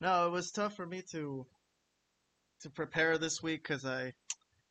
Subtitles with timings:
[0.00, 1.46] No, it was tough for me to
[2.60, 4.12] to prepare this week because I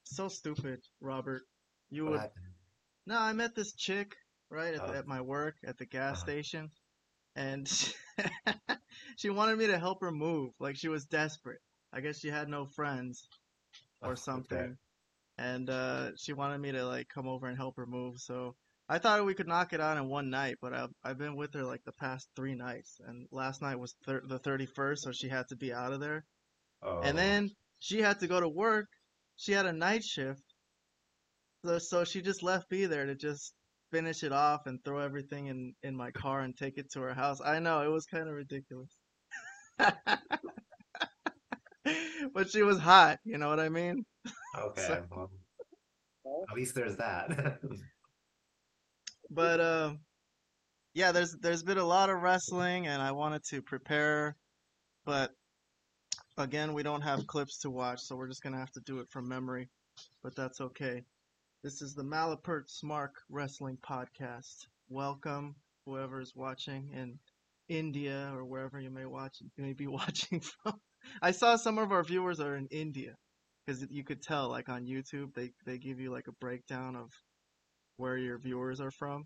[0.03, 1.43] so stupid, Robert.
[1.89, 2.45] You What would happened?
[3.05, 4.15] no, I met this chick
[4.49, 4.93] right at, Oh.
[4.93, 6.21] at my work at the gas Uh-huh.
[6.21, 6.71] station,
[7.35, 7.67] and
[9.17, 10.51] she wanted me to help her move.
[10.59, 11.61] Like she was desperate.
[11.93, 13.27] I guess she had no friends
[14.01, 14.23] Oh, or okay.
[14.23, 14.77] something,
[15.37, 18.19] and uh, she wanted me to like come over and help her move.
[18.19, 18.55] So
[18.91, 21.53] I thought we could knock it out in one night, but I've I've been with
[21.53, 25.29] her like the past three nights, and last night was thir- the 31st, so she
[25.29, 26.25] had to be out of there.
[26.81, 27.01] Oh.
[27.01, 28.87] And then she had to go to work.
[29.37, 30.41] She had a night shift.
[31.63, 33.53] So, so she just left me there to just
[33.91, 37.13] finish it off and throw everything in, in my car and take it to her
[37.13, 37.41] house.
[37.43, 38.89] I know, it was kind of ridiculous.
[42.33, 44.05] But she was hot, you know what I mean?
[44.55, 45.05] Okay, so-
[46.23, 47.59] well, at least there's that.
[49.29, 49.93] But uh,
[50.93, 54.35] yeah, there's there's been a lot of wrestling and I wanted to prepare,
[55.05, 55.31] but
[56.37, 59.07] again, we don't have clips to watch, so we're just gonna have to do it
[59.11, 59.69] from memory.
[60.23, 61.03] But that's okay.
[61.63, 64.65] This is the Malapert Smark Wrestling Podcast.
[64.89, 67.19] Welcome, whoever is watching in
[67.67, 70.79] India or wherever you may watch you may be watching from.
[71.21, 73.15] I saw some of our viewers are in India
[73.65, 77.11] because you could tell, like on YouTube, they they give you like a breakdown of
[77.99, 79.25] where your viewers are from.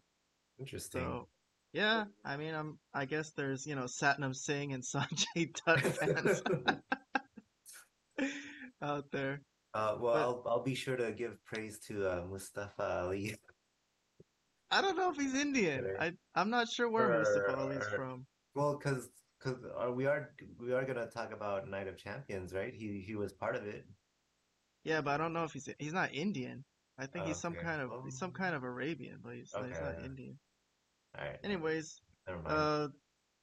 [0.60, 1.02] Interesting.
[1.02, 1.28] So,
[1.74, 2.78] yeah, I mean, I'm.
[2.94, 6.42] I guess there's you know Satnam Singh and Sanjay Dutt fans
[8.82, 9.42] out there.
[9.74, 13.36] Uh, well, But- I'll I'll be sure to give praise to uh, Mustafa Ali.
[14.72, 15.96] I don't know if he's Indian.
[16.00, 18.26] I I'm not sure where Or- Mustafa Ali's or- from.
[18.56, 19.58] Well, because because
[19.96, 22.74] we are we are gonna talk about Night of Champions, right?
[22.74, 23.86] He he was part of it.
[24.84, 26.64] Yeah, but I don't know if he's he's not Indian.
[27.00, 27.64] I think he's some Okay.
[27.66, 30.06] kind of he's some kind of Arabian, but he's, he's not.
[30.06, 30.38] Indian.
[31.18, 31.40] All right.
[31.44, 32.56] Anyways, never mind.
[32.56, 32.88] uh,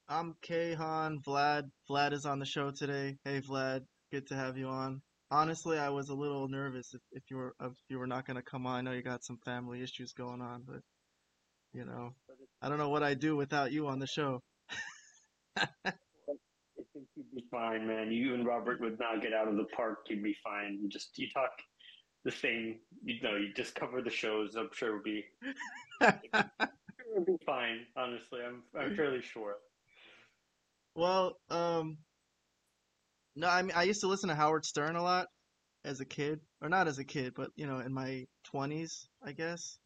[0.07, 1.69] I'm Kahan Vlad.
[1.89, 3.17] Vlad is on the show today.
[3.23, 3.81] Hey, Vlad.
[4.11, 5.01] Good to have you on.
[5.29, 8.41] Honestly, I was a little nervous if, if you were if you were not gonna
[8.41, 8.75] come on.
[8.77, 10.81] I know you got some family issues going on, but
[11.73, 12.13] you know,
[12.61, 14.41] I don't know what I'd do without you on the show.
[15.57, 18.11] I think you'd be fine, man.
[18.11, 19.99] You and Robert would not get out of the park.
[20.09, 20.79] You'd be fine.
[20.81, 21.51] You just you talk
[22.23, 22.79] the same.
[23.03, 24.55] You know, you just cover the shows.
[24.55, 25.25] I'm sure it'll be
[26.01, 27.85] it'll be fine.
[27.95, 29.55] Honestly, I'm I'm fairly sure.
[30.95, 31.97] Well, um,
[33.35, 35.27] no, I mean, I used to listen to Howard Stern a lot
[35.85, 39.31] as a kid, or not as a kid, but you know, in my 20s, I
[39.31, 39.77] guess,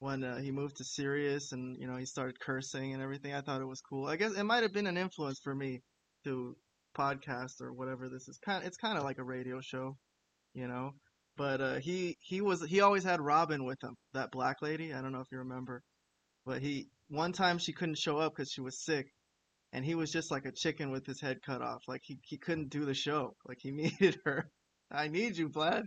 [0.00, 3.34] when uh, he moved to Sirius and you know he started cursing and everything.
[3.34, 4.06] I thought it was cool.
[4.06, 5.80] I guess it might have been an influence for me
[6.24, 6.56] to
[6.96, 8.38] podcast or whatever this is.
[8.44, 9.96] Kind, it's kind of like a radio show,
[10.54, 10.92] you know.
[11.36, 14.92] But uh, he he was he always had Robin with him, that black lady.
[14.92, 15.82] I don't know if you remember,
[16.44, 19.06] but he one time she couldn't show up because she was sick
[19.72, 21.82] and he was just like a chicken with his head cut off.
[21.88, 23.34] Like he, he couldn't do the show.
[23.46, 24.50] Like he needed her.
[24.90, 25.84] I need you, Vlad.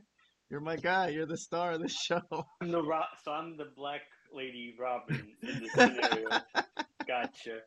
[0.50, 1.10] You're my guy.
[1.10, 2.22] You're the star of the show.
[2.62, 4.02] I'm the Ro- so I'm the black
[4.34, 6.30] lady Robin in this scenario.
[7.08, 7.62] Gotcha.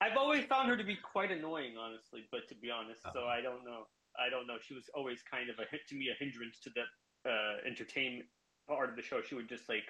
[0.00, 2.26] I've always found her to be quite annoying, honestly.
[2.30, 3.86] But to be honest, so I don't know.
[4.18, 4.56] I don't know.
[4.62, 6.82] She was always kind of a hit to me, a hindrance to the
[7.26, 8.26] uh, entertainment
[8.68, 9.20] part of the show.
[9.22, 9.84] She would just like,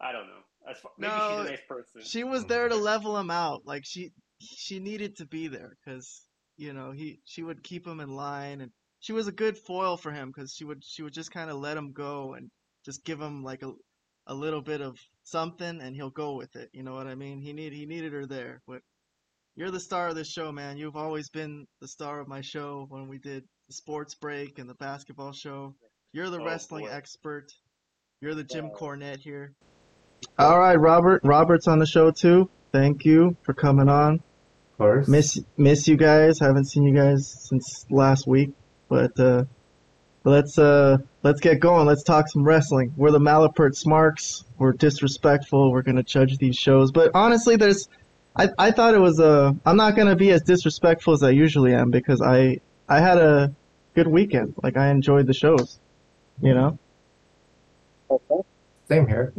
[0.00, 0.42] I don't know.
[0.70, 2.02] As far, maybe she's No, a nice person.
[2.04, 3.62] she was there to level him out.
[3.64, 6.22] Like she she needed to be there because
[6.56, 9.96] you know he she would keep him in line and she was a good foil
[9.96, 12.50] for him because she would she would just kind of let him go and
[12.84, 13.72] just give him like a
[14.28, 16.70] a little bit of something and he'll go with it.
[16.72, 17.40] You know what I mean?
[17.40, 18.62] He need he needed her there.
[18.66, 18.82] But
[19.56, 20.76] you're the star of this show, man.
[20.78, 24.68] You've always been the star of my show when we did the sports break and
[24.68, 25.74] the basketball show.
[26.12, 26.90] You're the Oh, wrestling boy.
[26.90, 27.52] expert.
[28.20, 29.52] You're the Jim Cornette here.
[30.38, 31.22] All right, Robert.
[31.24, 32.48] Robert's on the show too.
[32.72, 34.14] Thank you for coming on.
[34.14, 35.08] Of course.
[35.08, 36.38] Miss miss you guys.
[36.38, 38.50] Haven't seen you guys since last week,
[38.88, 39.44] but uh,
[40.24, 41.86] let's uh let's get going.
[41.86, 42.92] Let's talk some wrestling.
[42.96, 44.44] We're the Malapert Smarks.
[44.58, 45.72] We're disrespectful.
[45.72, 47.88] We're gonna judge these shows, but honestly, there's
[48.36, 51.74] I I thought it was uh I'm not gonna be as disrespectful as I usually
[51.74, 53.52] am because I I had a
[53.94, 54.54] good weekend.
[54.62, 55.78] Like I enjoyed the shows,
[56.42, 56.78] you know.
[58.88, 59.32] Same here.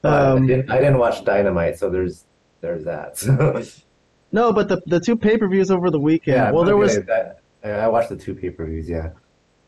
[0.00, 2.24] But I Um, didn't, I didn't watch Dynamite, so there's
[2.60, 3.18] there's that.
[3.18, 3.62] So,
[4.32, 6.36] no, but the the two pay per views over the weekend.
[6.36, 7.40] yeah, well, there was that.
[7.64, 8.88] I I watched the two pay-per-views.
[8.88, 9.10] Yeah.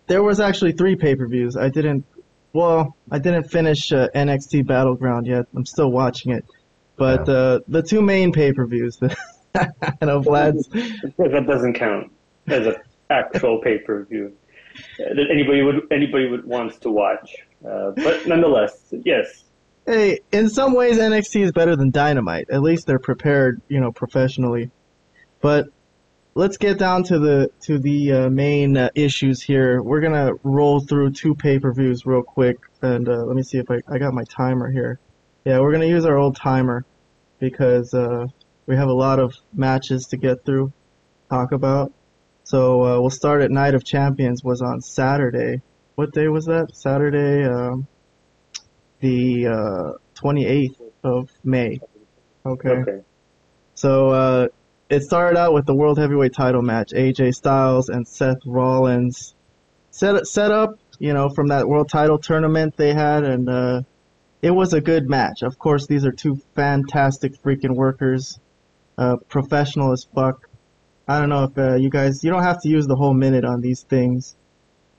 [0.07, 1.57] There was actually three pay-per-views.
[1.57, 2.05] I didn't,
[2.53, 5.47] well, I didn't finish uh, NXT Battleground yet.
[5.57, 6.45] I'm still watching it.
[6.97, 7.35] But Yeah.
[7.35, 9.17] uh, the two main pay-per-views, the,
[9.57, 12.13] I know Vlad's, that doesn't count
[12.47, 12.77] as an
[13.11, 14.33] actual pay per view
[14.99, 17.35] that anybody would anybody would wants to watch.
[17.65, 19.45] Uh, but nonetheless, yes,
[19.87, 22.51] hey, in some ways NXT is better than Dynamite.
[22.51, 24.71] At least they're prepared, you know, professionally.
[25.41, 25.69] But
[26.35, 29.83] let's get down to the to the uh, main uh, issues here.
[29.83, 33.59] We're gonna roll through two pay per views real quick, and uh, let me see
[33.59, 34.99] if I I got my timer here.
[35.45, 36.85] Yeah, we're gonna use our old timer
[37.39, 38.27] because uh,
[38.67, 40.73] we have a lot of matches to get through,
[41.31, 41.93] talk about.
[42.51, 45.63] So uh, we'll start at Night of Champions was on Saturday.
[45.95, 46.75] What day was that?
[46.75, 47.87] Saturday, um,
[48.99, 51.79] the uh, 28th of May.
[52.45, 52.69] Okay.
[52.71, 53.03] Okay.
[53.75, 54.49] So uh,
[54.89, 59.37] it started out with the World Heavyweight Title match: AJ Styles and Seth Rollins.
[59.93, 63.83] Set set up, you know, from that World Title tournament they had, and uh,
[64.43, 65.43] it was a good match.
[65.43, 68.41] Of course, these are two fantastic freaking workers,
[68.99, 70.50] uh, professional as fuck.
[71.11, 73.45] I don't know if uh, you guys, you don't have to use the whole minute
[73.45, 74.37] on these things,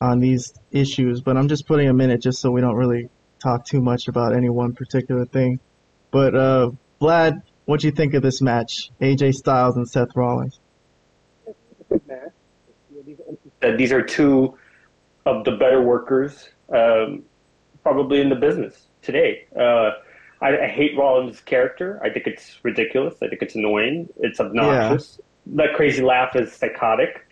[0.01, 3.07] on these issues, but I'm just putting a minute just so we don't really
[3.39, 5.61] talk too much about any one particular thing.
[6.11, 8.91] But uh, Vlad, what do you think of this match?
[8.99, 10.59] AJ Styles and Seth Rollins.
[13.61, 14.57] That these are two
[15.25, 17.23] of the better workers, um,
[17.83, 19.47] probably in the business today.
[19.57, 19.91] Uh,
[20.41, 22.01] I, I hate Rollins' character.
[22.03, 23.15] I think it's ridiculous.
[23.21, 24.09] I think it's annoying.
[24.17, 25.17] It's obnoxious.
[25.47, 27.25] That crazy laugh is psychotic.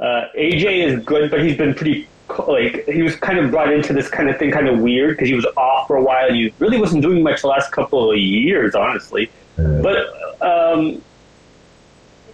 [0.00, 2.08] Uh, AJ is good, but he's been pretty
[2.46, 5.28] like he was kind of brought into this kind of thing, kind of weird because
[5.28, 6.32] he was off for a while.
[6.32, 9.30] He really wasn't doing much the last couple of years, honestly.
[9.58, 11.02] Uh, But um,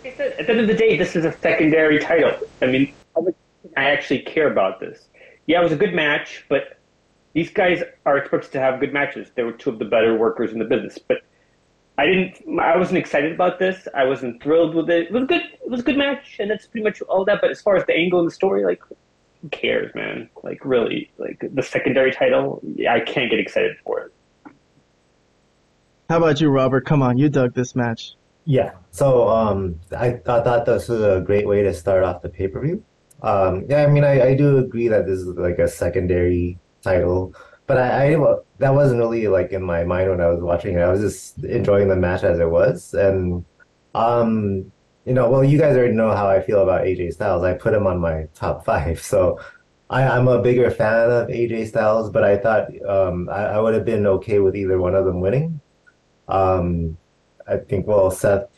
[0.03, 2.37] like I said, at the end of the day, this is a secondary title.
[2.61, 2.93] I mean,
[3.77, 5.07] I actually care about this.
[5.47, 6.79] Yeah, it was a good match, but
[7.33, 9.29] these guys are expected to have good matches.
[9.35, 11.23] They were two of the better workers in the business, but
[11.97, 12.61] I didn't.
[12.61, 13.87] I wasn't excited about this.
[13.95, 15.07] I wasn't thrilled with it.
[15.07, 15.43] It was good.
[15.65, 17.41] It was a good match, and that's pretty much all that.
[17.41, 18.83] But as far as the angle and the story, like,
[19.41, 20.29] who cares, man?
[20.43, 24.13] Like, really, like the secondary title, I can't get excited for it.
[26.09, 26.85] How about you, Robert?
[26.85, 28.15] Come on, you dug this match.
[28.45, 28.73] Yeah.
[28.91, 32.49] So um, I, I thought this was a great way to start off the pay
[32.49, 32.85] per view.
[33.23, 37.35] Um, yeah, I mean, I, I do agree that this is like a secondary title,
[37.67, 40.81] but I, I that wasn't really like in my mind when I was watching it.
[40.81, 43.45] I was just enjoying the match as it was, and
[43.95, 44.71] um,
[45.05, 47.45] you know, well, you guys already know how I feel about AJ Styles.
[47.45, 49.41] I put him on my top five, so
[49.91, 53.75] I, I'm a bigger fan of AJ Styles, but I thought um, I, I would
[53.75, 55.61] have been okay with either one of them winning.
[56.29, 56.97] Um,
[57.47, 58.49] I think, well, Seth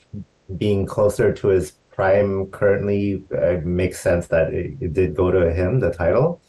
[0.56, 5.53] being closer to his prime currently uh, makes sense that it, it did go to
[5.53, 6.41] him, the title.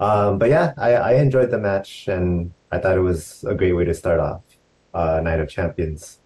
[0.00, 3.72] Um, but yeah, I, I enjoyed the match and I thought it was a great
[3.72, 4.42] way to start off
[4.94, 6.18] uh, Night of Champions.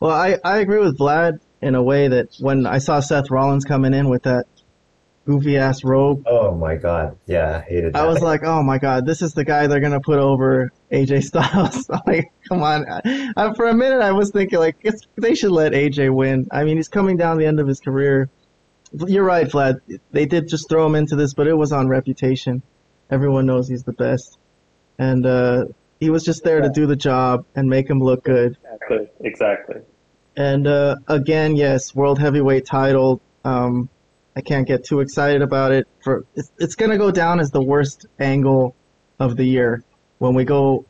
[0.00, 3.64] Well, I, I agree with Vlad in a way that when I saw Seth Rollins
[3.64, 4.46] coming in with that
[5.26, 7.18] goofy ass robe, Oh my God.
[7.26, 8.02] Yeah, I hated that.
[8.02, 11.24] I was like, oh my god, this is the guy they're gonna put over AJ
[11.24, 11.88] Styles.
[12.06, 12.86] like, come on.
[12.88, 16.46] I, for a minute, I was thinking like, it's, they should let AJ win.
[16.52, 18.30] I mean, he's coming down the end of his career.
[18.92, 19.80] You're right, Vlad.
[20.12, 22.62] They did just throw him into this, but it was on reputation.
[23.10, 24.38] Everyone knows he's the best,
[24.98, 25.64] and uh,
[26.00, 28.56] he was just there to do the job and make him look good.
[28.64, 29.08] Exactly.
[29.20, 29.76] Exactly.
[30.36, 33.20] And uh, again, yes, world heavyweight title.
[33.44, 33.88] Um,
[34.36, 35.88] I can't get too excited about it.
[36.04, 38.76] For it's, it's gonna go down as the worst angle
[39.18, 39.82] of the year
[40.18, 40.86] when we go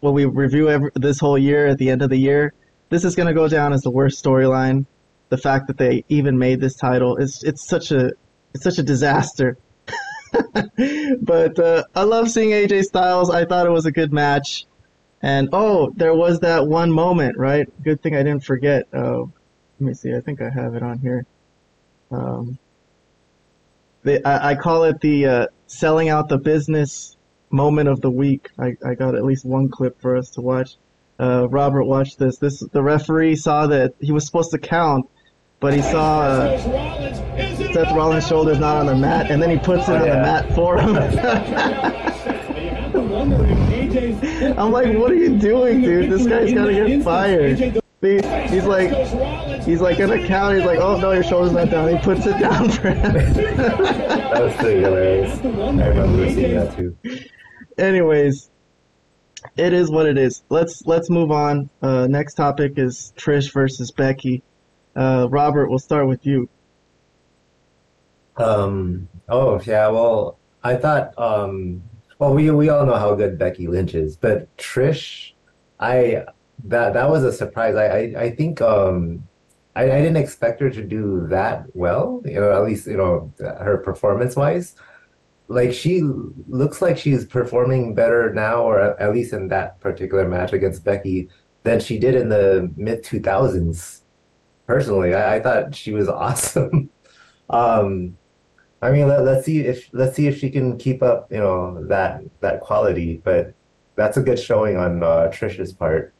[0.00, 2.52] when we review every, this whole year at the end of the year.
[2.90, 4.84] This is gonna go down as the worst storyline.
[5.30, 8.12] The fact that they even made this title is it's such a
[8.52, 9.56] it's such a disaster.
[11.22, 13.30] but uh, I love seeing AJ Styles.
[13.30, 14.66] I thought it was a good match.
[15.22, 17.66] And oh, there was that one moment, right?
[17.82, 18.86] Good thing I didn't forget.
[18.92, 20.14] Uh, let me see.
[20.14, 21.24] I think I have it on here.
[22.10, 22.58] Um,
[24.02, 27.16] they, I, I call it the uh, selling out the business
[27.50, 28.50] moment of the week.
[28.58, 30.76] I, I got at least one clip for us to watch.
[31.18, 32.38] Uh, Robert, watch this.
[32.38, 35.08] This the referee saw that he was supposed to count,
[35.60, 36.58] but he saw uh,
[37.72, 40.54] Seth Rollins' shoulders not on the mat, and then he puts it on the mat
[40.54, 40.96] for him.
[44.58, 46.10] I'm like, what are you doing, dude?
[46.10, 47.82] This guy's gotta get fired.
[48.04, 48.90] He's like,
[49.62, 50.56] he's like gonna count.
[50.56, 51.88] He's like, oh no, your shoulder's not down.
[51.88, 53.12] He puts it down for him.
[53.12, 55.38] that was pretty hilarious.
[55.40, 56.96] I remember seeing that too.
[57.78, 58.50] Anyways,
[59.56, 60.42] it is what it is.
[60.50, 61.70] Let's let's move on.
[61.80, 64.42] Uh, next topic is Trish versus Becky.
[64.96, 66.48] Uh, Robert, we'll start with you.
[68.36, 71.82] Um, oh yeah, well, I thought um
[72.18, 75.32] well we we all know how good Becky Lynch is, but Trish,
[75.78, 76.24] I
[76.64, 77.76] that that was a surprise.
[77.76, 79.28] I I, I think um
[79.76, 83.32] I, I didn't expect her to do that well, you know, at least, you know,
[83.38, 84.76] her performance wise.
[85.48, 86.02] Like she
[86.48, 91.28] looks like she's performing better now, or at, least in that particular match against Becky,
[91.64, 94.00] than she did in the mid 2000s.
[94.66, 95.14] Personally.
[95.14, 96.90] I, I thought she was awesome.
[97.50, 98.16] Um,
[98.82, 101.84] I mean, let, let's see if let's see if she can keep up, you know,
[101.86, 103.20] that that quality.
[103.24, 103.54] But
[103.96, 106.14] that's a good showing on uh, Trisha's part.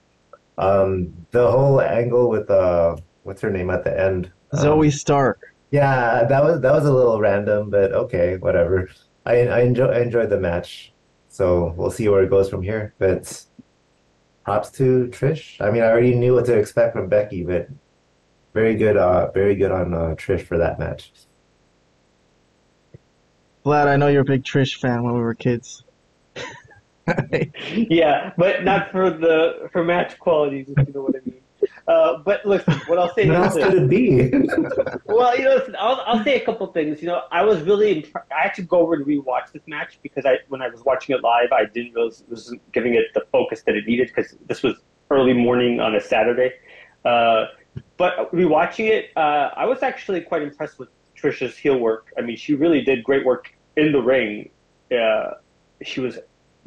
[0.57, 4.31] Um, the whole angle with uh, what's her name at the end?
[4.55, 5.41] Zoey Um, Stark.
[5.71, 8.89] yeah, that was that was a little random, but okay, whatever.
[9.27, 10.93] I I enjoy I enjoyed the match,
[11.29, 12.95] so we'll see where it goes from here.
[12.99, 13.45] But
[14.45, 15.61] props to Trish.
[15.61, 17.69] I mean, I already knew what to expect from Becky, but
[18.54, 21.12] very good, uh, very good on uh, Trish for that match.
[23.66, 25.84] Vlad, I know you're a big Trish fan when we were kids.
[27.75, 31.40] yeah, but not for the for match qualities, if you know what I mean.
[31.87, 33.64] Uh, but listen, what I'll say What is else this.
[33.64, 34.30] could it be?
[35.06, 37.02] Well, you know, listen, I'll, I'll say a couple things.
[37.02, 39.99] You know, I was really impre- I had to go over and rewatch this match
[40.02, 43.06] because I when I was watching it live, I didn't realize it wasn't giving it
[43.14, 44.76] the focus that it needed because this was
[45.11, 46.52] early morning on a Saturday.
[47.04, 47.46] Uh,
[47.97, 52.13] but rewatching it, uh, I was actually quite impressed with Trisha's heel work.
[52.19, 54.51] I mean, she really did great work in the ring.
[54.93, 55.33] Uh,
[55.83, 56.19] she was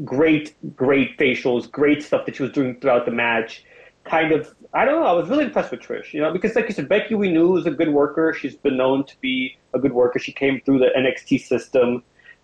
[0.03, 3.63] great, great facials, great stuff that she was doing throughout the match.
[4.03, 5.07] Kind of, I don't know.
[5.07, 7.49] I was really impressed with Trish, you know, because like you said, Becky we knew
[7.49, 8.33] was a good worker.
[8.33, 10.17] She's been known to be a good worker.
[10.17, 12.03] She came through the NXT system,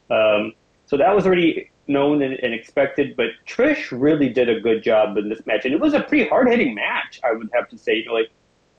[0.09, 0.53] um,
[0.85, 3.15] so that was already known and, and expected.
[3.15, 6.27] But Trish really did a good job in this match, and it was a pretty
[6.27, 7.21] hard hitting match.
[7.23, 8.29] I would have to say, you know, like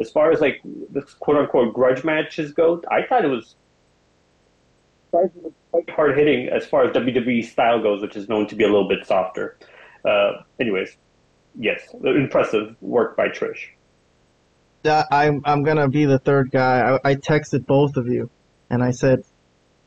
[0.00, 3.54] as far as like the quote unquote grudge matches go, I thought it was
[5.10, 8.68] quite hard hitting as far as WWE style goes, which is known to be a
[8.68, 9.56] little bit softer.
[10.04, 10.96] Uh, anyways,
[11.58, 13.68] yes, impressive work by Trish.
[14.84, 16.98] I'm I'm gonna be the third guy.
[17.04, 18.28] I, I texted both of you,
[18.68, 19.24] and I said,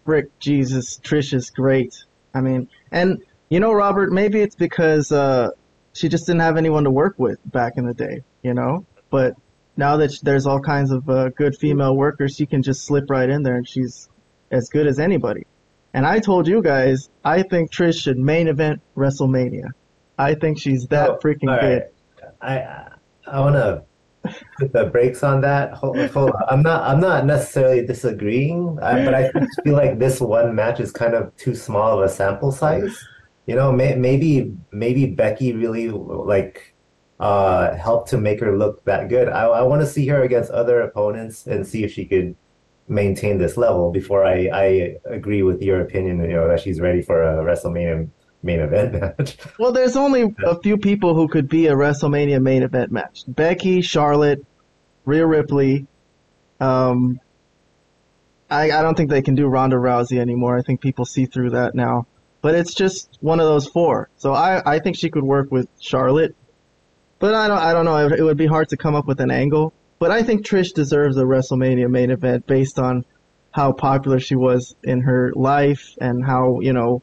[0.06, 1.94] "Frick, Jesus, Trish is great."
[2.34, 5.50] I mean, and you know, Robert, maybe it's because uh,
[5.94, 8.86] she just didn't have anyone to work with back in the day, you know.
[9.12, 9.36] But
[9.78, 13.30] now that there's all kinds of uh, good female workers, she can just slip right
[13.30, 14.10] in there, and she's
[14.52, 15.46] as good as anybody.
[15.94, 19.70] And I told you guys, I think Trish should main event WrestleMania.
[20.18, 21.84] I think she's that Oh, freaking all good.
[22.42, 22.88] I
[23.26, 23.84] I want to
[24.58, 25.74] put the brakes on that.
[25.74, 26.44] Hold, hold on.
[26.50, 29.32] I'm not I'm not necessarily disagreeing, but I
[29.64, 32.98] feel like this one match is kind of too small of a sample size.
[33.46, 36.74] You know, may, maybe maybe Becky really like
[37.20, 39.28] uh helped to make her look that good.
[39.30, 42.36] I I want to see her against other opponents and see if she could
[42.88, 47.02] maintain this level before I I agree with your opinion, you know, that she's ready
[47.02, 48.10] for a WrestleMania
[48.44, 49.38] main event match.
[49.60, 53.82] Well, there's only a few people who could be a WrestleMania main event match: Becky,
[53.82, 54.46] Charlotte,
[55.06, 55.88] Rhea Ripley.
[56.60, 57.20] Um,
[58.50, 60.58] I I don't think they can do Ronda Rousey anymore.
[60.58, 62.08] I think people see through that now.
[62.42, 64.10] But it's just one of those four.
[64.18, 66.36] So I I think she could work with Charlotte,
[67.20, 67.98] but I don't I don't know.
[68.08, 69.74] It, would be hard to come up with an angle.
[70.00, 73.04] But I think Trish deserves a WrestleMania main event based on
[73.52, 77.02] how popular she was in her life and how you know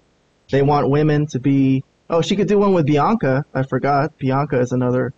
[0.51, 1.85] they want women to be.
[2.09, 3.45] Oh, she could do one with Bianca.
[3.55, 4.17] I forgot.
[4.19, 5.13] Bianca is another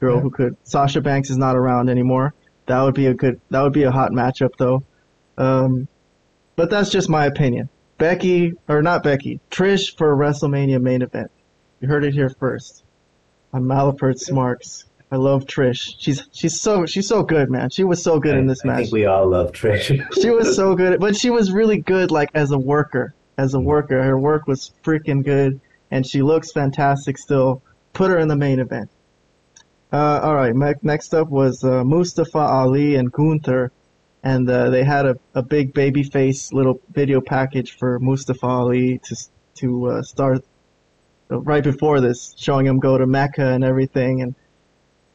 [0.00, 0.20] girl Yeah.
[0.22, 0.56] who could.
[0.64, 2.34] Sasha Banks is not around anymore.
[2.66, 3.40] That would be a good.
[3.50, 4.82] That would be a hot matchup though.
[5.38, 5.88] Um,
[6.56, 7.68] but that's just my opinion.
[7.98, 11.30] Becky or not Becky, Trish for WrestleMania main event.
[11.80, 12.83] You heard it here first.
[13.54, 14.84] On Malapert Smarks.
[15.12, 15.94] I love Trish.
[15.98, 17.70] She's she's so she's so good, man.
[17.70, 19.86] She was so good in this I match think we all love Trish.
[20.20, 23.14] she was so good, but she was really good, like as a worker.
[23.38, 25.60] As a worker, her work was freaking good,
[25.92, 27.62] and she looks fantastic still.
[27.92, 28.90] Put her in the main event.
[29.92, 33.70] Uh, all right, me- next up was uh, Mustafa Ali and Gunther,
[34.24, 39.16] and uh, they had a, a big babyface little video package for Mustafa Ali to
[39.56, 40.44] to uh, start
[41.40, 44.34] right before this, showing him go to Mecca and everything, and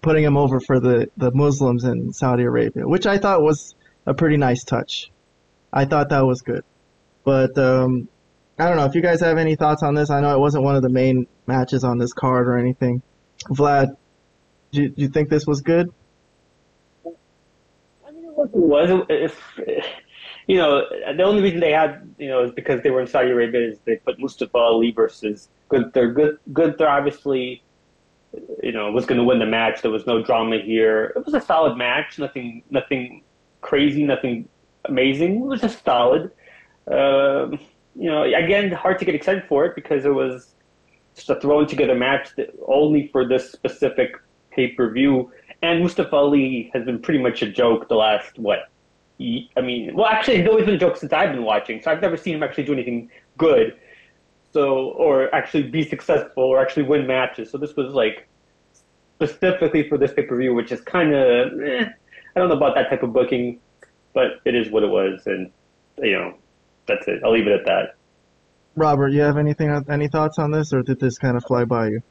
[0.01, 4.13] putting him over for the the Muslims in Saudi Arabia, which I thought was a
[4.13, 5.11] pretty nice touch.
[5.71, 6.63] I thought that was good.
[7.23, 8.07] But um,
[8.57, 10.09] I don't know if you guys have any thoughts on this.
[10.09, 13.01] I know it wasn't one of the main matches on this card or anything.
[13.51, 13.95] Vlad,
[14.71, 15.93] do you, do you think this was good?
[17.05, 19.41] I mean, it was, if
[20.47, 20.83] you know
[21.15, 23.79] the only reason they had you know is because they were in Saudi Arabia is
[23.85, 26.11] they put Mustafa Ali versus Gunther.
[26.13, 27.63] Good Gunther obviously
[28.61, 29.81] you know was going to win the match.
[29.81, 31.13] There was no drama here.
[31.15, 32.19] It was a solid match.
[32.19, 33.23] Nothing nothing
[33.61, 34.03] crazy.
[34.03, 34.47] Nothing
[34.85, 35.35] amazing.
[35.37, 36.31] It was just solid.
[36.87, 37.59] Um,
[37.95, 40.55] you know, again, hard to get excited for it because it was
[41.15, 44.15] just a thrown together match that only for this specific
[44.51, 45.31] pay per view.
[45.61, 48.69] And Mustafa Ali has been pretty much a joke the last what?
[49.21, 51.81] I mean, well, actually, he's always been a joke since I've been watching.
[51.81, 53.77] So I've never seen him actually do anything good.
[54.51, 57.51] So, or actually be successful, or actually win matches.
[57.51, 58.27] So this was like
[59.15, 61.61] specifically for this pay per view, which is kind of.
[61.61, 61.85] Eh.
[62.35, 63.59] I don't know about that type of booking,
[64.13, 65.51] but it is what it was, and
[65.97, 66.35] you know,
[66.87, 67.21] that's it.
[67.23, 67.95] I'll leave it at that.
[68.75, 71.87] Robert, you have anything, any thoughts on this, or did this kind of fly by
[71.87, 72.01] you?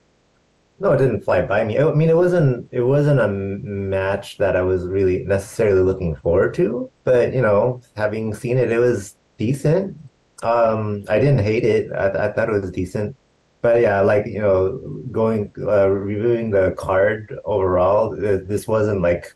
[0.81, 1.79] No, it didn't fly by me.
[1.79, 6.55] I mean, it wasn't it wasn't a match that I was really necessarily looking forward
[6.55, 9.97] to, but you know, having seen it, it was decent.
[10.43, 11.93] Um, I didn't hate it.
[11.93, 13.17] I, I thought it was decent.
[13.61, 14.79] But yeah, like you know,
[15.11, 19.35] going uh, reviewing the card overall, this wasn't like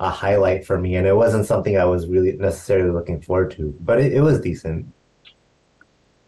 [0.00, 3.76] a highlight for me, and it wasn't something I was really necessarily looking forward to.
[3.80, 4.86] But it, it was decent.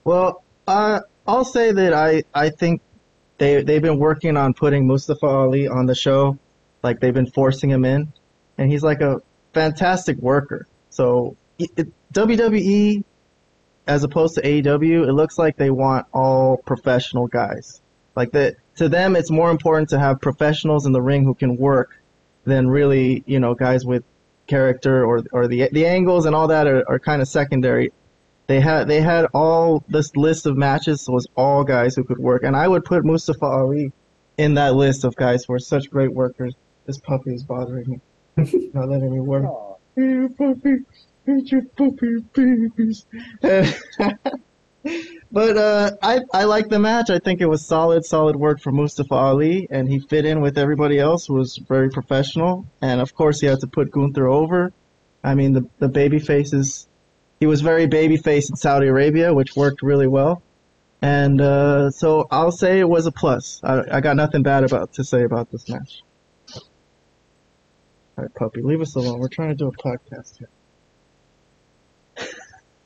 [0.05, 2.83] Well, uh, I'll say that I I think
[3.39, 6.39] they they've been working on putting Mustafa Ali on the show,
[6.83, 8.13] like they've been forcing him in,
[8.59, 9.23] and he's like a
[9.55, 10.67] fantastic worker.
[10.91, 13.05] So it, WWE,
[13.91, 17.83] as opposed to AEW, it looks like they want all professional guys.
[18.17, 21.57] Like that to them, it's more important to have professionals in the ring who can
[21.57, 22.01] work
[22.45, 24.05] than really you know guys with
[24.47, 27.93] character or or the the angles and all that are, are kind of secondary
[28.51, 32.43] they had they had all this list of matches was all guys who could work,
[32.43, 33.93] and I would put Mustafa Ali
[34.39, 36.55] in that list of guys who are such great workers.
[36.85, 38.01] This puppy is bothering me,
[38.75, 39.45] not letting me work.
[39.95, 40.79] Hey, puppy,
[41.39, 41.63] your
[42.35, 43.07] babies.
[45.33, 47.11] but uh, I I like the match.
[47.11, 50.59] I think it was solid, solid work for Mustafa Ali, and he fit in with
[50.59, 52.67] everybody else was very professional.
[52.81, 54.73] And of course, he had to put Gunther over.
[55.23, 56.89] I mean, the the baby faces
[57.41, 60.43] he was very babyface in Saudi Arabia, which worked really well.
[61.03, 63.61] And uh, so I'll say it was a plus.
[63.65, 66.03] I, I got nothing bad about to say about this match.
[68.19, 69.19] All right, puppy, leave us alone.
[69.19, 70.51] We're trying to do a podcast here.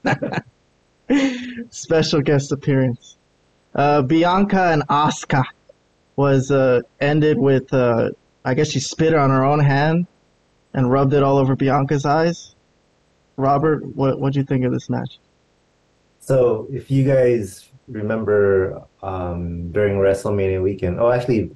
[1.70, 3.16] Special guest appearance.
[3.74, 5.44] Uh, Bianca and Asuka
[6.16, 8.10] was uh, ended with, uh,
[8.44, 10.06] I guess she spit on her own hand
[10.72, 12.54] and rubbed it all over Bianca's eyes.
[13.36, 15.18] Robert, what what do you think of this match?
[16.20, 21.50] So, if you guys remember um, during WrestleMania weekend, oh, actually,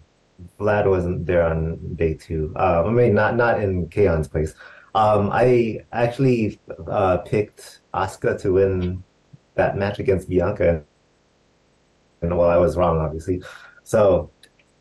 [0.59, 2.53] Vlad wasn't there on day two.
[2.57, 4.55] Uh, I mean, not not in Kaon's place.
[4.99, 6.59] Um, I actually
[6.89, 9.05] uh, picked Asuka to win
[9.55, 10.83] that match against Bianca,
[12.23, 13.43] and well, I was wrong, obviously.
[13.85, 14.31] So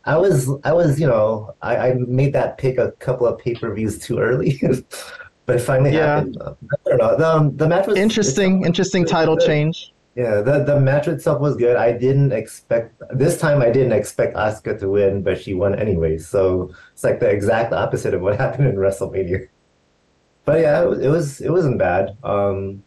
[0.04, 3.54] I was, I was, you know, I, I made that pick a couple of pay
[3.54, 4.60] per views too early.
[5.46, 6.16] but it finally yeah.
[6.16, 6.36] happened.
[6.42, 6.54] I
[6.84, 7.16] don't know.
[7.16, 8.64] The, um, the match was interesting.
[8.64, 9.46] Interesting title good.
[9.46, 9.92] change.
[10.16, 11.76] Yeah, the the match itself was good.
[11.76, 13.62] I didn't expect this time.
[13.62, 16.18] I didn't expect Asuka to win, but she won anyway.
[16.18, 19.48] So it's like the exact opposite of what happened in WrestleMania.
[20.48, 22.16] But yeah, it was it, was, it wasn't bad.
[22.24, 22.82] Um,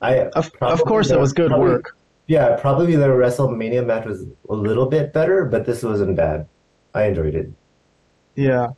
[0.00, 1.98] I of, of course it was good probably, work.
[2.28, 6.48] Yeah, probably the WrestleMania match was a little bit better, but this wasn't bad.
[6.94, 7.52] I enjoyed it.
[8.36, 8.68] Yeah,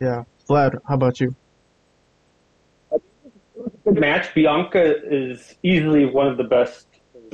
[0.00, 0.24] yeah.
[0.48, 1.36] Vlad, how about you?
[2.90, 4.34] good match.
[4.34, 6.88] Bianca is easily one of the best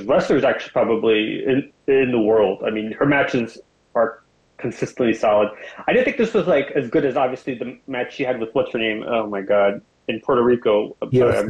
[0.05, 2.61] wrestlers, actually, probably in in the world.
[2.63, 3.57] I mean, her matches
[3.95, 4.21] are
[4.57, 5.49] consistently solid.
[5.87, 8.49] I didn't think this was like as good as obviously the match she had with
[8.53, 9.03] what's her name?
[9.07, 10.95] Oh my god, in Puerto Rico.
[11.11, 11.47] Yes,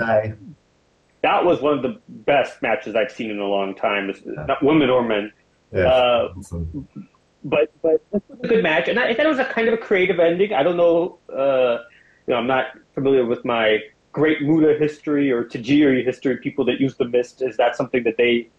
[1.21, 4.13] that was one of the best matches I've seen in a long time.
[4.25, 5.31] Not women or men.
[5.71, 6.33] Yeah, uh,
[7.43, 9.67] but but this was a good match, and I, I thought it was a kind
[9.67, 10.53] of a creative ending.
[10.53, 11.19] I don't know.
[11.29, 11.79] Uh,
[12.27, 13.79] you know, I'm not familiar with my
[14.13, 18.15] Great Muta history or Tajiri history, people that use the mist, is that something that
[18.15, 18.49] they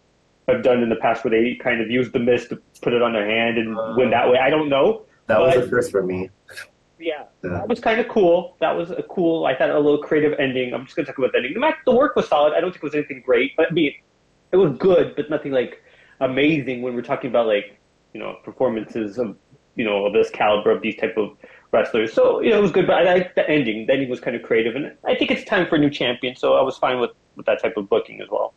[0.48, 3.00] have done in the past where they kind of use the mist to put it
[3.00, 4.38] on their hand and uh, win that way?
[4.38, 5.07] I don't know.
[5.26, 6.28] That was the first for me.
[7.05, 8.57] Yeah, that was kind of cool.
[8.61, 10.73] That was a cool, I thought, a little creative ending.
[10.73, 11.53] I'm just going to talk about the ending.
[11.53, 12.55] The, match, the work was solid.
[12.55, 13.93] I don't think it was anything great, but I mean,
[14.53, 15.83] it was good, but nothing like
[16.21, 17.79] amazing when we're talking about like,
[18.14, 19.37] you know, performances of,
[19.77, 21.37] you know, of this caliber of these type of
[21.75, 22.14] wrestlers.
[22.14, 23.87] So you know, it was good, but I like the ending.
[23.87, 26.37] The ending was kind of creative, and I think it's time for a new champion.
[26.37, 28.55] So I was fine with with that type of booking as well.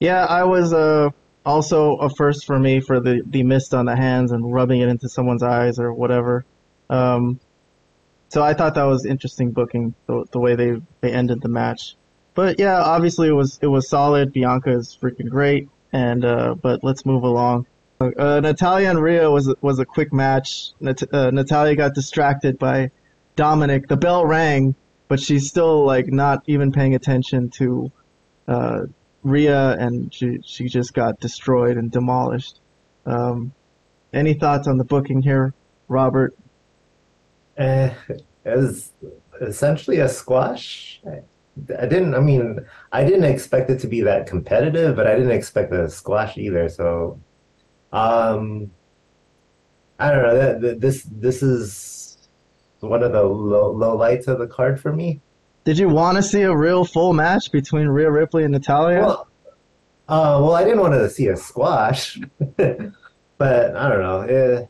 [0.00, 1.10] Yeah, I was uh,
[1.46, 4.88] also a first for me for the the mist on the hands and rubbing it
[4.88, 6.44] into someone's eyes or whatever.
[6.92, 7.40] Um,
[8.28, 11.96] so I thought that was interesting booking the the way they they ended the match.
[12.34, 14.32] But yeah, obviously it was it was solid.
[14.32, 17.66] Bianca is freaking great, and uh, but let's move along.
[18.00, 20.72] Uh, Natalya and Rhea was was a quick match.
[20.80, 22.90] Nat- uh, Natalya got distracted by
[23.36, 23.88] Dominic.
[23.88, 24.74] The bell rang,
[25.08, 27.90] but she's still like not even paying attention to
[28.48, 28.80] uh,
[29.22, 32.60] Rhea, and she she just got destroyed and demolished.
[33.06, 33.52] Um,
[34.12, 35.54] any thoughts on the booking here,
[35.88, 36.34] Robert?
[37.58, 37.90] Uh,
[38.44, 38.90] it
[39.40, 41.00] essentially a squash.
[41.06, 42.14] I didn't.
[42.14, 42.60] I mean,
[42.92, 46.68] I didn't expect it to be that competitive, but I didn't expect a squash either.
[46.68, 47.20] So
[47.92, 48.70] um,
[49.98, 50.34] I don't know.
[50.34, 52.28] That, that this this is
[52.80, 55.20] one of the low, low lights of the card for me.
[55.64, 59.00] Did you want to see a real full match between Rhea Ripley and Natalya?
[59.02, 59.28] Well,
[60.08, 62.18] uh, well, I didn't want to see a squash,
[62.56, 64.20] but I don't know.
[64.22, 64.66] Eh,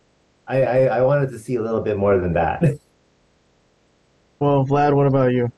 [0.53, 2.61] I, I I wanted to see a little bit more than that.
[4.39, 5.51] well, Vlad, what about you?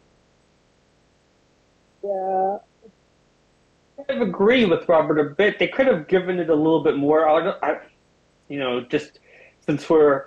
[2.05, 2.59] Yeah.
[3.99, 5.59] I kind of agree with Robert a bit.
[5.59, 7.29] They could have given it a little bit more.
[7.29, 7.81] I, I
[8.49, 9.19] you know, just
[9.67, 10.27] since we're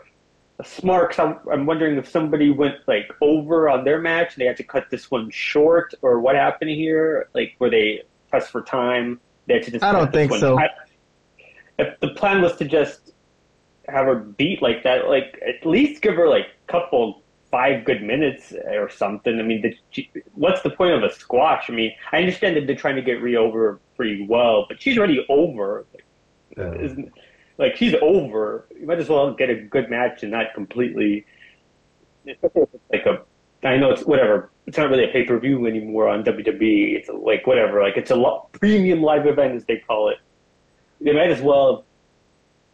[0.63, 4.47] smart, cause I'm, I'm wondering if somebody went like over on their match and they
[4.47, 7.29] had to cut this one short, or what happened here?
[7.33, 9.21] Like, were they pressed for time?
[9.45, 9.83] They had to just.
[9.83, 10.59] I don't think so.
[10.59, 10.67] I,
[11.79, 13.13] if the plan was to just
[13.87, 18.03] have her beat like that, like at least give her like a couple five good
[18.03, 19.39] minutes or something.
[19.39, 21.69] I mean, the, what's the point of a squash?
[21.69, 24.97] I mean, I understand that they're trying to get Rhea over pretty well, but she's
[24.97, 25.85] already over.
[26.57, 26.95] Yeah.
[27.57, 28.67] Like she's over.
[28.79, 31.25] You might as well get a good match and not completely
[32.25, 33.21] like a.
[33.63, 34.51] I know it's whatever.
[34.67, 36.95] It's not really a pay per view anymore on WWE.
[36.95, 37.81] It's like whatever.
[37.81, 40.17] Like it's a lo- premium live event as they call it.
[41.01, 41.85] They might as well.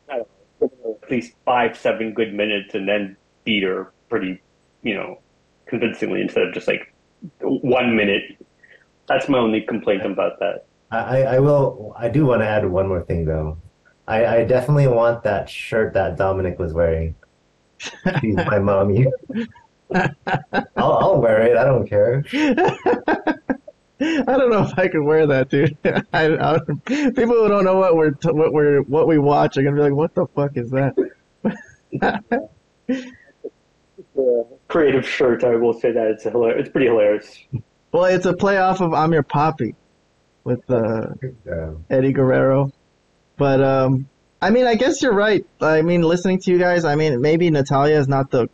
[0.10, 0.28] I don't
[0.64, 4.42] at least five, seven good minutes, and then beat her pretty
[4.84, 5.20] you know,
[5.66, 6.94] convincingly instead of just like
[7.42, 8.38] one minute.
[9.08, 10.66] That's my only complaint about that.
[10.92, 11.94] I, I will.
[11.98, 13.58] I do want to add one more thing though.
[14.08, 17.16] I, I definitely want that shirt that Dominic was wearing.
[18.20, 19.08] She's my mommy.
[19.96, 21.58] I'll, I'll wear it.
[21.58, 22.24] I don't care.
[24.02, 25.78] I don't know if I could wear that, dude.
[26.14, 29.76] I, I, people who don't know what we're what we're what we watch are gonna
[29.76, 30.96] be like, "What the fuck is that?"
[34.68, 35.44] creative shirt.
[35.44, 36.62] I will say that it's hilarious.
[36.62, 37.38] It's pretty hilarious.
[37.92, 39.76] Well, it's a play off of "I'm Your Papi"
[40.44, 41.10] with uh,
[41.46, 41.72] yeah.
[41.90, 42.72] Eddie Guerrero.
[43.38, 44.10] But um,
[44.42, 45.46] I mean, I guess you're right.
[45.62, 48.50] I mean, listening to you guys, I mean, maybe Natalya is not the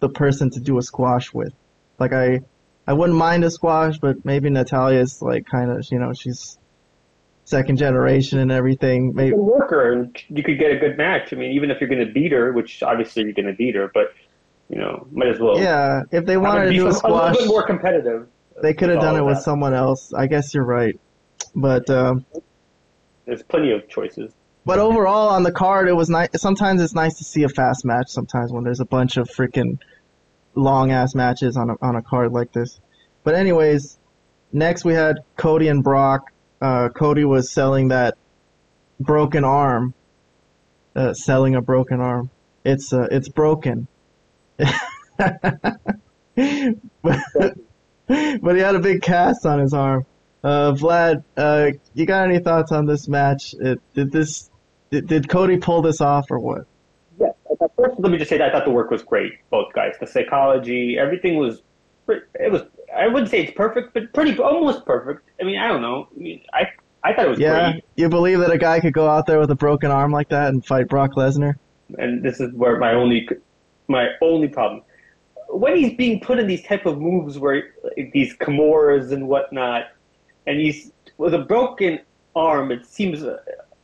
[0.00, 1.52] the person to do a squash with.
[1.98, 2.42] Like I,
[2.88, 6.58] I wouldn't mind a squash, but maybe Natalya is like kind of, you know, she's
[7.44, 9.14] second generation and everything.
[9.14, 11.34] Maybe you work her, and you could get a good match.
[11.34, 13.74] I mean, even if you're going to beat her, which obviously you're going to beat
[13.74, 14.14] her, but
[14.70, 15.60] you know, might as well.
[15.60, 18.26] Yeah, if they wanted to do a squash, a little bit more competitive.
[18.62, 19.44] They could have done it with that.
[19.44, 20.14] someone else.
[20.14, 20.98] I guess you're right,
[21.54, 22.24] but um,
[23.26, 24.32] there's plenty of choices.
[24.64, 26.30] But overall, on the card, it was nice.
[26.36, 28.08] Sometimes it's nice to see a fast match.
[28.08, 29.78] Sometimes when there's a bunch of freaking
[30.54, 32.80] long ass matches on a on a card like this.
[33.24, 33.98] But anyways,
[34.52, 36.32] next we had Cody and Brock.
[36.60, 38.16] Uh, Cody was selling that
[38.98, 39.94] broken arm.
[40.96, 42.30] Uh, selling a broken arm.
[42.64, 43.86] It's uh, it's broken
[45.18, 45.80] but,
[48.02, 50.04] but he had a big cast on his arm.
[50.42, 53.54] Uh, Vlad, uh, you got any thoughts on this match?
[53.58, 54.50] It, did this
[54.90, 56.66] did, did Cody pull this off or what?
[57.78, 59.34] First let me just say that I thought the work was great.
[59.50, 61.62] Both guys, the psychology, everything was.
[62.08, 62.62] It was.
[62.96, 65.28] I wouldn't say it's perfect, but pretty almost perfect.
[65.40, 66.08] I mean, I don't know.
[66.14, 66.68] I mean, I
[67.04, 67.84] I thought it was yeah, great.
[67.96, 70.48] you believe that a guy could go out there with a broken arm like that
[70.48, 71.54] and fight Brock Lesnar?
[71.98, 73.28] And this is where my only
[73.86, 74.82] my only problem.
[75.48, 79.84] When he's being put in these type of moves where like, these Kimuras and whatnot,
[80.46, 82.00] and he's with a broken
[82.34, 83.24] arm, it seems.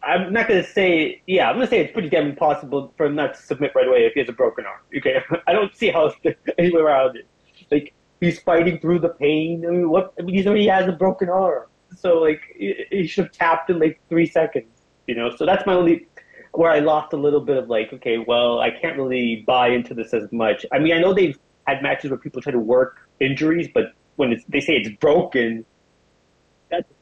[0.07, 3.35] I'm not gonna say, yeah, I'm gonna say it's pretty damn impossible for him not
[3.35, 4.81] to submit right away if he has a broken arm.
[4.97, 6.13] Okay, I don't see how
[6.59, 7.27] any way around it.
[7.71, 9.65] Like he's fighting through the pain.
[9.67, 10.13] I mean, what?
[10.19, 13.71] I mean, he already has a broken arm, so like he, he should have tapped
[13.71, 14.67] in like three seconds.
[15.07, 16.07] You know, so that's my only
[16.53, 19.93] where I lost a little bit of like, okay, well, I can't really buy into
[19.93, 20.65] this as much.
[20.73, 24.41] I mean, I know they've had matches where people try to work injuries, but when
[24.49, 25.65] they say it's broken,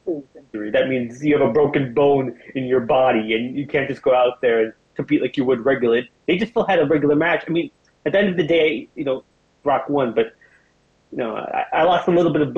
[0.07, 0.71] injury.
[0.71, 4.15] That means you have a broken bone in your body, and you can't just go
[4.15, 6.03] out there and compete like you would regular.
[6.27, 7.45] They just still had a regular match.
[7.47, 7.71] I mean,
[8.05, 9.25] at the end of the day, you know,
[9.63, 10.35] Brock won, but
[11.11, 12.55] you know, I, I lost a little bit of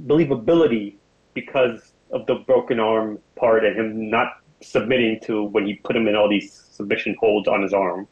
[0.00, 0.94] believability
[1.34, 6.08] because of the broken arm part and him not submitting to when he put him
[6.08, 8.08] in all these submission holds on his arm.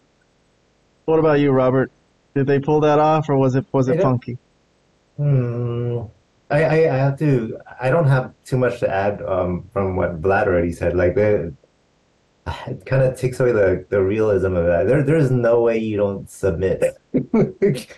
[1.07, 1.90] What about you, Robert?
[2.35, 4.37] Did they pull that off, or was it was it funky?
[5.16, 6.03] Hmm.
[6.51, 7.59] I, I, I have to.
[7.81, 10.97] I don't have too much to add um, from what Vlad already said.
[10.97, 11.53] Like the,
[12.67, 14.87] it kind of takes away the, the realism of that.
[14.87, 16.85] There there's no way you don't submit.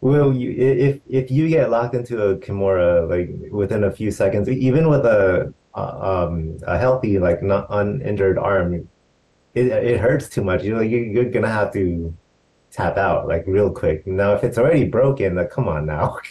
[0.00, 4.48] Well, you if if you get locked into a Kimura like within a few seconds,
[4.48, 8.88] even with a uh, um, a healthy, like not uninjured arm,
[9.54, 10.62] it it hurts too much.
[10.62, 12.14] You're like you're, you're gonna have to
[12.70, 14.06] tap out like real quick.
[14.06, 16.18] Now, if it's already broken, like come on now.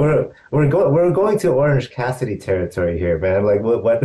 [0.00, 3.44] we're we're going we're going to Orange Cassidy territory here, man.
[3.44, 4.02] Like what what?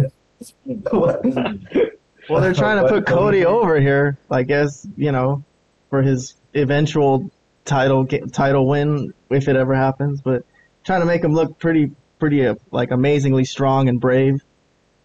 [0.91, 1.23] what
[2.29, 4.85] well, they're trying to put Cody over here, I guess.
[4.97, 5.43] You know,
[5.89, 7.31] for his eventual
[7.63, 10.43] title title win if it ever happens, but
[10.83, 14.41] trying to make him look pretty pretty uh, like amazingly strong and brave.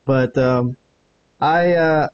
[0.05, 0.76] But um,
[1.40, 2.09] I, uh,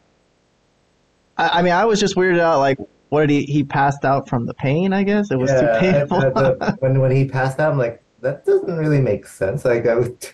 [1.38, 4.28] I I mean I was just weirded out like what did he he passed out
[4.28, 6.20] from the pain I guess it was Yeah, too I- painful.
[6.20, 9.64] the- the- when when he passed out, I'm like, that doesn't really make sense.
[9.64, 10.20] Like I would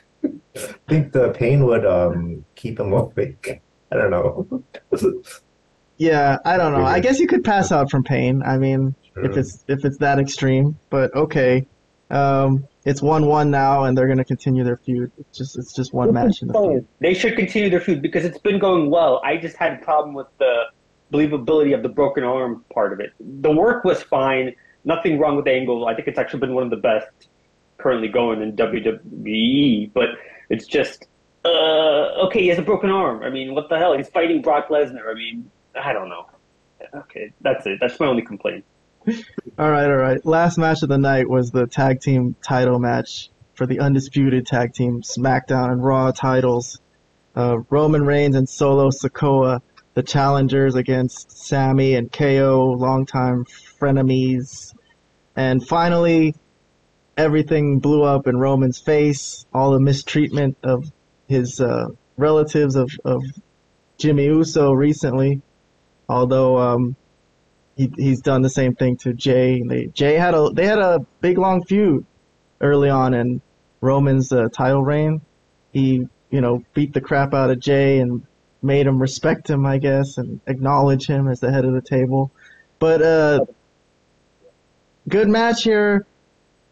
[0.89, 3.61] think the pain would um keep him awake.
[3.91, 4.63] I don't know.
[5.99, 6.85] yeah, I don't know.
[6.85, 8.43] I guess you could pass out from pain.
[8.43, 11.67] I mean if it's if it's that extreme, but okay.
[12.11, 15.11] Um, it's one one now, and they're gonna continue their feud.
[15.19, 16.87] It's just it's just one match in the feud.
[17.01, 19.21] They should continue their feud because it's been going well.
[19.25, 20.65] I just had a problem with the
[21.13, 23.13] believability of the broken arm part of it.
[23.21, 25.87] The work was fine, nothing wrong with the angle.
[25.87, 27.29] I think it's actually been one of the best
[27.83, 30.09] currently going in WWE, but
[30.49, 31.07] it's just
[31.45, 32.43] uh, okay.
[32.43, 33.23] He has a broken arm.
[33.23, 33.97] I mean, what the hell?
[33.97, 35.11] He's fighting Brock Lesnar.
[35.11, 36.27] I mean, I don't know.
[36.95, 37.79] Okay, that's it.
[37.81, 38.65] That's my only complaint.
[39.59, 40.25] All right, all right.
[40.25, 44.75] Last match of the night was the tag team title match for the undisputed tag
[44.75, 46.81] team SmackDown and Raw titles.
[47.35, 49.61] Uh, Roman Reigns and Solo Sikoa,
[49.95, 53.45] the challengers against Sami and KO, longtime
[53.81, 54.75] frenemies.
[55.35, 56.35] And finally,
[57.23, 59.47] everything blew up in Roman's face.
[59.55, 60.85] All the mistreatment of
[61.29, 63.23] his uh, relatives of, of
[63.99, 65.41] Jimmy Uso recently.
[66.09, 66.97] Although um,
[67.77, 69.63] he he's done the same thing to Jey.
[69.63, 72.05] They Jey had a they had a big long feud
[72.61, 73.41] early on in
[73.81, 75.23] Roman's uh, title reign.
[75.73, 78.27] He you know beat the crap out of Jey and
[78.63, 82.31] made him respect him, I guess, and acknowledge him as the head of the table.
[82.79, 83.41] But uh,
[85.09, 86.05] good match here.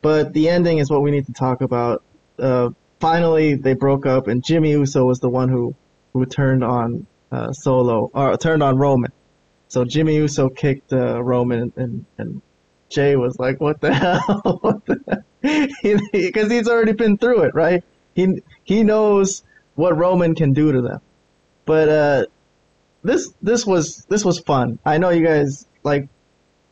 [0.03, 2.03] But the ending is what we need to talk about.
[2.39, 5.75] Uh, finally, they broke up, and Jimmy Uso was the one who
[6.13, 9.13] who turned on uh, Solo or turned on Roman.
[9.69, 12.43] So Jimmy Uso kicked uh, Roman, and and
[12.89, 14.83] Jey was like, "What the hell?"
[16.13, 17.85] Because he's already been through it, right?
[18.15, 19.43] He he knows
[19.75, 21.01] what Roman can do to them.
[21.65, 22.27] But uh,
[23.03, 24.79] this this was this was fun.
[24.85, 26.09] I know you guys like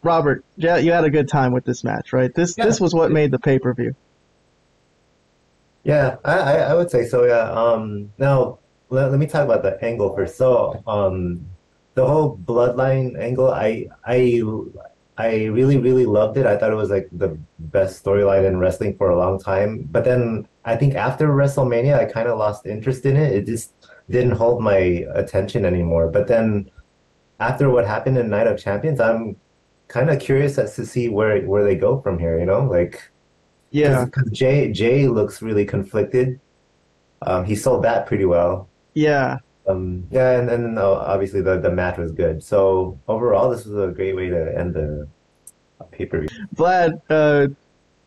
[0.03, 0.45] Robert.
[0.57, 2.33] Yeah, you had a good time with this match, right?
[2.35, 2.67] This Yeah.
[2.67, 3.95] this was what made the pay per view.
[5.85, 7.51] Yeah, I, I, I would say so, yeah.
[7.51, 8.59] Um, now
[8.91, 10.37] let, let me talk about the angle first.
[10.37, 11.47] So, um,
[11.95, 14.43] the whole bloodline angle, I I
[15.17, 16.47] I really, really loved it.
[16.47, 19.89] I thought it was like the best storyline in wrestling for a long time.
[19.91, 23.33] But then I think after WrestleMania, I kind of lost interest in it.
[23.33, 23.73] It just
[24.09, 24.77] didn't hold my
[25.15, 26.09] attention anymore.
[26.09, 26.71] But then
[27.41, 29.37] after what happened in Night of Champions, I'm
[29.89, 32.65] kind of curious as to see where where they go from here, you know?
[32.65, 33.11] Like
[33.71, 36.41] Yeah, because Jey Jey looks really conflicted.
[37.23, 38.69] Um, he sold that pretty well.
[38.95, 39.39] yeah.
[39.67, 42.43] Um, yeah, and then uh, obviously the the match was good.
[42.43, 45.07] So overall, this was a great way to end the
[45.93, 46.29] pay-per-view.
[46.55, 47.49] Vlad, uh,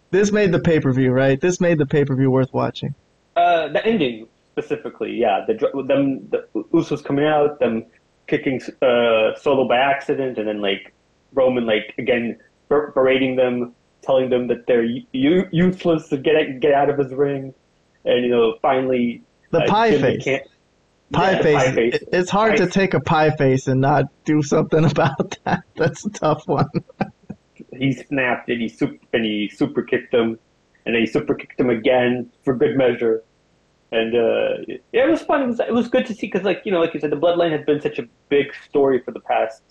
[0.09, 1.39] this made the pay per view, right?
[1.39, 2.95] This made the pay per view worth watching.
[3.35, 5.45] Uh, the ending specifically, yeah.
[5.45, 5.53] The
[5.87, 7.85] them the Usos coming out, them
[8.27, 10.93] kicking uh, Solo by accident, and then like
[11.33, 12.37] Roman like again
[12.69, 17.13] ber- berating them, telling them that they're u- useless to get get out of his
[17.13, 17.53] ring,
[18.05, 20.25] and you know finally The uh, pie face.
[21.13, 21.55] Pie Yeah, face.
[21.63, 21.99] pie face.
[22.13, 25.63] It's hard to take a pie face and not do something about that.
[25.75, 26.69] That's a tough one.
[27.77, 30.39] he snapped and he super and he super kicked him,
[30.85, 33.23] and then he super kicked him again for good measure.
[33.93, 35.41] And uh, it, it was fun.
[35.43, 37.17] It was it was good to see because like you know like you said, the
[37.17, 39.61] bloodline has been such a big story for the past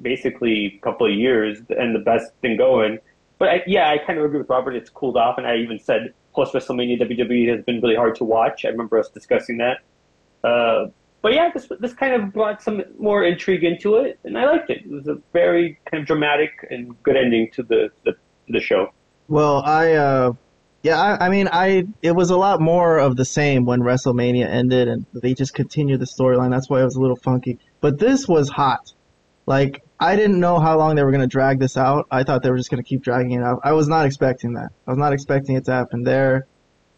[0.00, 2.98] basically a couple of years and the best thing going.
[3.38, 4.74] But I, yeah, I kind of agree with Robert.
[4.74, 8.24] It's cooled off, and I even said post WrestleMania WWE has been really hard to
[8.24, 8.64] watch.
[8.64, 9.78] I remember us discussing that.
[10.42, 10.90] Uh,
[11.22, 14.70] but yeah, this this kind of brought some more intrigue into it, and I liked
[14.70, 14.84] it.
[14.84, 18.14] It was a very kind of dramatic and good ending to the the,
[18.48, 18.92] the show.
[19.28, 20.32] Well, I, uh,
[20.82, 24.46] yeah, I, I mean, I, it was a lot more of the same when WrestleMania
[24.46, 26.50] ended and they just continued the storyline.
[26.50, 27.58] That's why it was a little funky.
[27.80, 28.92] But this was hot.
[29.48, 32.06] Like, I didn't know how long they were going to drag this out.
[32.10, 33.60] I thought they were just going to keep dragging it out.
[33.64, 34.68] I was not expecting that.
[34.86, 36.46] I was not expecting it to happen there.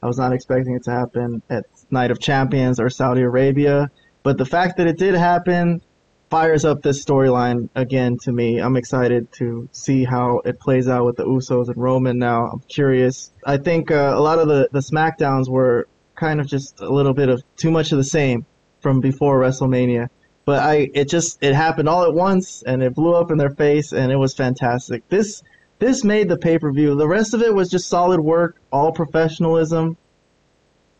[0.03, 3.89] I was not expecting it to happen at Night of Champions or Saudi Arabia.
[4.25, 5.81] But the fact that it did happen
[6.29, 8.59] fires up this storyline again to me.
[8.59, 12.47] I'm excited to see how it plays out with the Usos and Roman now.
[12.47, 13.31] I'm curious.
[13.47, 15.87] I think uh, a lot of the, the SmackDowns were
[16.17, 18.45] kind of just a little bit of too much of the same
[18.81, 20.09] from before WrestleMania.
[20.44, 23.50] But I it just it happened all at once and it blew up in their
[23.50, 25.09] face and it was fantastic.
[25.09, 25.42] This
[25.79, 26.94] this made the pay-per-view.
[26.96, 29.96] The rest of it was just solid work, all professionalism.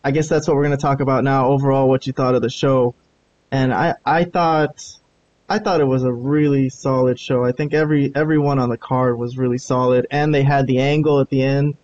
[0.03, 2.43] I guess that's what we're going to talk about now overall what you thought of
[2.43, 2.95] the show.
[3.51, 5.01] And I I thought
[5.51, 7.45] I thought it was a really solid show.
[7.45, 11.21] I think every everyone on the card was really solid, and they had the angle
[11.21, 11.77] at the end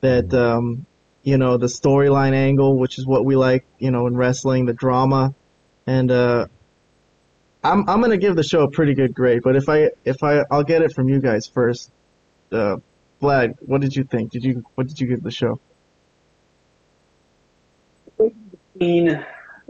[0.00, 0.86] that um,
[1.22, 4.72] you know the storyline angle, which is what we like, you know, in wrestling, the
[4.72, 5.34] drama,
[5.86, 6.46] and uh,
[7.64, 9.42] I'm I'm gonna give the show a pretty good grade.
[9.42, 11.90] But if I if I I'll get it from you guys first.
[12.52, 12.76] Uh,
[13.20, 14.30] Vlad, what did you think?
[14.30, 15.58] Did you what did you give the show?
[18.74, 19.08] Between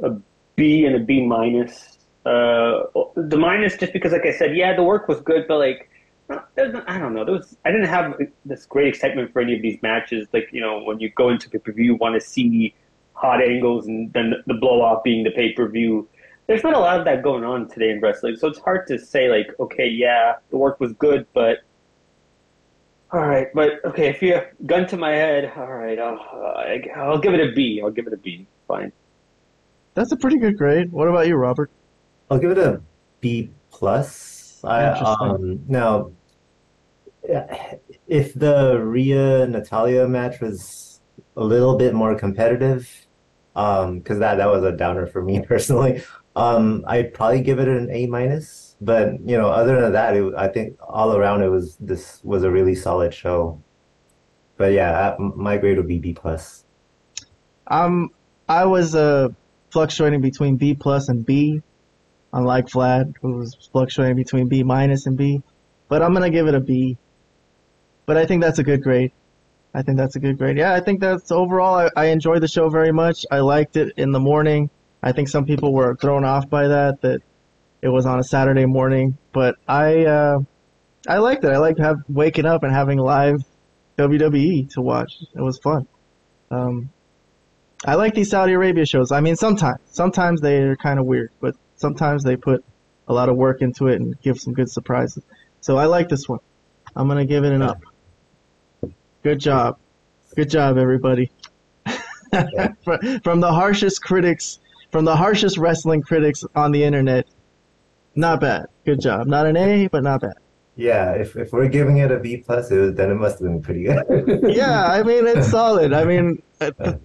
[0.03, 0.11] a
[0.57, 1.99] B and a B minus.
[2.27, 2.85] Uh,
[3.17, 5.91] the minus just because, like I said, yeah, the work was good, but like,
[6.31, 7.25] I don't know.
[7.25, 10.27] There was I didn't have this great excitement for any of these matches.
[10.33, 12.75] Like you know, when you go into pay per view, you want to see
[13.13, 16.09] hot angles, and then the blow off being the pay per view.
[16.47, 18.99] There's not a lot of that going on today in wrestling, so it's hard to
[18.99, 21.59] say like, okay, yeah, the work was good, but
[23.13, 26.19] all right, but okay, if you have gun to my head, all right, I'll
[26.97, 27.81] I'll give it a B.
[27.83, 28.47] I'll give it a B.
[28.67, 28.93] Fine.
[29.95, 30.91] That's a pretty good grade.
[30.91, 31.71] What about you, Robert?
[32.29, 32.83] I'll give it a
[33.21, 34.61] B plus.
[34.65, 36.11] I um now
[38.07, 41.01] if the Rhea Natalya match was
[41.37, 42.91] a little bit more competitive,
[43.57, 46.03] um, because that that was a downer for me personally.
[46.37, 48.77] Um, I'd probably give it an A minus.
[48.81, 52.43] But you know, other than that, it, I think all around it was this was
[52.43, 53.63] a really solid show.
[54.57, 56.65] But yeah, my grade would be B plus.
[57.67, 58.11] Um,
[58.49, 59.29] I was uh
[59.71, 61.63] fluctuating between B plus and B,
[62.33, 65.43] unlike Vlad, who was fluctuating between B minus and B.
[65.89, 66.99] But I'm gonna give it a B.
[68.07, 69.13] But I think that's a good grade.
[69.73, 70.57] I think that's a good grade.
[70.57, 71.75] Yeah, I think that's overall.
[71.75, 73.25] I, I enjoyed the show very much.
[73.31, 74.71] I liked it in the morning.
[75.05, 77.03] I think some people were thrown off by that.
[77.03, 77.21] That
[77.83, 80.39] it was on a Saturday morning, but I uh,
[81.07, 81.51] I liked it.
[81.51, 83.45] I liked have waking up and having live
[83.99, 85.19] WWE to watch.
[85.37, 85.87] It was fun.
[86.51, 86.89] Um,
[87.85, 89.13] I like these Saudi Arabia shows.
[89.13, 92.65] I mean, sometimes sometimes they're kind of weird, but sometimes they put
[93.07, 95.23] a lot of work into it and give some good surprises.
[95.61, 96.41] So I like this one.
[96.97, 97.83] I'm gonna give it an up.
[99.23, 99.79] Good job.
[100.35, 101.31] Good job, everybody.
[103.23, 104.61] from the harshest critics,
[104.95, 107.27] from the harshest wrestling critics on the internet,
[108.15, 108.67] not bad.
[108.87, 109.27] Good job.
[109.27, 110.35] Not an A, but not bad.
[110.77, 113.49] Yeah, if if we're giving it a B plus, it was, then it must have
[113.49, 114.05] been pretty good.
[114.55, 115.93] yeah, I mean it's solid.
[115.93, 116.41] I mean,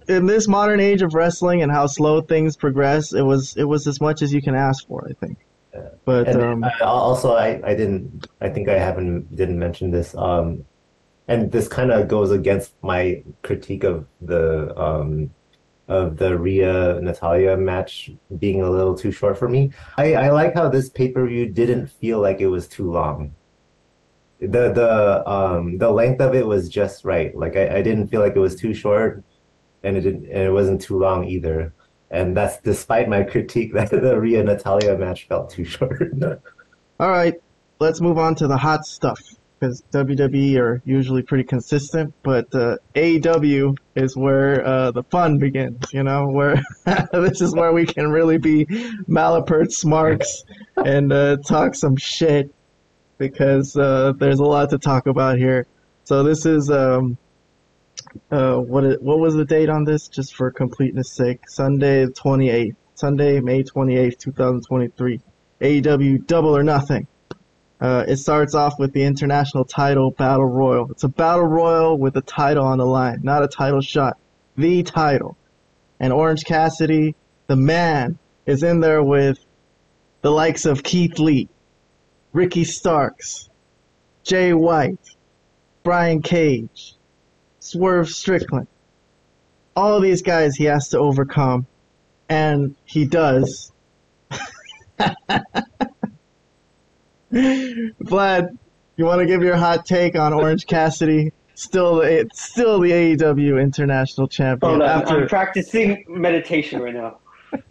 [0.06, 3.88] in this modern age of wrestling and how slow things progress, it was it was
[3.88, 5.04] as much as you can ask for.
[5.10, 5.38] I think.
[5.74, 5.88] Yeah.
[6.04, 8.28] But and um, I, also, I I didn't.
[8.40, 10.14] I think I haven't didn't mention this.
[10.14, 10.64] Um,
[11.26, 15.32] and this kind of goes against my critique of the um
[15.90, 19.72] of the Rhea Natalya match being a little too short for me.
[19.98, 23.34] I, I like how this pay per view didn't feel like it was too long.
[24.38, 27.36] The the um the length of it was just right.
[27.36, 29.24] Like I, I didn't feel like it was too short,
[29.82, 31.74] and it didn't and it wasn't too long either.
[32.12, 36.12] And that's despite my critique that the Rhea Natalya match felt too short.
[37.00, 37.34] All right,
[37.80, 39.20] let's move on to the hot stuff
[39.60, 45.92] because WWE are usually pretty consistent, but uh, AEW is where uh, the fun begins.
[45.92, 46.62] You know, where
[47.12, 48.64] this is where we can really be
[49.06, 50.44] malapert smarks
[50.76, 52.52] and uh, talk some shit
[53.18, 55.66] because uh, there's a lot to talk about here.
[56.04, 57.18] So this is um,
[58.30, 60.08] uh, what it, what was the date on this?
[60.08, 65.20] Just for completeness sake, Sunday 28th, Sunday May 28th, 2023.
[65.60, 67.06] AEW Double or Nothing.
[67.80, 70.90] Uh, it starts off with the international title battle royal.
[70.90, 74.18] It's a battle royal with a title on the line, not a title shot.
[74.56, 75.38] The title.
[75.98, 77.14] And Orange Cassidy,
[77.46, 79.38] the man, is in there with
[80.20, 81.48] the likes of Keith Lee,
[82.32, 83.48] Ricky Starks,
[84.24, 85.16] Jay White,
[85.82, 86.96] Brian Cage,
[87.60, 88.66] Swerve Strickland.
[89.74, 91.66] All these guys he has to overcome,
[92.28, 93.72] and he does.
[97.32, 98.58] Vlad,
[98.96, 101.32] you want to give your hot take on Orange Cassidy?
[101.54, 104.70] Still, it's still the AEW International Champion.
[104.70, 105.22] Hold on, after...
[105.22, 107.18] I'm practicing meditation right now.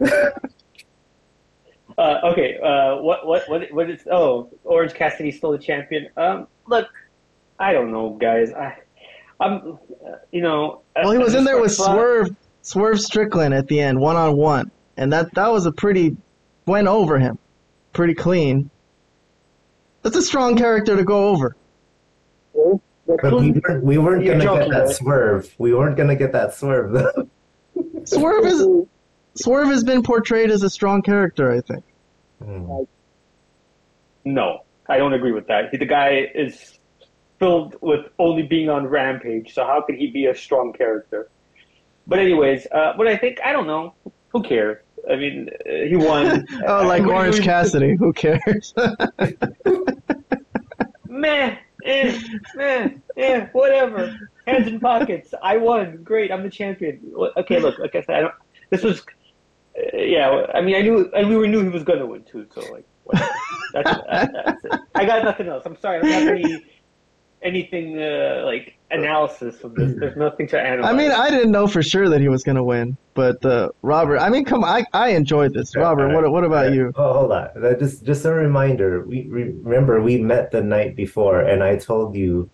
[1.98, 4.06] uh, okay, uh, what, what, what, what is?
[4.10, 6.08] Oh, Orange Cassidy still the champion.
[6.16, 6.88] Um, look,
[7.58, 8.52] I don't know, guys.
[8.52, 8.78] I,
[9.40, 10.82] I'm, uh, you know.
[10.94, 14.70] Well, he was in there with Swerve, Swerve Strickland at the end, one on one,
[14.96, 16.16] and that that was a pretty
[16.66, 17.38] went over him,
[17.92, 18.70] pretty clean.
[20.02, 21.56] That's a strong character to go over.
[22.54, 24.96] But we weren't, we weren't gonna get that right?
[24.96, 25.54] swerve.
[25.58, 27.28] We weren't gonna get that swerve though.
[28.04, 28.64] Swerve is
[29.34, 31.84] Swerve has been portrayed as a strong character, I think.
[32.42, 32.82] Hmm.
[34.24, 35.70] No, I don't agree with that.
[35.70, 36.78] The guy is
[37.38, 41.30] filled with only being on Rampage, so how could he be a strong character?
[42.06, 43.94] But anyways, uh, what I think, I don't know.
[44.28, 44.82] Who cares?
[45.08, 46.46] I mean, he won.
[46.66, 47.96] oh, like Orange Cassidy.
[47.96, 48.74] Who cares?
[51.08, 52.18] Meh, eh,
[52.54, 54.16] meh, eh, whatever.
[54.46, 55.34] Hands in pockets.
[55.42, 56.02] I won.
[56.04, 56.30] Great.
[56.30, 57.12] I'm the champion.
[57.36, 58.34] Okay, look, like I said, I don't.
[58.70, 59.00] This was,
[59.76, 60.46] uh, yeah.
[60.54, 62.46] I mean, I knew, and we were knew he was gonna win too.
[62.54, 63.28] So like, whatever.
[63.72, 64.80] That's, that's it.
[64.94, 65.64] I got nothing else.
[65.66, 65.98] I'm sorry.
[65.98, 66.64] I don't have any
[67.42, 69.94] anything uh, like analysis of this.
[69.98, 70.92] There's nothing to analyze.
[70.92, 74.18] I mean, I didn't know for sure that he was gonna win, but uh, Robert.
[74.18, 75.74] I mean, come on, I, I enjoyed this.
[75.74, 76.92] Yeah, Robert, what what about you?
[76.96, 77.48] Oh, hold on.
[77.78, 79.04] Just just a reminder.
[79.06, 82.50] We re- remember we met the night before, and I told you,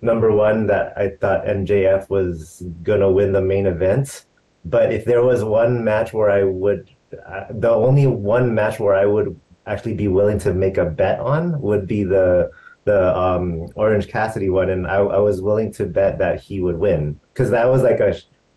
[0.00, 4.24] number one, that I thought MJF was gonna win the main event.
[4.64, 6.90] But if there was one match where I would,
[7.26, 11.20] uh, the only one match where I would actually be willing to make a bet
[11.20, 12.50] on would be the
[12.90, 16.78] the um Orange Cassidy one, and I I was willing to bet that he would
[16.86, 18.10] win because that was like a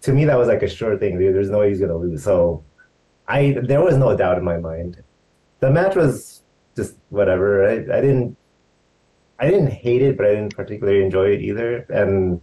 [0.06, 1.14] to me that was like a sure thing.
[1.20, 2.24] There- There's no way he's gonna lose.
[2.24, 2.64] So.
[3.28, 5.02] I there was no doubt in my mind.
[5.62, 6.42] The match was
[6.76, 7.50] just whatever.
[7.72, 8.36] I, I didn't
[9.40, 11.86] I didn't hate it, but I didn't particularly enjoy it either.
[12.02, 12.42] And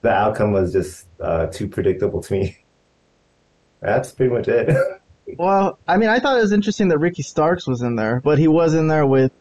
[0.00, 2.44] the outcome was just uh, too predictable to me.
[3.82, 4.68] That's pretty much it.
[5.38, 8.38] Well, I mean, I thought it was interesting that Ricky Starks was in there, but
[8.38, 9.32] he was in there with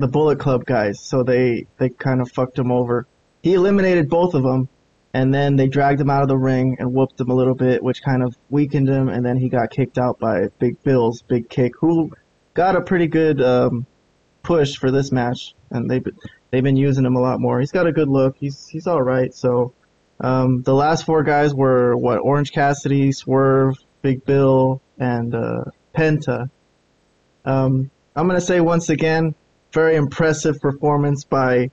[0.00, 3.06] the Bullet Club guys, so they they kind of fucked him over.
[3.42, 4.68] He eliminated both of them,
[5.14, 7.82] and then they dragged him out of the ring and whooped him a little bit,
[7.82, 9.08] which kind of weakened him.
[9.08, 12.10] And then he got kicked out by Big Bill's Big Kick, who
[12.54, 13.86] got a pretty good um,
[14.42, 16.02] push for this match, and they
[16.50, 17.60] they've been using him a lot more.
[17.60, 18.36] He's got a good look.
[18.38, 19.34] He's he's all right.
[19.34, 19.72] So
[20.20, 26.50] um, the last four guys were what Orange Cassidy, Swerve, Big Bill, and uh, Penta.
[27.44, 29.34] Um, I'm gonna say once again,
[29.72, 31.70] very impressive performance by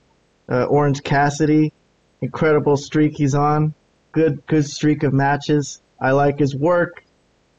[0.48, 1.72] uh, Orange Cassidy.
[2.20, 3.74] Incredible streak he's on.
[4.12, 5.80] Good good streak of matches.
[6.00, 7.04] I like his work,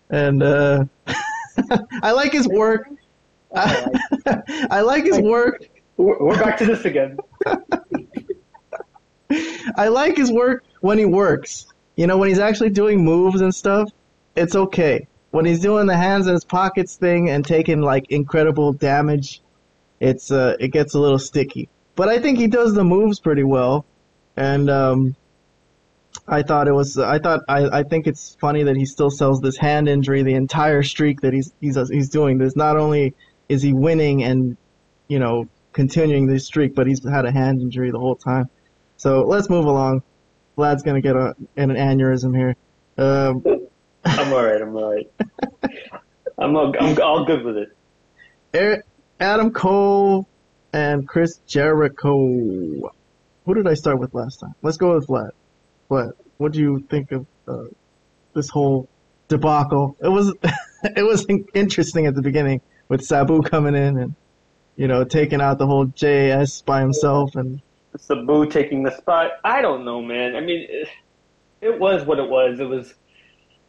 [0.09, 0.85] and uh,
[2.01, 2.89] I like his work.
[3.55, 3.87] I,
[4.69, 5.67] I like his work.
[5.97, 7.17] we're back to this again.
[9.75, 11.67] I like his work when he works.
[11.95, 13.91] You know, when he's actually doing moves and stuff,
[14.35, 15.07] it's okay.
[15.31, 19.41] When he's doing the hands in his pockets thing and taking like incredible damage,
[19.99, 21.69] it's uh it gets a little sticky.
[21.95, 23.85] But I think he does the moves pretty well,
[24.37, 25.15] and um,
[26.27, 29.41] I thought it was I thought I, I think it's funny that he still sells
[29.41, 32.55] this hand injury the entire streak that he's he's he's doing this.
[32.55, 33.15] Not only
[33.49, 34.55] is he winning and
[35.07, 38.49] you know continuing this streak, but he's had a hand injury the whole time.
[38.97, 40.03] So let's move along.
[40.55, 42.55] Vlad's gonna get a, an aneurysm here.
[42.97, 43.43] Um,
[44.05, 44.61] I'm all right.
[44.61, 45.11] I'm all right.
[46.37, 47.69] I'm all, I'm all good with it.
[48.53, 48.85] Eric,
[49.19, 50.27] Adam Cole
[50.73, 52.17] and Chris Jericho.
[53.45, 54.55] Who did I start with last time?
[54.61, 55.31] Let's go with Vlad.
[55.89, 57.65] Vlad, what do you think of uh,
[58.33, 58.87] this whole
[59.27, 59.97] debacle?
[60.01, 60.33] It was
[60.95, 64.15] it was interesting at the beginning with Sabu coming in and
[64.75, 67.61] you know taking out the whole JAS by himself and
[67.97, 69.31] Sabu taking the spot.
[69.43, 70.35] I don't know, man.
[70.35, 70.87] I mean, it,
[71.61, 72.59] it was what it was.
[72.59, 72.93] It was.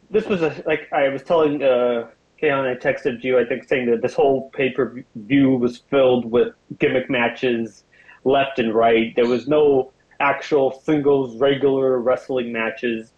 [0.09, 2.07] This was a like I was telling uh,
[2.41, 2.69] Kayon.
[2.69, 3.39] I texted you.
[3.39, 7.83] I think saying that this whole pay per view was filled with gimmick matches,
[8.23, 9.15] left and right.
[9.15, 13.11] There was no actual singles regular wrestling matches.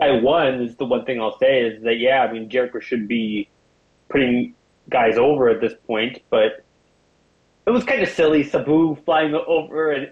[0.00, 3.06] I won is the one thing I'll say is that yeah, I mean Jericho should
[3.06, 3.48] be
[4.08, 4.54] putting
[4.88, 6.64] guys over at this point, but
[7.66, 8.44] it was kind of silly.
[8.44, 10.10] Sabu flying over and,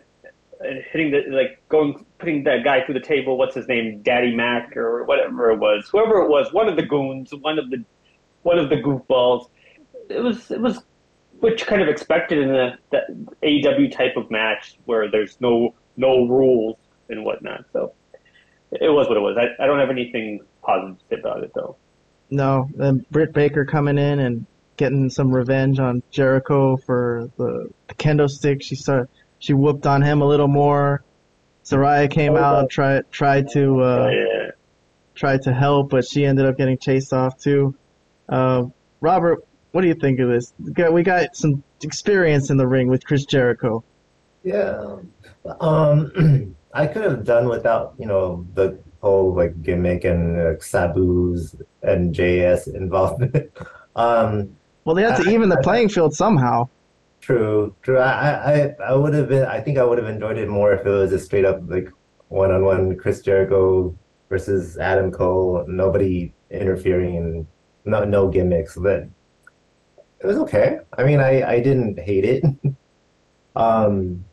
[0.60, 3.38] and hitting the like going putting that guy through the table.
[3.38, 4.02] What's his name?
[4.02, 5.88] Daddy Mac or whatever it was.
[5.90, 7.84] Whoever it was, one of the goons, one of the
[8.44, 9.50] one of the goofballs.
[10.08, 10.82] It was it was
[11.40, 12.78] which kind of expected in a
[13.42, 16.76] AEW type of match where there's no no rules
[17.08, 17.64] and whatnot.
[17.72, 17.92] So
[18.70, 19.36] it was what it was.
[19.36, 21.76] I, I don't have anything positive to say about it though.
[22.30, 27.94] no, then Britt Baker coming in and getting some revenge on Jericho for the, the
[27.94, 28.62] kendo stick.
[28.62, 31.02] She started she whooped on him a little more.
[31.64, 32.70] Saraya came Oh, out, God.
[32.70, 34.50] tried tried to uh, yeah.
[35.14, 37.74] tried to help, but she ended up getting chased off too.
[38.28, 38.64] Uh,
[39.00, 40.54] Robert, what do you think of this?
[40.58, 43.84] We got, we got some experience in the ring with Chris Jericho.
[44.42, 44.96] Yeah.
[45.60, 51.54] Um, I could have done without, you know, the whole like gimmick and uh, Sabu's
[51.82, 53.50] and JS involvement.
[53.96, 56.68] um, Well, they had to I- even the I- playing field somehow.
[57.20, 57.98] True, true.
[57.98, 59.46] I, I, I would have been.
[59.46, 61.88] I think I would have enjoyed it more if it was a straight up like
[62.28, 63.96] one-on-one Chris Jericho
[64.28, 65.64] versus Adam Cole.
[65.66, 67.46] Nobody interfering and
[67.84, 68.76] no, no gimmicks.
[68.76, 69.08] But
[70.20, 70.80] it was okay.
[70.96, 72.44] I mean, I, I didn't hate it.
[73.56, 74.24] um.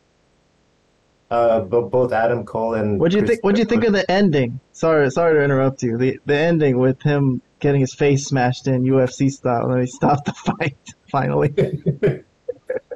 [1.30, 3.42] Uh, but both Adam Cole and what do you think?
[3.42, 4.60] What do you think of the ending?
[4.72, 5.96] Sorry, sorry to interrupt you.
[5.96, 9.86] The the ending with him getting his face smashed in UFC style, and then he
[9.86, 10.76] stopped the fight
[11.10, 11.54] finally.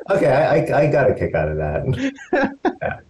[0.08, 2.12] Okay, I, I I got a kick out of that.
[2.80, 3.00] Yeah.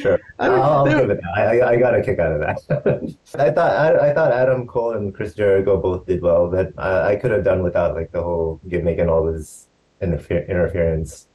[0.00, 1.36] Sure, I mean, I'll, I'll give it that.
[1.36, 3.16] I, I I got a kick out of that.
[3.38, 7.12] I thought I, I thought Adam Cole and Chris Jericho both did well, but I,
[7.12, 9.68] I could have done without like the whole gimmick and all this
[10.00, 11.26] interfer interference.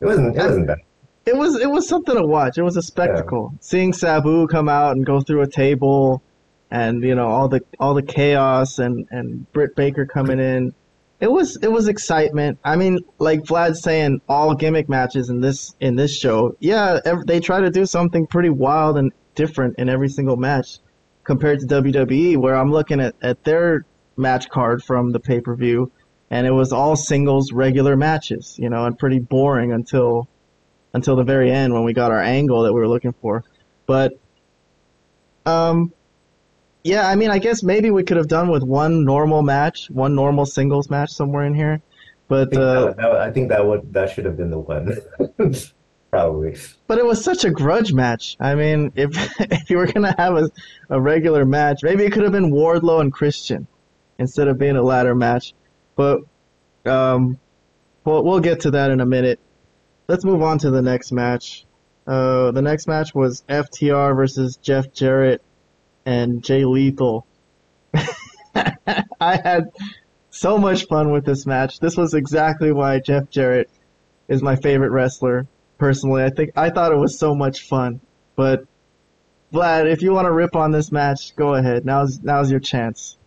[0.00, 0.78] It wasn't it wasn't bad.
[1.26, 2.58] it was it was something to watch.
[2.58, 3.54] It was a spectacle.
[3.60, 6.22] Seeing Sabu come out and go through a table,
[6.70, 10.74] and you know all the all the chaos and and Britt Baker coming in.
[11.20, 12.58] It was it was excitement.
[12.64, 16.56] I mean, like Vlad's saying, all gimmick matches in this in this show.
[16.60, 20.78] Yeah, they try to do something pretty wild and different in every single match,
[21.24, 23.84] compared to WWE, where I'm looking at at their
[24.16, 25.90] match card from the pay per view,
[26.30, 28.56] and it was all singles regular matches.
[28.56, 30.28] You know, and pretty boring until
[30.92, 33.42] until the very end when we got our angle that we were looking for.
[33.86, 34.12] But
[35.44, 35.92] um
[36.84, 40.14] yeah, I mean I guess maybe we could have done with one normal match, one
[40.14, 41.80] normal singles match somewhere in here.
[42.40, 44.58] I But think, uh that, that, I think that would that should have been the
[44.58, 44.96] one.
[46.10, 46.56] Probably.
[46.86, 48.36] but it was such a grudge match.
[48.40, 49.10] I mean, if
[49.40, 50.50] if you were gonna have a,
[50.88, 53.66] a regular match, maybe it could have been Wardlow and Christian
[54.18, 55.52] instead of being a ladder match.
[55.96, 56.22] But
[56.86, 57.38] um
[58.04, 59.38] we'll we'll get to that in a minute.
[60.08, 61.66] Let's move on to the next match.
[62.06, 65.42] Uh, the next match was FTR versus Jeff Jarrett
[66.08, 67.26] and Jay Lethal.
[69.20, 69.70] I had
[70.30, 71.80] so much fun with this match.
[71.80, 73.68] This was exactly why Jeff Jarrett
[74.26, 75.46] is my favorite wrestler.
[75.76, 78.00] Personally, I think I thought it was so much fun.
[78.36, 78.64] But
[79.52, 81.84] Vlad, if you want to rip on this match, go ahead.
[81.84, 83.18] Now's now's your chance.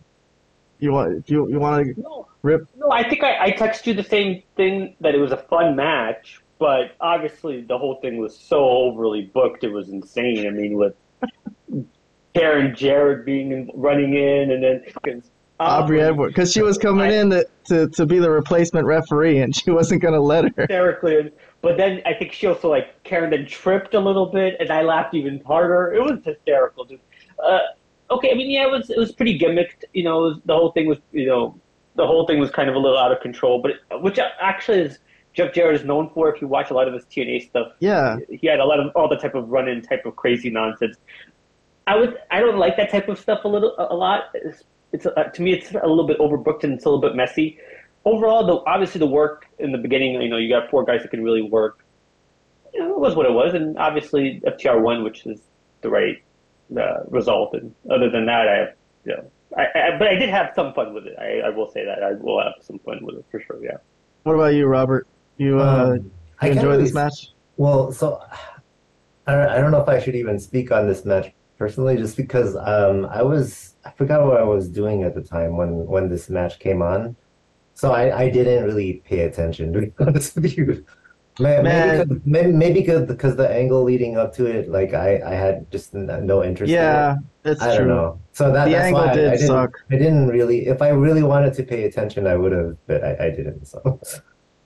[0.80, 2.66] You want if you you want to No, rip?
[2.76, 5.76] no, I think I, I texted you the same thing that it was a fun
[5.76, 9.62] match, but obviously the whole thing was so overly booked.
[9.62, 10.46] It was insane.
[10.48, 10.94] I mean, with
[12.34, 15.22] Karen Jarrett being in, running in, and then fucking
[15.60, 19.38] Aubrey Edwards, because she was coming I- in to, to, to be the replacement referee,
[19.40, 20.50] and she wasn't gonna let her.
[20.56, 21.30] hysterically.
[21.60, 24.82] But then I think she also like Karen then tripped a little bit, and I
[24.82, 25.92] laughed even harder.
[25.94, 26.98] It was hysterical, dude.
[27.38, 27.60] Uh,
[28.10, 29.84] okay, I mean, yeah, it was it was pretty gimmicked.
[29.92, 31.56] You know, was, the whole thing was you know
[31.94, 34.80] the whole thing was kind of a little out of control, but it, which actually
[34.80, 34.98] is
[35.34, 36.34] Jeff Jarrett is known for.
[36.34, 38.90] If you watch a lot of his TNA stuff, Yeah, he had a lot of
[38.96, 40.96] all the type of run-in type of crazy nonsense.
[41.86, 44.24] I would I don't like that type of stuff a little a, a lot.
[44.34, 44.62] It's,
[44.92, 47.58] it's uh, to me it's a little bit overbooked and it's a little bit messy.
[48.04, 51.10] Overall, though, obviously the work in the beginning, you know, you got four guys that
[51.10, 51.84] can really work.
[52.74, 55.40] You know, it was what it was, and obviously FTR won, which is
[55.82, 56.22] the right
[56.76, 57.54] uh, result.
[57.54, 58.72] And other than that, I,
[59.04, 61.16] you know, I, I but I did have some fun with it.
[61.18, 63.62] I, I will say that I will have some fun with it for sure.
[63.62, 63.76] Yeah.
[64.24, 65.06] What about you, Robert?
[65.36, 66.10] You uh, Um,
[66.40, 67.32] I you enjoy really this match?
[67.56, 68.20] Well, so
[69.26, 71.32] I don't, I don't know if I should even speak on this match
[71.62, 75.52] personally, just because um, I was I forgot what I was doing at the time
[75.60, 77.00] when when this match came on,
[77.80, 80.66] so I, I didn't really pay attention to be honest with you.
[81.40, 82.08] May- Maybe Man.
[82.08, 85.56] because, maybe maybe because because the angle leading up to it, like I, I had
[85.74, 86.70] just no interest.
[86.70, 86.82] in it.
[86.82, 87.86] Yeah, that's I true.
[87.86, 88.08] don't know.
[88.38, 89.72] So that The that's angle why I- did I, didn't, suck.
[89.94, 90.58] I didn't really.
[90.74, 93.64] If I really wanted to pay attention, I would have, but I, I didn't.
[93.72, 93.78] So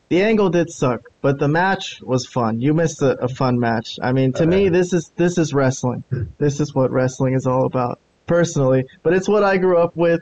[0.08, 2.60] The angle did suck, but the match was fun.
[2.60, 3.98] You missed a, a fun match.
[4.00, 4.72] I mean, to me, Uh-huh.
[4.78, 6.04] this is this is wrestling.
[6.38, 8.84] This is what wrestling is all about, personally.
[9.02, 10.20] But it's what I grew up with,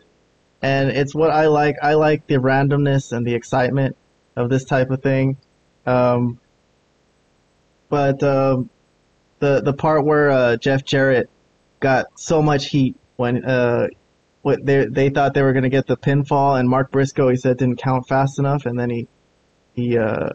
[0.62, 1.76] and it's what I like.
[1.82, 3.94] I like the randomness and the excitement
[4.36, 5.36] of this type of thing.
[5.84, 6.40] Um,
[7.90, 8.70] but um,
[9.40, 11.28] the the part where uh, Jeff Jarrett
[11.80, 13.88] got so much heat when uh,
[14.40, 17.58] what they they thought they were gonna get the pinfall, and Mark Briscoe he said
[17.58, 19.08] didn't count fast enough, and then he
[19.74, 20.30] he uh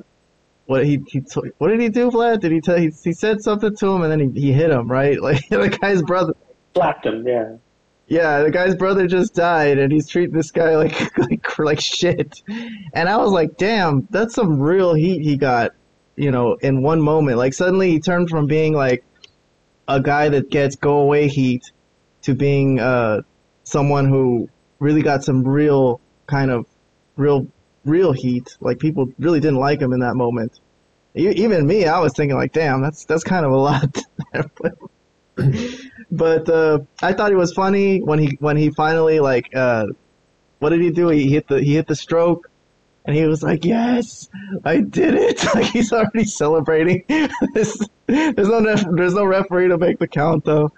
[0.66, 2.42] what he he t- what did he do, Vlad?
[2.42, 4.88] Did he tell he, he said something to him and then he, he hit him
[4.90, 5.20] right?
[5.22, 6.34] Like the guy's brother.
[6.76, 7.28] Slapped him.
[7.28, 7.56] Yeah.
[8.08, 12.42] Yeah, the guy's brother just died and he's treating this guy like like like shit.
[12.94, 15.72] And I was like, damn, that's some real heat he got,
[16.16, 17.38] you know, in one moment.
[17.38, 19.04] Like suddenly he turned from being like
[19.88, 21.64] a guy that gets go away heat
[22.24, 23.22] to being uh
[23.64, 26.66] someone who really got some real kind of
[27.16, 27.48] real
[27.90, 28.58] real heat.
[28.60, 30.60] Like people really didn't like him in that moment.
[31.16, 33.98] Even me, I was thinking like, damn, that's that's kind of a lot.
[36.12, 39.88] but uh, I thought it was funny when he when he finally like uh,
[40.60, 41.10] what did he do?
[41.10, 42.50] He hit the he hit the stroke,
[43.06, 44.30] and he was like, "Yes,
[44.64, 47.04] I did it!" Like he's already celebrating.
[47.54, 50.72] there's, there's no there's no referee to make the count though.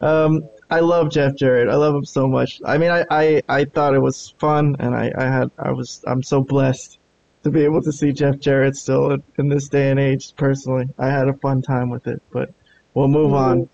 [0.00, 1.68] Um, I love Jeff Jarrett.
[1.68, 2.60] I love him so much.
[2.64, 6.04] I mean, I, I, I thought it was fun, and I, I had I was
[6.06, 6.98] I'm so blessed
[7.44, 10.34] to be able to see Jeff Jarrett still in, in this day and age.
[10.36, 12.20] Personally, I had a fun time with it.
[12.30, 12.52] But
[12.92, 13.68] we'll move on.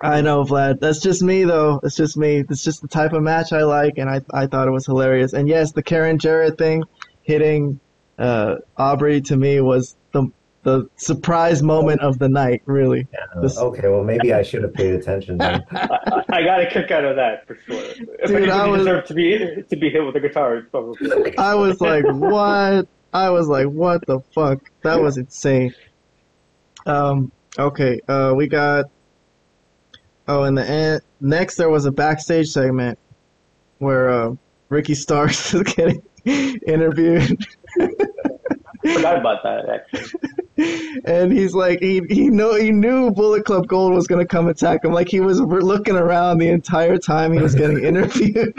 [0.00, 0.80] I know, Vlad.
[0.80, 1.80] That's just me, though.
[1.82, 2.42] It's just me.
[2.48, 5.34] It's just the type of match I like, and I I thought it was hilarious.
[5.34, 6.84] And yes, the Karen Jarrett thing,
[7.22, 7.78] hitting
[8.18, 9.96] uh, Aubrey to me was
[10.62, 12.62] the the surprise moment of the night.
[12.66, 13.06] Really.
[13.12, 13.40] Yeah.
[13.40, 15.64] This- Okay, well maybe I should have paid attention then.
[15.70, 17.82] I, I got a kick out of that for sure.
[18.20, 19.38] If Dude, I was- deserved to be
[19.68, 21.36] to be hit with a guitar, probably.
[21.38, 22.86] I was like, what?
[23.12, 24.70] I was like, what the fuck?
[24.82, 25.74] That was insane.
[26.86, 27.32] Um.
[27.58, 28.00] Okay.
[28.08, 28.86] Uh, we got.
[30.28, 32.98] Oh, in the end, next there was a backstage segment
[33.78, 34.34] where uh,
[34.68, 37.36] Ricky Starks is getting interviewed,
[37.80, 37.88] I
[38.94, 40.20] Forgot about that actually.
[41.04, 44.84] And he's like, he he know he knew Bullet Club Gold was gonna come attack
[44.84, 44.92] him.
[44.92, 48.54] Like he was looking around the entire time he was getting interviewed.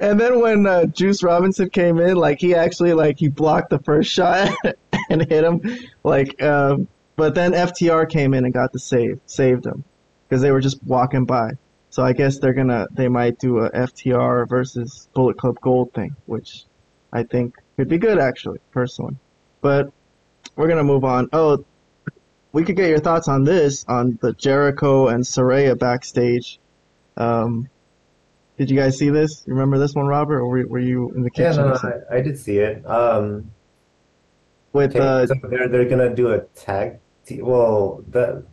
[0.00, 3.78] And then when uh, Juice Robinson came in, like he actually like he blocked the
[3.80, 4.50] first shot
[5.10, 5.60] and hit him,
[6.04, 6.42] like.
[6.42, 9.84] Um, but then FTR came in and got the save, saved him,
[10.28, 11.50] because they were just walking by.
[11.90, 16.16] So I guess they're gonna they might do a FTR versus Bullet Club Gold thing,
[16.26, 16.64] which
[17.12, 19.16] I think could be good actually, personally.
[19.60, 19.90] But
[20.56, 21.28] we're gonna move on.
[21.32, 21.64] Oh,
[22.52, 26.58] we could get your thoughts on this on the Jericho and Saraya backstage.
[27.16, 27.68] Um,
[28.58, 29.44] did you guys see this?
[29.46, 31.66] You remember this one, Robert, or were, were you in the Yeah, kitchen?
[31.66, 32.02] no, no.
[32.10, 32.84] I, I did see it.
[32.86, 33.50] Um,
[34.72, 36.98] With uh, so they're they're gonna do a tag.
[37.26, 38.44] Te well, the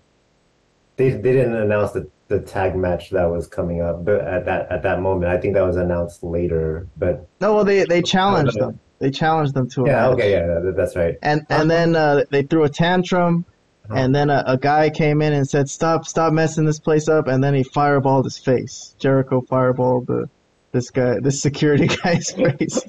[0.96, 4.72] they they didn't announce the the tag match that was coming up, but at that
[4.72, 6.88] at that moment, I think that was announced later.
[6.98, 8.80] But no, well they they challenged them.
[9.00, 10.14] They challenged them to a yeah, match.
[10.14, 11.16] okay, yeah, that's right.
[11.22, 13.46] And and then uh, they threw a tantrum,
[13.90, 13.96] Uh-huh.
[14.02, 17.28] and then a, a guy came in and said, "Stop, stop messing this place up!"
[17.28, 18.96] And then he fireballed his face.
[19.00, 20.28] Jericho fireballed the
[20.74, 22.80] this guy, this security guy's face.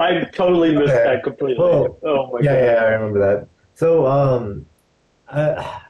[0.00, 1.04] I totally missed Okay.
[1.04, 1.62] that completely.
[1.62, 2.58] Well, oh my Yeah, god.
[2.64, 3.48] yeah, yeah, I remember that.
[3.74, 4.66] So, um,
[5.28, 5.80] uh,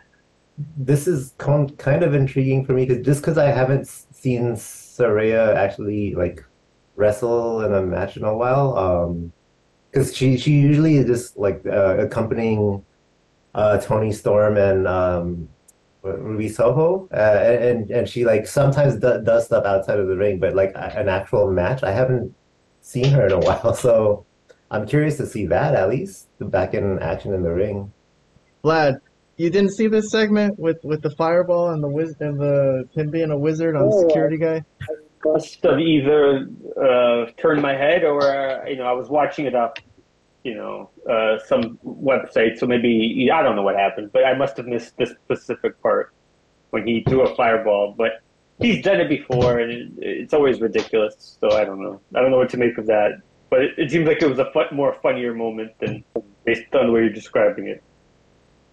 [0.76, 5.55] this is con kind of intriguing for me because just because I haven't seen Saraya
[5.57, 6.40] actually like
[6.96, 9.34] wrestle in a match in a while, um,
[9.95, 12.84] because she she usually is just like uh, accompanying
[13.55, 15.49] uh Toni Storm and um
[16.03, 20.38] Ruby Soho, uh, and and she like sometimes do, does stuff outside of the ring,
[20.38, 22.34] but like an actual match, I haven't
[22.80, 24.26] seen her in a while, so.
[24.70, 27.92] I'm curious to see that at least back in action in the ring.
[28.64, 28.99] Vlad,
[29.36, 33.11] you didn't see this segment with with the fireball and the wiz and the him
[33.11, 34.09] being a wizard on the Oh.
[34.09, 34.64] security guy.
[35.25, 36.49] Must have either
[36.81, 39.72] uh, turned my head or uh, you know I was watching it off
[40.43, 44.57] you know uh, some website, so maybe I don't know what happened, but I must
[44.59, 46.12] have missed this specific part
[46.70, 47.95] when he threw a fireball.
[47.97, 48.20] But
[48.59, 51.39] he's done it before, and it, it's always ridiculous.
[51.41, 52.01] So I don't know.
[52.14, 53.22] I don't know what to make of that.
[53.51, 56.05] But it, it seems like it was a fun, more funnier moment than
[56.45, 57.83] based on the way you're describing it.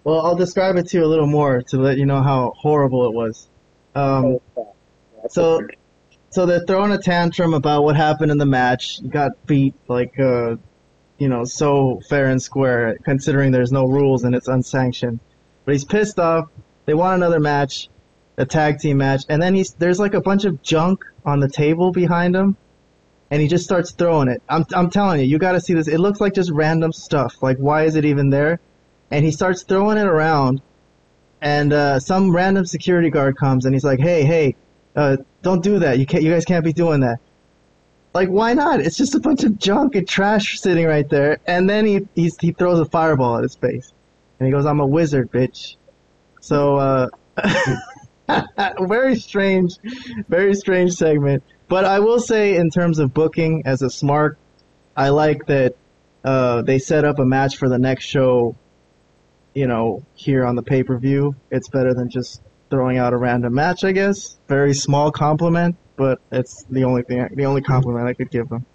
[0.03, 3.05] Well, I'll describe it to you a little more to let you know how horrible
[3.05, 3.47] it was.
[3.95, 4.39] Um,
[5.29, 5.61] So-
[6.31, 9.07] so they're throwing a tantrum about what happened in the match.
[9.07, 10.55] Got beat like uh,
[11.21, 15.19] you know, so fair and square, considering there's no rules and it's unsanctioned.
[15.65, 16.49] But he's pissed off.
[16.85, 17.89] They want another match,
[18.37, 21.49] a tag team match, and then he's there's like a bunch of junk on the
[21.49, 22.57] table behind him,
[23.29, 24.41] and he just starts throwing it.
[24.49, 25.87] I'm I'm telling you, you got to see this.
[25.87, 27.43] It looks like just random stuff.
[27.43, 28.59] Like why is it even there?
[29.11, 30.61] And he starts throwing it around,
[31.41, 34.55] and uh, some random security guard comes and he's like, "Hey, hey,
[34.95, 35.99] uh, don't do that.
[35.99, 36.23] You can't.
[36.23, 37.19] You guys can't be doing that."
[38.13, 38.81] Like, why not?
[38.81, 41.39] It's just a bunch of junk and trash sitting right there.
[41.47, 43.93] And then he he's, he throws a fireball at his face,
[44.39, 45.75] and he goes, "I'm a wizard, bitch."
[46.41, 47.09] So, uh,
[48.81, 49.75] very strange,
[50.27, 51.43] very strange segment.
[51.67, 54.37] But I will say, in terms of booking as a smart,
[54.97, 55.75] I like that
[56.23, 58.55] uh, they set up a match for the next show.
[59.53, 63.17] You know, here on the pay per view, it's better than just throwing out a
[63.17, 63.83] random match.
[63.83, 68.31] I guess very small compliment, but it's the only thing, the only compliment I could
[68.31, 68.65] give them.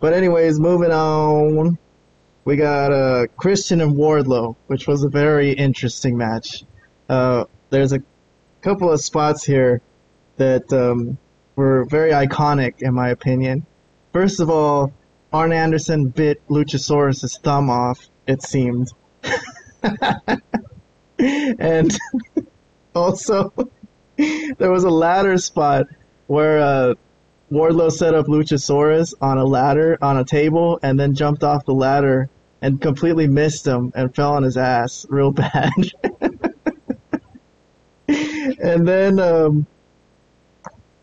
[0.00, 1.78] But anyways, moving on,
[2.44, 6.64] we got uh, Christian and Wardlow, which was a very interesting match.
[7.08, 8.02] Uh, there's a
[8.60, 9.80] couple of spots here
[10.36, 11.16] that um,
[11.54, 13.64] were very iconic, in my opinion.
[14.12, 14.92] First of all,
[15.32, 18.92] Arn Anderson bit Luchasaurus' thumb off, it seemed.
[21.18, 21.96] and
[23.02, 23.52] also,
[24.16, 25.86] there was a ladder spot
[26.26, 26.94] where uh,
[27.52, 31.74] Wardlow set up Luchasaurus on a ladder on a table and then jumped off the
[31.74, 32.28] ladder
[32.62, 35.72] and completely missed him and fell on his ass real bad.
[38.08, 39.66] and then um,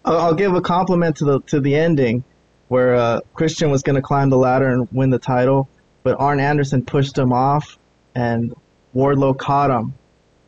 [0.03, 2.23] I'll, I'll give a compliment to the to the ending
[2.67, 5.69] where uh, Christian was going to climb the ladder and win the title,
[6.01, 7.77] but Arn Anderson pushed him off
[8.15, 8.53] and
[8.95, 9.93] Wardlow caught him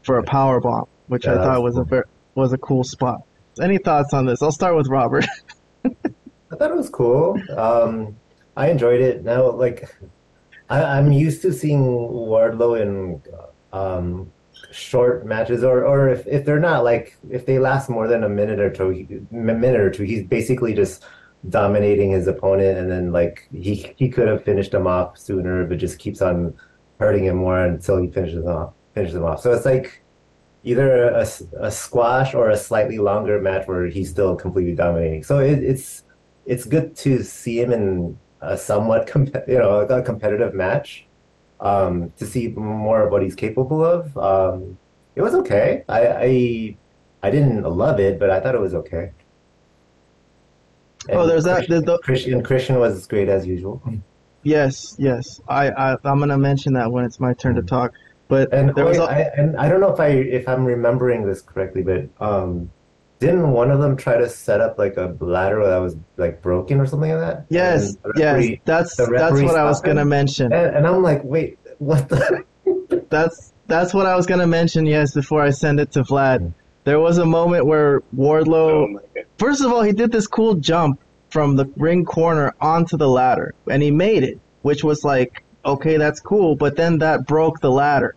[0.01, 2.83] for a power bomb, which Yeah, I thought was was a ver- was a cool
[2.83, 3.21] spot.
[3.61, 4.41] Any thoughts on this?
[4.41, 5.25] I'll start with Robert.
[5.85, 7.39] I thought it was cool.
[7.57, 8.15] Um,
[8.57, 9.23] I enjoyed it.
[9.23, 9.89] Now, like,
[10.69, 13.21] I, I'm used to seeing Wardlow in
[13.73, 14.31] um,
[14.71, 18.29] short matches, or or if, if they're not like if they last more than a
[18.29, 21.03] minute or two, he- a minute or two, he's basically just
[21.49, 25.77] dominating his opponent, and then like he he could have finished him off sooner, but
[25.77, 26.53] just keeps on
[26.99, 29.41] hurting him more until he finishes off finishes him off.
[29.41, 30.01] So it's like
[30.65, 31.25] either a,
[31.59, 35.23] a squash or a slightly longer match where he's still completely dominating.
[35.23, 36.03] So it, it's
[36.45, 41.05] it's good to see him in a somewhat comp- you know a competitive match
[41.59, 44.17] um, to see more of what he's capable of.
[44.17, 44.77] Um,
[45.15, 45.83] it was okay.
[45.87, 46.77] I, I
[47.23, 49.11] I didn't love it, but I thought it was okay.
[51.09, 53.81] Oh, And there's that- Christian, there's the- Christian Christian was great as usual.
[54.43, 55.39] yes, yes.
[55.47, 57.93] I, I I'm gonna mention that when it's my turn to talk.
[58.27, 60.65] But And there was wait, a, I, and I don't know if I if I'm
[60.65, 62.71] remembering this correctly, but um,
[63.19, 66.79] didn't one of them try to set up like a ladder that was like broken
[66.79, 67.45] or something like that?
[67.49, 68.59] yes, And the yes.
[68.65, 69.87] That's that's what I was him?
[69.87, 70.51] gonna mention.
[70.51, 72.43] And, and I'm like, wait, what the?
[73.09, 74.85] That's that's what I was gonna mention.
[74.85, 76.03] Yes, before I send it to.
[76.03, 76.53] Vlad,
[76.83, 78.97] there was a moment where Wardlow.
[78.97, 79.21] Oh.
[79.37, 80.99] First of all, he did this cool jump
[81.29, 85.97] from the ring corner onto the ladder, and he made it, which was like, okay,
[85.97, 86.55] that's cool.
[86.55, 88.15] But then that broke the ladder,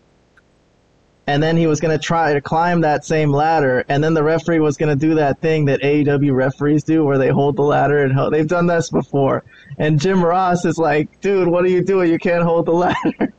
[1.27, 4.59] and then he was gonna try to climb that same ladder, and then the referee
[4.59, 8.33] was gonna do that thing that AEW referees do, where they hold the ladder and
[8.33, 9.43] they've done this before.
[9.77, 12.11] And Jim Ross is like, dude, what are you doing?
[12.11, 13.33] You can't hold the ladder.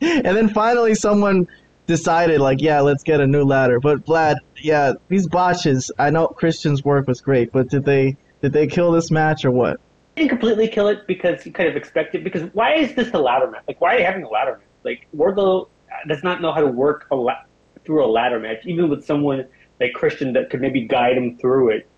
[0.00, 1.48] and then finally, someone
[1.86, 3.80] decided like, yeah, let's get a new ladder.
[3.80, 5.90] But Vlad, yeah, these botches.
[5.98, 9.50] I know Christian's work was great, but did they did they kill this match or
[9.50, 9.80] what?
[10.16, 12.24] Didn't completely kill it because you kind of expect it.
[12.24, 13.62] Because why is this a ladder match?
[13.66, 14.68] Like, why are you having a ladder match?
[14.84, 15.68] Like, Wardlow
[16.08, 17.42] does not know how to work a la-
[17.84, 19.46] through a ladder match, even with someone
[19.80, 21.88] like Christian that could maybe guide him through it.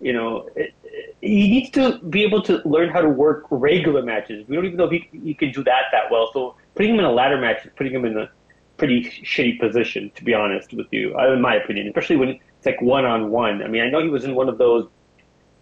[0.00, 4.02] You know, it, it, he needs to be able to learn how to work regular
[4.02, 4.46] matches.
[4.46, 6.30] We don't even know if he, he can do that that well.
[6.32, 8.30] So putting him in a ladder match is putting him in a
[8.76, 11.86] pretty shitty position, to be honest with you, uh, in my opinion.
[11.88, 13.62] Especially when it's like one on one.
[13.62, 14.86] I mean, I know he was in one of those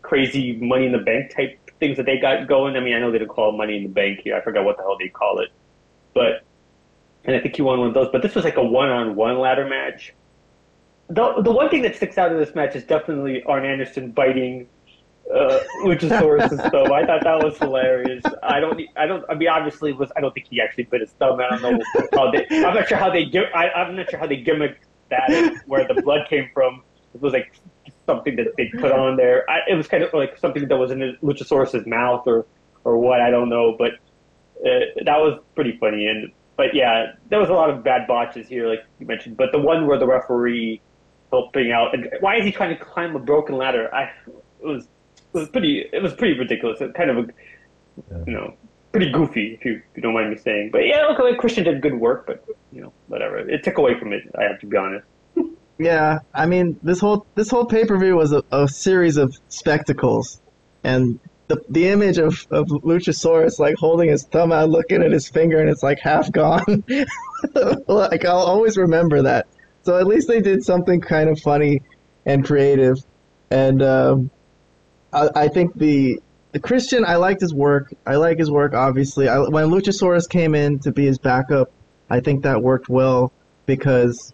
[0.03, 2.77] crazy Money in the Bank type things that they got going.
[2.77, 4.37] I mean, I know they don't call it Money in the Bank here.
[4.37, 5.51] I forgot what the hell they call it,
[6.15, 6.45] but
[7.25, 8.09] and I think he won one of those.
[8.11, 10.15] But this was like a one-on-one ladder match.
[11.09, 14.67] The the one thing that sticks out of this match is definitely Arn Anderson biting
[15.33, 16.23] uh, and stuff.
[16.93, 18.25] I thought that was hilarious.
[18.43, 19.25] I don't, I don't.
[19.29, 20.11] I mean, obviously, it was.
[20.17, 21.41] I don't think he actually bit his thumb.
[21.41, 21.79] I don't know
[22.15, 22.47] how they.
[22.51, 23.31] I'm not sure how they.
[23.55, 25.29] I, I'm not sure how they gimmicked that.
[25.67, 26.83] Where the blood came from.
[27.15, 27.53] It was like
[28.07, 29.49] something that they put on there.
[29.49, 32.47] I, it was kind of like something that was in Luchasaurus's mouth or
[32.85, 33.21] or what.
[33.21, 33.93] I don't know, but
[34.61, 36.07] uh, that was pretty funny.
[36.07, 39.37] And but yeah, there was a lot of bad botches here, like you mentioned.
[39.37, 40.81] But the one where the referee
[41.31, 43.93] helping out, and why is he trying to climb a broken ladder?
[43.95, 46.81] I it was it was pretty it was pretty ridiculous.
[46.81, 47.27] It kind of a
[48.27, 48.55] you know
[48.93, 50.71] pretty goofy if you, if you don't mind me saying.
[50.71, 53.39] But yeah, okay, Christian did good work, but you know whatever.
[53.39, 54.23] It took away from it.
[54.39, 55.07] I have to be honest.
[55.79, 59.37] Yeah, I mean this whole this whole pay per view was a, a series of
[59.49, 60.41] spectacles,
[60.85, 61.19] and
[61.49, 65.61] the the image of of Luchasaurus like holding his thumb out, looking at his finger,
[65.61, 66.85] and it's like half gone.
[67.89, 69.47] like I'll always remember that.
[69.83, 71.83] So at least they did something kind of funny
[72.25, 72.99] and creative,
[73.51, 74.31] and um,
[75.13, 76.21] I, I think the
[76.53, 77.93] the Christian I liked his work.
[78.07, 79.29] I like his work obviously.
[79.29, 81.73] I, when Luchasaurus came in to be his backup,
[82.09, 83.33] I think that worked well
[83.67, 84.34] because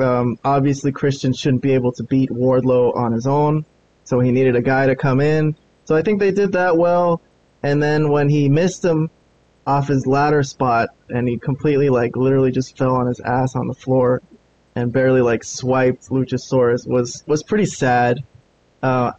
[0.00, 3.64] um, obviously Christian shouldn't be able to beat Wardlow on his own,
[4.04, 5.56] so he needed a guy to come in.
[5.84, 7.20] So I think they did that well.
[7.62, 9.10] And then when he missed him
[9.66, 13.66] off his ladder spot, and he completely like literally just fell on his ass on
[13.66, 14.22] the floor,
[14.74, 18.24] and barely like swiped Luchasaurus was was pretty sad.
[18.82, 19.12] Uh,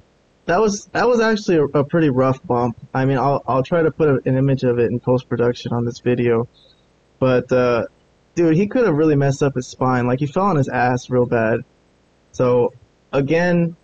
[0.46, 2.78] that was that was actually a, a pretty rough bump.
[2.94, 5.74] I mean, I'll I'll try to put a, an image of it in post production
[5.74, 6.48] on this video,
[7.20, 7.86] but uh,
[8.36, 10.08] dude, he could have really messed up his spine.
[10.08, 11.62] Like he fell on his ass real bad.
[12.32, 12.74] So
[13.12, 13.76] again,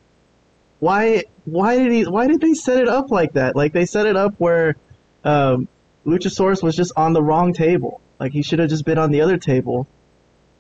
[0.79, 3.55] why why did he why did they set it up like that?
[3.55, 4.75] Like they set it up where
[5.23, 5.67] um,
[6.05, 8.01] Luchasaurus was just on the wrong table.
[8.19, 9.87] Like he should have just been on the other table,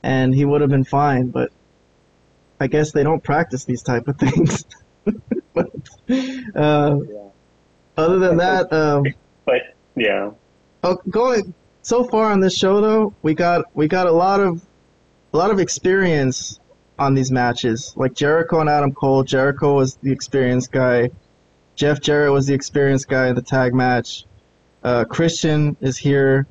[0.03, 1.27] and he would have been fine.
[1.27, 1.51] But
[2.59, 4.65] I guess they don't practice these type of things.
[5.53, 5.71] but,
[6.55, 6.97] uh,
[7.95, 9.03] other than that, um,
[9.45, 10.31] But yeah,
[10.83, 11.53] Oh, going
[11.87, 14.61] so far on this show though, we got we got a lot of
[15.33, 16.59] a lot of experience
[16.99, 17.93] on these matches.
[17.95, 19.23] Like Jericho and Adam Cole.
[19.23, 21.11] Jericho was the experienced guy.
[21.77, 24.25] Jeff Jarrett was the experienced guy in the tag match.
[24.83, 26.45] Uh, Christian is here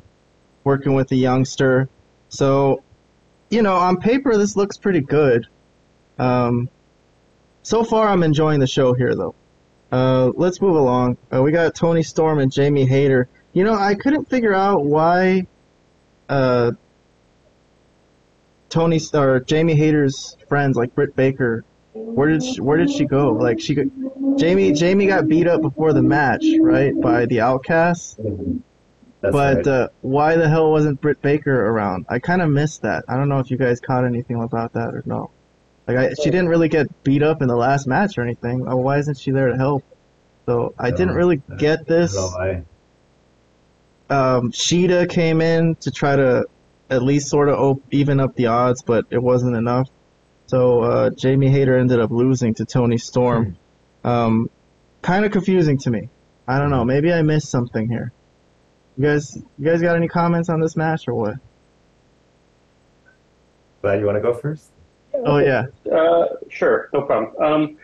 [0.64, 1.90] working with the youngster.
[2.30, 2.82] So
[3.50, 5.46] you know, on paper this looks pretty good.
[6.18, 6.70] Um,
[7.62, 9.34] so far I'm enjoying the show here though.
[9.92, 11.18] Uh, let's move along.
[11.30, 13.28] Uh, we got Toni Storm and Jamie Hayter.
[13.56, 15.46] You know, I couldn't figure out why
[16.28, 16.72] uh,
[18.68, 21.64] Toni or Jamie Hayter's friends like Britt Baker.
[21.94, 23.32] Where did she, where did she go?
[23.32, 23.74] Like she,
[24.36, 28.16] Jamie Jamie got beat up before the match, right, by the Outcasts.
[29.22, 29.66] But right.
[29.66, 32.04] uh, why the hell wasn't Britt Baker around?
[32.10, 33.06] I kind of missed that.
[33.08, 35.30] I don't know if you guys caught anything about that or no.
[35.88, 38.68] Like I, she didn't really get beat up in the last match or anything.
[38.68, 39.82] Uh, Why isn't she there to help?
[40.44, 42.14] So I didn't really get this.
[42.14, 42.62] why.
[44.08, 46.46] Um, Sheeta came in to try to
[46.90, 49.88] at least sort of op- even up the odds, but it wasn't enough.
[50.46, 53.56] So uh, Jamie Hayter ended up losing to Toni Storm.
[54.04, 54.48] Um,
[55.02, 56.08] kind of confusing to me.
[56.46, 56.84] I don't know.
[56.84, 58.12] Maybe I missed something here.
[58.96, 61.34] You guys, you guys got any comments on this match or what?
[63.82, 64.70] Vlad you want to go first?
[65.14, 67.42] Oh yeah, Uh, sure, no problem.
[67.42, 67.76] Um,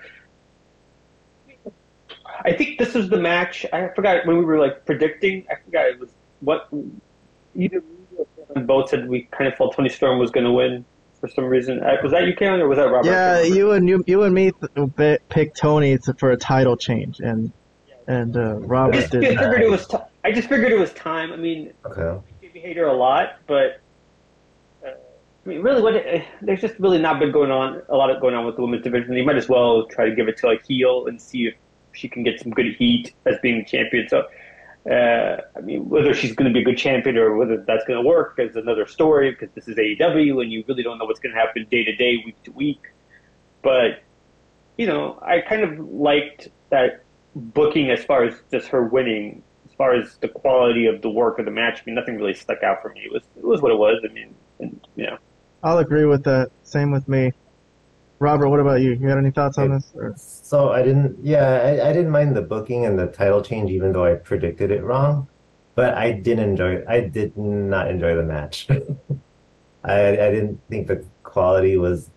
[2.45, 3.65] I think this was the match.
[3.73, 5.47] I forgot when we were like predicting.
[5.51, 6.69] I forgot it was what
[7.55, 7.81] either
[8.57, 10.85] me both said we kind of felt Toni Storm was going to win
[11.21, 11.83] for some reason.
[11.83, 13.07] Uh, Was that you, Karen, or was that Robert?
[13.09, 13.43] Yeah.
[13.43, 14.53] You and you, you and me
[14.97, 17.53] th- picked Toni for a title change, and
[18.09, 19.39] and uh, I Robert just didn't.
[19.39, 19.87] figured it was.
[19.87, 21.33] T- I just figured it was time.
[21.33, 22.21] I mean, Okay.
[22.41, 23.81] Jamie Hayter a lot, but
[24.85, 28.11] uh, I mean, really, what uh, there's just really not been going on a lot
[28.11, 29.13] of going on with the women's division.
[29.15, 31.55] You might as well try to give it to like heel and see if
[31.93, 34.09] she can get some good heat as being champion.
[34.09, 34.27] So,
[34.91, 38.03] uh, I mean, whether she's going to be a good champion or whether that's going
[38.03, 41.21] to work is another story because this is AEW and you really don't know what's
[41.21, 42.81] going to happen day to day, week to week.
[43.63, 44.03] But
[44.77, 49.77] you know, I kind of liked that booking as far as just her winning as
[49.77, 52.63] far as the quality of the work of the match, I mean, nothing really stuck
[52.63, 53.03] out for me.
[53.05, 54.03] It was it was what it was.
[54.09, 55.19] I mean, and, you know,
[55.63, 56.51] I'll agree with that.
[56.63, 57.33] Same with me.
[58.23, 58.93] Robert, what about you?
[58.93, 59.93] You had any thoughts on this?
[59.97, 60.15] Or?
[60.17, 63.93] So I didn't, yeah, I, I didn't mind the booking and the title change, even
[63.93, 65.29] though I predicted it wrong.
[65.75, 68.69] But I didn't enjoy, I did not enjoy the match.
[69.85, 72.11] I I didn't think the quality was.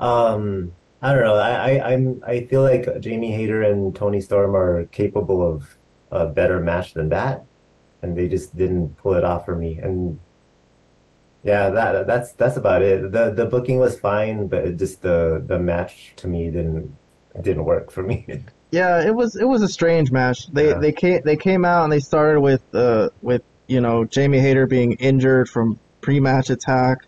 [0.00, 1.34] Um, I don't know.
[1.34, 5.76] I, I I'm I feel like Jamie Hayter and Toni Storm are capable of
[6.10, 7.44] a better match than that,
[8.02, 9.78] and they just didn't pull it off for me.
[9.78, 10.18] And
[11.44, 13.12] yeah, that that's that's about it.
[13.12, 16.94] The the booking was fine, but it just the the match to me didn't
[17.40, 18.26] didn't work for me.
[18.74, 20.46] Yeah, it was it was a strange match.
[20.50, 20.78] They Yeah.
[20.78, 24.66] they came they came out and they started with uh with you know Jamie Hayter
[24.66, 27.04] being injured from pre-match attack,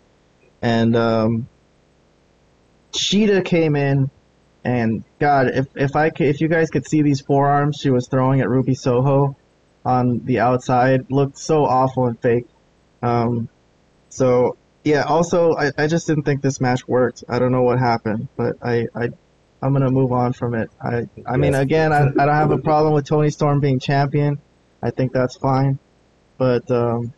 [0.61, 1.47] and um,
[2.93, 4.11] Sheeta came in,
[4.63, 8.07] and God, if if I could, if you guys could see these forearms she was
[8.07, 9.35] throwing at Ruby Soho
[9.83, 12.45] on the outside, looked so awful and fake.
[13.01, 13.49] Um,
[14.15, 14.55] so
[14.85, 17.25] yeah, also I, I just didn't think this match worked.
[17.27, 19.09] I don't know what happened, but I I
[19.61, 20.71] I'm gonna move on from it.
[20.81, 24.39] I I mean again I, I don't have a problem with Toni Storm being champion.
[24.81, 25.79] I think that's fine.
[26.37, 27.13] But um,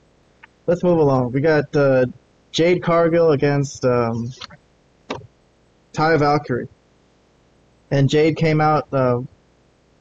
[0.66, 1.34] let's move along.
[1.34, 2.08] We got uh,
[2.52, 4.32] Jade Cargill against um,
[5.94, 6.68] Taya Valkyrie,
[7.92, 9.20] and Jade came out uh,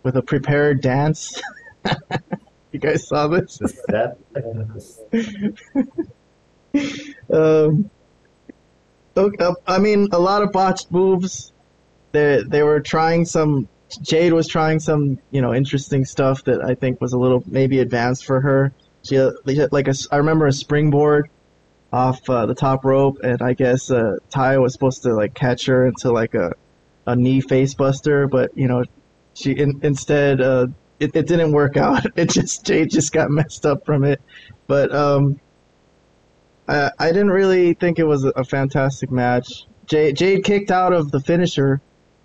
[0.02, 1.42] with a prepared dance.
[2.72, 3.58] you guys saw this?
[3.58, 4.16] Just that.
[7.32, 7.90] um,
[9.16, 11.52] okay, uh, I mean, a lot of botched moves.
[12.12, 13.68] They they were trying some.
[14.02, 17.78] Jade was trying some, you know, interesting stuff that I think was a little maybe
[17.78, 18.72] advanced for her.
[19.04, 21.30] She had like a, I remember a springboard
[21.92, 25.66] off uh, the top rope, and I guess uh, Ty was supposed to like catch
[25.66, 26.52] her into like a
[27.06, 28.84] a knee face buster, but you know,
[29.34, 30.66] she in, instead uh,
[30.98, 32.04] it, it didn't work out.
[32.16, 34.20] It just Jade just got messed up from it.
[34.66, 35.40] But um,
[36.68, 39.66] I I didn't really think it was a, a fantastic match.
[39.86, 41.80] Jade Jade kicked out of the finisher,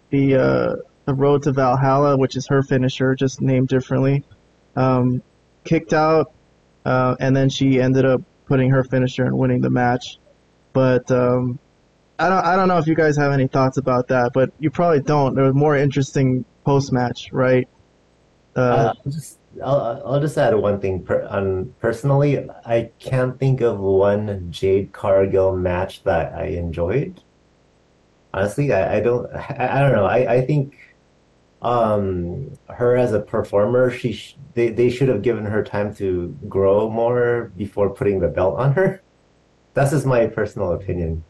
[0.09, 0.75] the uh,
[1.05, 4.23] the Road to Valhalla, which is her finisher, just named differently.
[4.75, 5.21] Um,
[5.63, 6.31] kicked out,
[6.85, 10.17] uh, and then she ended up putting her finisher and winning the match.
[10.73, 11.59] But um,
[12.17, 14.71] I don't I don't know if you guys have any thoughts about that, but you
[14.71, 15.35] probably don't.
[15.35, 17.67] There was more interesting post match, right?
[18.55, 21.03] Uh, Uh, just I'll, I'll just add one thing.
[21.03, 27.21] Per, on personally, I can't think of one Jade Cargill match that I enjoyed.
[28.33, 30.05] Honestly, I, I don't I, I don't know.
[30.05, 30.77] I, I think
[31.61, 36.35] um her as a performer, she sh they, they should have given her time to
[36.47, 39.01] grow more before putting the belt on her.
[39.73, 41.23] That's just my personal opinion.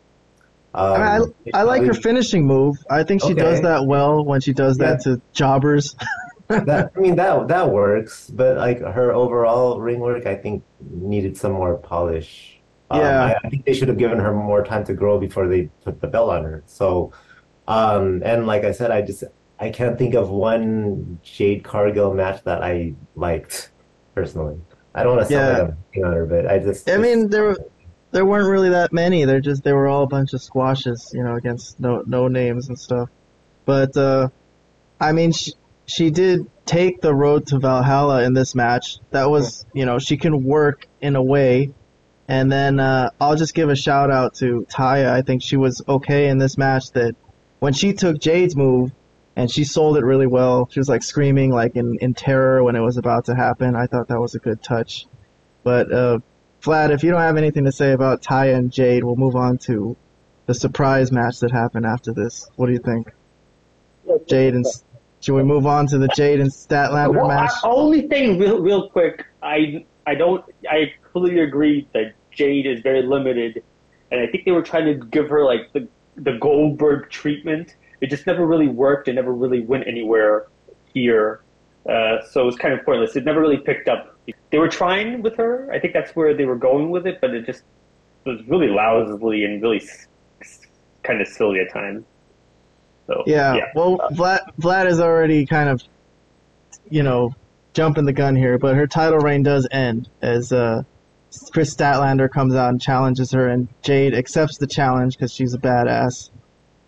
[0.74, 1.20] Um, I,
[1.54, 2.78] I like her finishing move.
[2.90, 5.96] I think she does that well when she does that to jobbers.
[6.60, 11.38] that I mean that that works, but like her overall ring work, I think needed
[11.38, 12.60] some more polish.
[12.90, 13.24] Um, Yeah.
[13.26, 16.02] I, I think they should have given her more time to grow before they put
[16.02, 16.64] the belt on her.
[16.68, 17.14] So,
[17.68, 19.24] um, and like I said, I just
[19.60, 23.72] I can't think of one Jade Cargill match that I liked
[24.16, 24.60] personally.
[24.94, 25.64] I don't want to sound Yeah.
[25.64, 27.58] like I'm on her, but I just I mean, there were
[28.12, 29.24] there weren't really that many.
[29.26, 32.68] They're just they were all a bunch of squashes, you know, against no no names
[32.68, 33.10] and stuff.
[33.66, 34.30] But uh,
[35.00, 35.54] I mean, she
[35.92, 38.98] she did take the road to Valhalla in this match.
[39.12, 41.74] That was, you know, she can work in a way.
[42.30, 45.12] And then uh, I'll just give a shout out to Taya.
[45.12, 46.92] I think she was okay in this match.
[46.92, 47.16] That
[47.60, 48.92] when she took Jade's move
[49.36, 50.70] and she sold it really well.
[50.72, 53.76] She was like screaming like in, in terror when it was about to happen.
[53.76, 55.08] I thought that was a good touch.
[55.64, 56.20] But uh,
[56.62, 59.58] Vlad, if you don't have anything to say about Taya and Jade, we'll move on
[59.60, 59.96] to
[60.46, 62.50] the surprise match that happened after this.
[62.56, 63.12] What do you think?
[64.28, 64.66] Jade and
[65.22, 67.52] should we move on to the Jade and Statlander Well, I, match?
[67.64, 73.04] only thing, real, real quick, I I don't I completely agree that Jade is very
[73.04, 73.64] limited,
[74.12, 77.76] and I think they were trying to give her like the the Goldberg treatment.
[78.02, 79.08] It just never really worked.
[79.08, 80.48] It never really went anywhere
[80.92, 81.42] here,
[81.88, 83.16] uh, so was kind of pointless.
[83.16, 84.18] It never really picked up.
[84.50, 85.70] They were trying with her.
[85.72, 87.64] I think that's where they were going with it, but it just
[88.26, 89.82] was really lousily and really
[91.04, 92.04] kind of silly at times.
[93.12, 93.56] So Yeah.
[93.56, 93.66] yeah.
[93.76, 95.84] Well, Vlad Vlad is already kind of,
[96.90, 97.36] you know,
[97.74, 100.84] jumping the gun here, but her title reign does end as uh,
[101.52, 105.58] Kris Statlander comes out and challenges her, and Jade accepts the challenge because she's a
[105.58, 106.30] badass,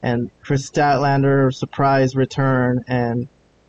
[0.02, 3.28] and Kris Statlander surprise return and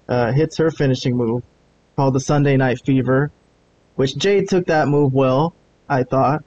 [0.08, 1.42] uh, hits her finishing move
[1.96, 3.30] called the Sunday Night Fever,
[3.94, 5.54] which Jade took that move well,
[5.88, 6.44] I thought.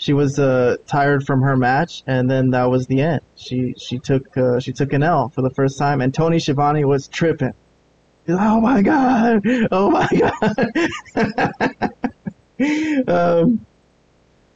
[0.00, 3.20] She was uh, tired from her match, and then that was the end.
[3.36, 6.86] She she took uh, she took an L for the first time, and Tony Schiavone
[6.86, 7.52] was tripping.
[8.24, 10.08] He's like, oh my god, oh my
[12.58, 13.08] god.
[13.08, 13.66] um,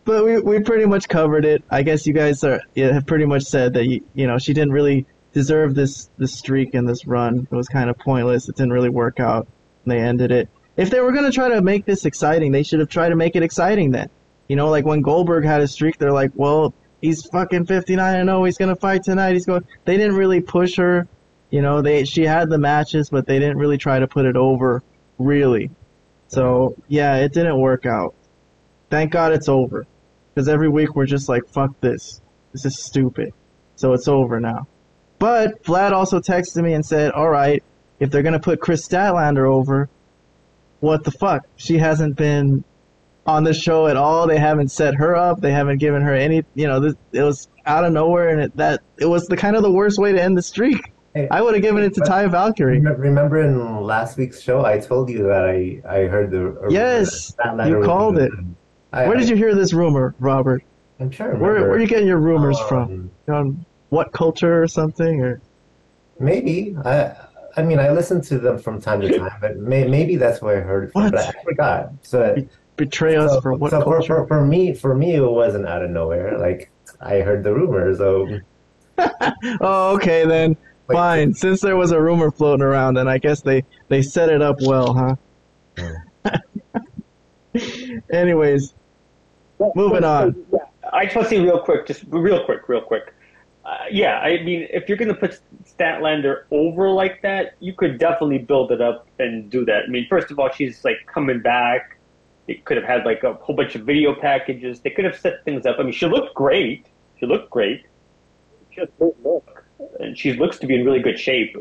[0.07, 1.63] but we we pretty much covered it.
[1.71, 4.73] I guess you guys are have pretty much said that you, you know she didn't
[4.73, 7.47] really deserve this this streak and this run.
[7.53, 8.49] It was kind of pointless.
[8.49, 9.47] It didn't really work out.
[9.85, 10.49] They ended it.
[10.79, 13.37] If they were gonna try to make this exciting, they should have tried to make
[13.37, 14.09] it exciting then.
[14.49, 18.29] You know, like when Goldberg had a streak, they're like, well, he's fucking 59 and
[18.29, 18.45] 0.
[18.45, 19.33] He's gonna fight tonight.
[19.33, 19.65] He's going.
[19.85, 21.07] They didn't really push her.
[21.51, 24.37] You know, they she had the matches, but they didn't really try to put it
[24.37, 24.83] over,
[25.19, 25.71] really.
[26.29, 28.15] So yeah, it didn't work out.
[28.91, 29.87] Thank God it's over,
[30.35, 32.21] because every week we're just like, fuck this.
[32.53, 33.33] This is stupid.
[33.77, 34.67] So it's over now.
[35.19, 37.63] But Vlad also texted me and said, all right,
[37.99, 39.89] if they're gonna put Kris Statlander over,
[40.81, 41.47] what the fuck?
[41.57, 42.65] She hasn't been
[43.27, 44.27] on the show at all.
[44.27, 45.41] They haven't set her up.
[45.41, 46.45] They haven't given her any.
[46.55, 49.57] You know, this, it was out of nowhere, and it, that it was the kind
[49.57, 50.93] of the worst way to end the streak.
[51.15, 52.81] Hey, I would have given it to Ty Valkyrie.
[52.81, 57.33] Remember in last week's show, I told you that I I heard the Yes,
[57.67, 58.33] you called it.
[58.93, 60.63] I, Where did you hear this rumor, Robert?
[61.01, 61.35] I'm sure.
[61.35, 63.11] I Where where are you getting your rumors from?
[63.29, 65.21] Um, On WhatCulture or something?
[65.23, 65.41] Or
[66.19, 67.17] Maybe I.
[67.57, 70.59] I mean, I listen to them from time to time, but may, maybe that's where
[70.59, 71.05] I heard it from.
[71.05, 71.13] What?
[71.13, 71.93] But I forgot.
[72.03, 72.35] So,
[72.77, 75.83] betray us so, for what so for, for for me, for me, it wasn't out
[75.83, 76.39] of nowhere.
[76.39, 76.71] Like
[77.01, 78.41] I heard the rumor, so
[79.61, 80.57] oh, okay then.
[80.87, 81.35] Wait, Fine.
[81.35, 84.57] Since there was a rumor floating around, then I guess they they set it up
[84.61, 85.17] well,
[85.79, 86.37] huh?
[88.13, 88.75] Anyways,
[89.75, 90.45] Moving on.
[90.53, 90.59] Yeah,
[90.93, 93.15] I just want to say real quick, just real quick, real quick.
[93.65, 97.99] Uh, yeah, I mean, if you're going to put Statlander over like that, you could
[97.99, 99.85] definitely build it up and do that.
[99.85, 101.94] I mean, first of all, she's like coming back.
[102.47, 104.81] They could have had like a whole bunch of video packages.
[104.81, 105.77] They could have set things up.
[105.79, 106.87] I mean, she looked great.
[107.19, 107.85] She looked great.
[108.71, 109.65] She just didn't look,
[110.01, 111.57] and she looks to be in really good shape.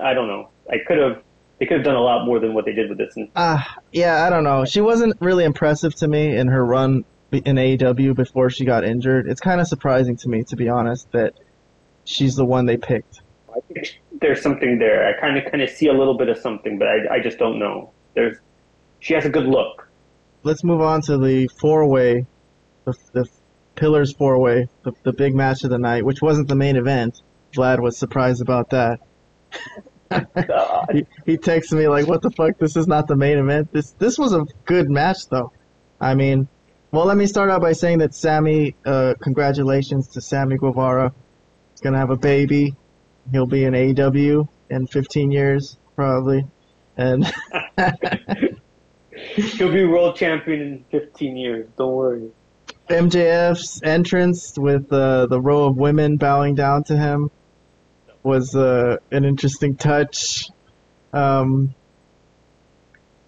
[0.00, 0.48] I don't know.
[0.70, 1.22] I could have.
[1.58, 3.14] They could have done a lot more than what they did with this.
[3.36, 4.64] Ah, yeah, I don't know.
[4.64, 9.28] She wasn't really impressive to me in her run in AEW before she got injured.
[9.28, 11.34] It's kind of surprising to me, to be honest, that
[12.04, 13.20] she's the one they picked.
[13.54, 15.06] I think there's something there.
[15.06, 17.38] I kind of kind of see a little bit of something, but I I just
[17.38, 17.90] don't know.
[18.14, 18.38] There's
[19.00, 19.89] she has a good look.
[20.42, 22.26] Let's move on to the four way,
[22.84, 23.26] the, the
[23.74, 27.20] Pillars four way, the, the big match of the night, which wasn't the main event.
[27.54, 29.00] Vlad was surprised about that.
[30.10, 32.58] Uh, he, he texted me like, "What the fuck?
[32.58, 33.72] This is not the main event.
[33.72, 35.52] This this was a good match, though.
[36.00, 36.48] I mean,
[36.90, 41.12] well, let me start out by saying that Sammy, uh, congratulations to Sammy Guevara.
[41.70, 42.74] He's gonna have a baby.
[43.30, 46.44] He'll be in AEW in 15 years, probably,
[46.96, 47.24] and
[49.34, 51.68] He'll be world champion in 15 years.
[51.76, 52.30] Don't worry.
[52.88, 57.30] MJF's entrance with uh, the row of women bowing down to him
[58.22, 60.48] was uh, an interesting touch.
[61.12, 61.74] Um,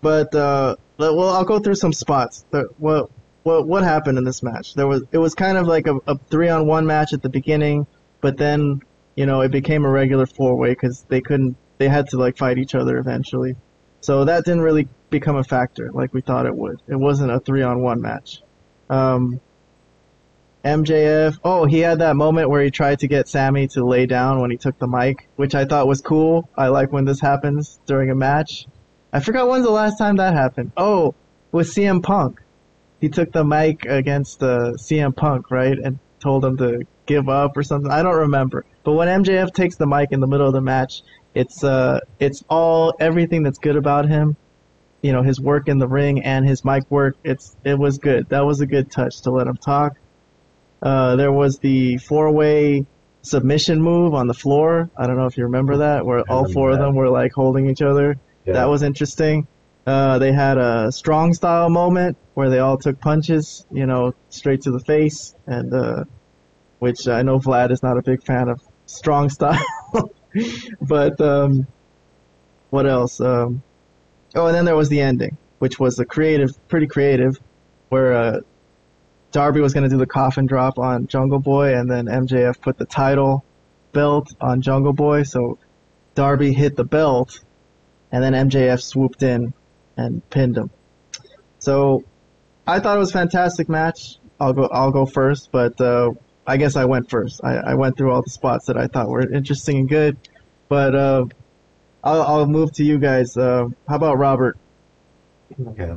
[0.00, 2.44] but uh, well, I'll go through some spots.
[2.78, 3.10] Well,
[3.42, 4.74] what what happened in this match.
[4.74, 7.28] There was it was kind of like a, a three on one match at the
[7.28, 7.86] beginning,
[8.20, 8.80] but then
[9.14, 12.36] you know it became a regular four way because they couldn't they had to like
[12.36, 13.56] fight each other eventually.
[14.00, 16.80] So that didn't really become a factor like we thought it would.
[16.88, 18.42] It wasn't a three on one match.
[18.90, 19.40] Um,
[20.64, 24.40] MJF, oh, he had that moment where he tried to get Sammy to lay down
[24.40, 26.48] when he took the mic, which I thought was cool.
[26.56, 28.66] I like when this happens during a match.
[29.12, 30.72] I forgot when's the last time that happened.
[30.76, 31.14] Oh,
[31.52, 32.40] with CM Punk.
[33.00, 37.56] He took the mic against uh, CM Punk, right, and told him to give up
[37.56, 37.90] or something.
[37.90, 38.64] I don't remember.
[38.84, 41.02] But when MJF takes the mic in the middle of the match,
[41.34, 44.36] it's uh, it's all everything that's good about him.
[45.02, 47.16] You know, his work in the ring and his mic work.
[47.24, 48.28] It's it was good.
[48.28, 49.96] That was a good touch to let him talk.
[50.80, 52.86] Uh, there was the four-way
[53.22, 54.90] submission move on the floor.
[54.96, 57.68] I don't know if you remember that, where all four of them were like holding
[57.70, 58.18] each other.
[58.44, 58.54] Yeah.
[58.54, 59.46] That was interesting.
[59.86, 64.62] Uh, they had a strong style moment where they all took punches, you know, straight
[64.62, 66.04] to the face, and uh,
[66.78, 69.58] which I know Vlad is not a big fan of strong style.
[70.80, 71.66] but um,
[72.70, 73.20] what else?
[73.20, 73.62] Um,
[74.34, 77.40] oh, and then there was the ending, which was a creative, pretty creative,
[77.88, 78.40] where uh,
[79.32, 82.78] Darby was going to do the coffin drop on Jungle Boy, and then MJF put
[82.78, 83.44] the title
[83.92, 85.22] belt on Jungle Boy.
[85.22, 85.58] So
[86.14, 87.40] Darby hit the belt,
[88.10, 89.54] and then MJF swooped in
[89.96, 90.70] and pinned him.
[91.58, 92.04] So
[92.66, 94.18] I thought it was a fantastic match.
[94.40, 94.66] I'll go.
[94.66, 96.12] I'll go first, but uh,
[96.46, 97.40] I guess I went first.
[97.44, 100.16] I, I went through all the spots that I thought were interesting and good,
[100.68, 101.26] but uh,
[102.04, 103.36] I'll, I'll move to you guys.
[103.36, 104.58] Uh, how about Robert?
[105.68, 105.94] Okay.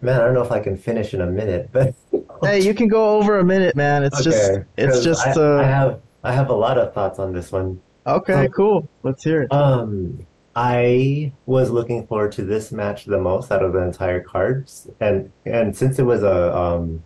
[0.00, 1.94] Man, I don't know if I can finish in a minute, but
[2.42, 4.02] Hey, you can go over a minute, man.
[4.04, 5.26] It's just, it's just.
[5.26, 7.80] I, Uh, I have I have a lot of thoughts on this one.
[8.06, 8.88] okay, so- cool.
[9.02, 9.52] Let's hear it.
[9.52, 14.88] Um, I was looking forward to this match the most out of the entire cards,
[15.00, 17.02] and and since it was a um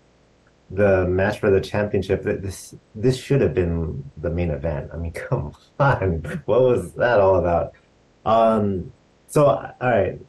[0.71, 4.91] the match for the championship, that this this should have been the main event.
[4.93, 7.73] I mean, come on, what was that all about?
[8.25, 8.93] Um,
[9.27, 10.21] so all right,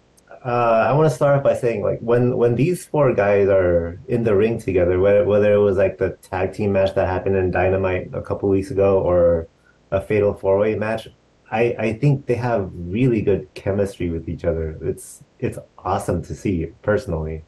[0.44, 4.00] uh, I want to start off by saying like when when these four guys are
[4.08, 7.36] in the ring together, whether whether it was like the tag team match that happened
[7.36, 9.48] in Dynamite a couple weeks ago or
[9.92, 11.08] a fatal four way match,
[11.52, 14.78] I I think they have really good chemistry with each other.
[14.82, 17.44] It's it's awesome to see personally,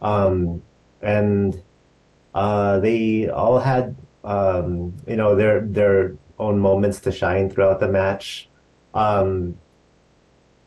[0.00, 0.62] um,
[1.00, 1.62] and
[2.34, 7.88] uh, they all had um, you know their their own moments to shine throughout the
[7.88, 8.48] match.
[8.94, 9.58] Um,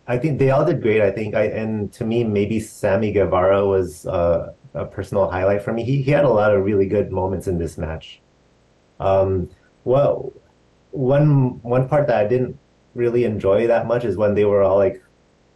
[0.07, 1.01] I think they all did great.
[1.01, 5.73] I think I and to me maybe Sammy Guevara was uh, a personal highlight for
[5.73, 5.83] me.
[5.83, 8.21] He he had a lot of really good moments in this match.
[8.99, 9.49] Um,
[9.83, 10.31] well,
[10.91, 12.57] one one part that I didn't
[12.93, 15.01] really enjoy that much is when they were all like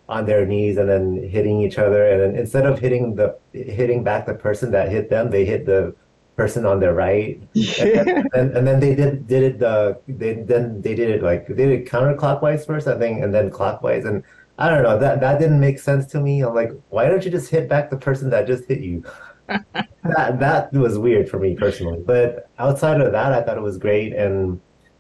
[0.10, 4.04] on their knees and then hitting each other, and then instead of hitting the hitting
[4.04, 5.96] back the person that hit them, they hit the
[6.36, 10.82] person on their right, and, and, and then they did did it the they then
[10.82, 14.24] they did it like they did it counterclockwise first, I think, and then clockwise, and
[14.60, 16.42] I don't know that that didn't make sense to me.
[16.44, 19.06] I'm like, why don't you just hit back the person that just hit you?
[19.48, 22.04] that that was weird for me personally.
[22.06, 24.14] But outside of that, I thought it was great.
[24.14, 24.60] And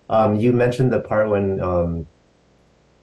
[0.10, 2.07] um, you mentioned the part when um,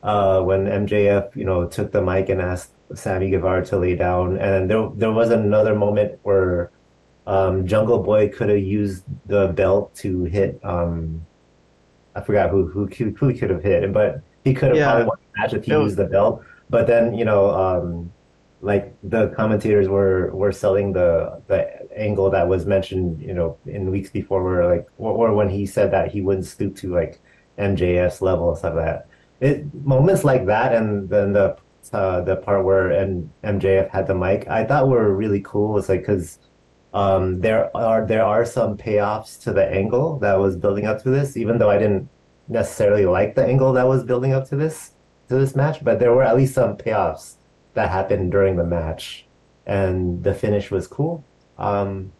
[0.02, 4.38] uh, when MJF, you know, took the mic and asked Sammy Guevara to lay down,
[4.38, 6.70] and there there was another moment where
[7.26, 10.58] um, Jungle Boy could have used the belt to hit.
[10.64, 11.26] Um,
[12.14, 14.90] I forgot who who who could have hit, but he could have Yeah.
[14.90, 16.34] probably won the match if he It was- used the belt.
[16.70, 17.86] But then you know, um,
[18.70, 21.10] like the commentators were were selling the
[21.50, 21.60] the
[22.06, 25.62] angle that was mentioned, you know, in weeks before, where like or, or when he
[25.76, 27.14] said that he wouldn't stoop to like
[27.58, 29.06] MJF's level and stuff like that.
[29.40, 29.56] It
[29.94, 31.46] moments like that, and then the
[31.92, 35.78] uh, the part where M- MJF had the mic, I thought were really cool.
[35.78, 36.38] It's like because
[36.94, 41.10] um, there are there are some payoffs to the angle that was building up to
[41.10, 42.08] this, even though I didn't
[42.48, 44.92] necessarily like the angle that was building up to this
[45.28, 47.34] to this match, but there were at least some payoffs
[47.74, 49.26] that happened during the match,
[49.66, 51.24] and the finish was cool.
[51.58, 52.12] Um,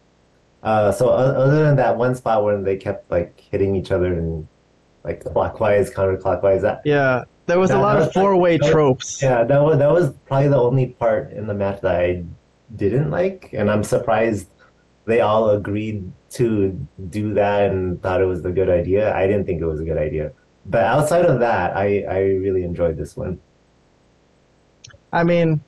[0.63, 4.47] uh, so other than that one spot where they kept like hitting each other and
[5.03, 9.21] like clockwise, counterclockwise, that Yeah, there was a lot that of four-way tropes.
[9.21, 12.25] yeah, that was that was probably the only part in the match that I
[12.75, 14.49] didn't like, and I'm surprised
[15.05, 19.13] they all agreed to do that and thought it was a good idea.
[19.15, 20.31] I didn't think it was a good idea.
[20.65, 23.39] But outside of that, I I really enjoyed this one.
[25.13, 25.61] I mean,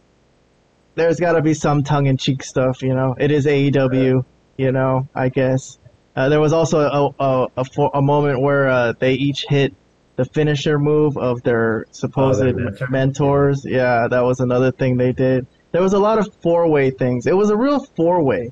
[0.95, 3.15] there's got to be some tongue-in-cheek stuff, you know.
[3.17, 4.25] It is AEW,
[4.57, 5.07] you know.
[5.15, 5.79] I guess
[6.15, 9.73] uh, there was also a a, a, fo- a moment where uh, they each hit
[10.17, 12.87] the finisher move of their supposed mentor?
[12.89, 13.63] mentors.
[13.65, 15.47] Yeah, that was another thing they did.
[15.71, 17.25] There was a lot of four-way things.
[17.25, 18.51] It was a real four-way.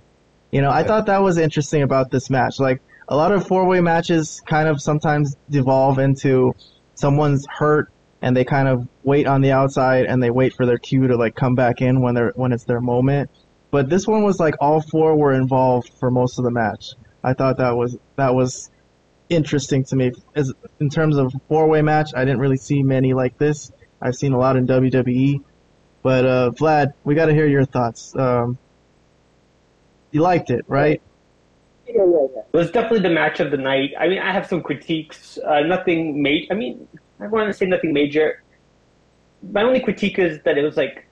[0.52, 2.60] You know, I thought that was interesting about this match.
[2.60, 6.56] Like a lot of four way matches kind of sometimes devolve into
[6.96, 7.92] someone's hurt
[8.22, 11.16] and they kind of wait on the outside and they wait for their cue to
[11.16, 13.30] like come back in when they're when it's their moment.
[13.72, 16.94] But this one was like all four were involved for most of the match.
[17.24, 18.70] I thought that was that was
[19.30, 20.12] interesting to me.
[20.36, 23.72] As in terms of four way match, I didn't really see many like this.
[24.02, 25.44] I've seen a lot in WWE.
[26.04, 28.16] But uh, Vlad, we got to hear your thoughts.
[28.16, 28.58] Um,
[30.12, 31.02] you liked it, right?
[31.88, 32.42] Yeah, yeah, yeah.
[32.54, 33.92] It was definitely the match of the night.
[34.00, 35.38] I mean, I have some critiques.
[35.38, 36.48] Uh, nothing major.
[36.52, 36.88] I mean,
[37.20, 38.44] I want to say nothing major.
[39.52, 41.08] My only critique is that it was like,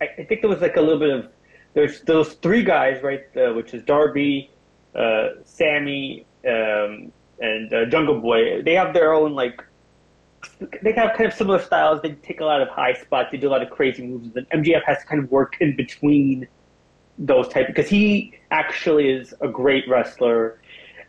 [0.00, 1.28] I, I think there was like a little bit of
[1.74, 3.24] there's those three guys, right?
[3.36, 4.50] Uh, which is Darby,
[4.94, 8.62] uh, Sammy, um, and uh, Jungle Boy.
[8.62, 9.62] They have their own like.
[10.82, 12.00] They have kind of similar styles.
[12.00, 13.28] They take a lot of high spots.
[13.30, 14.34] They do a lot of crazy moves.
[14.34, 16.48] And MJF has to kind of work in between
[17.20, 20.60] those type because he actually is a great wrestler,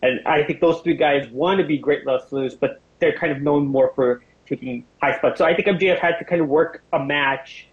[0.04, 3.42] and I think those three guys want to be great wrestlers, but they're kind of
[3.42, 5.38] known more for taking high spots.
[5.38, 7.68] So I think MJF had to kind of work a match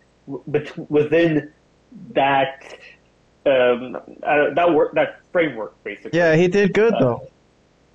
[0.89, 1.53] within
[2.15, 2.79] that
[3.45, 6.19] um, uh, that work that framework basically.
[6.19, 7.31] Yeah, he did good uh, though.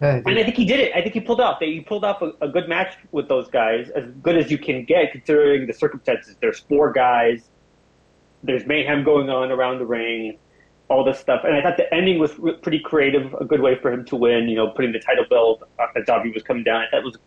[0.02, 0.92] And I think he did it.
[0.94, 1.60] I think he pulled off.
[1.62, 4.84] He pulled off a, a, good match with those guys, as good as you can
[4.84, 6.36] get considering the circumstances.
[6.42, 7.48] There's four guys
[8.44, 10.38] there's mayhem going on around the ring,
[10.90, 11.42] all this stuff.
[11.44, 14.50] And I thought the ending was pretty creative, a good way for him to win.
[14.50, 15.64] You know, putting the title belt
[15.96, 16.86] as Darby was coming down.
[16.92, 17.20] That was a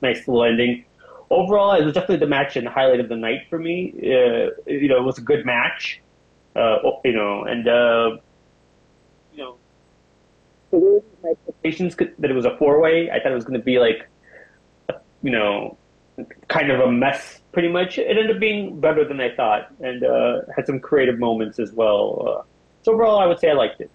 [0.00, 0.84] nice little ending.
[1.30, 3.94] Overall, it was definitely the match and the highlight of the night for me.
[3.98, 6.00] Uh, you know, it was a good match.
[6.54, 8.16] Uh, you know, and uh,
[9.32, 9.38] you
[10.72, 13.10] know, my expectations that it was a four way.
[13.10, 14.08] I thought it was going to be like,
[15.22, 15.76] you know,
[16.48, 17.98] kind of a mess, pretty much.
[17.98, 21.72] It ended up being better than I thought, and uh, had some creative moments as
[21.72, 22.24] well.
[22.26, 22.42] Uh,
[22.82, 23.90] so overall, I would say I liked it.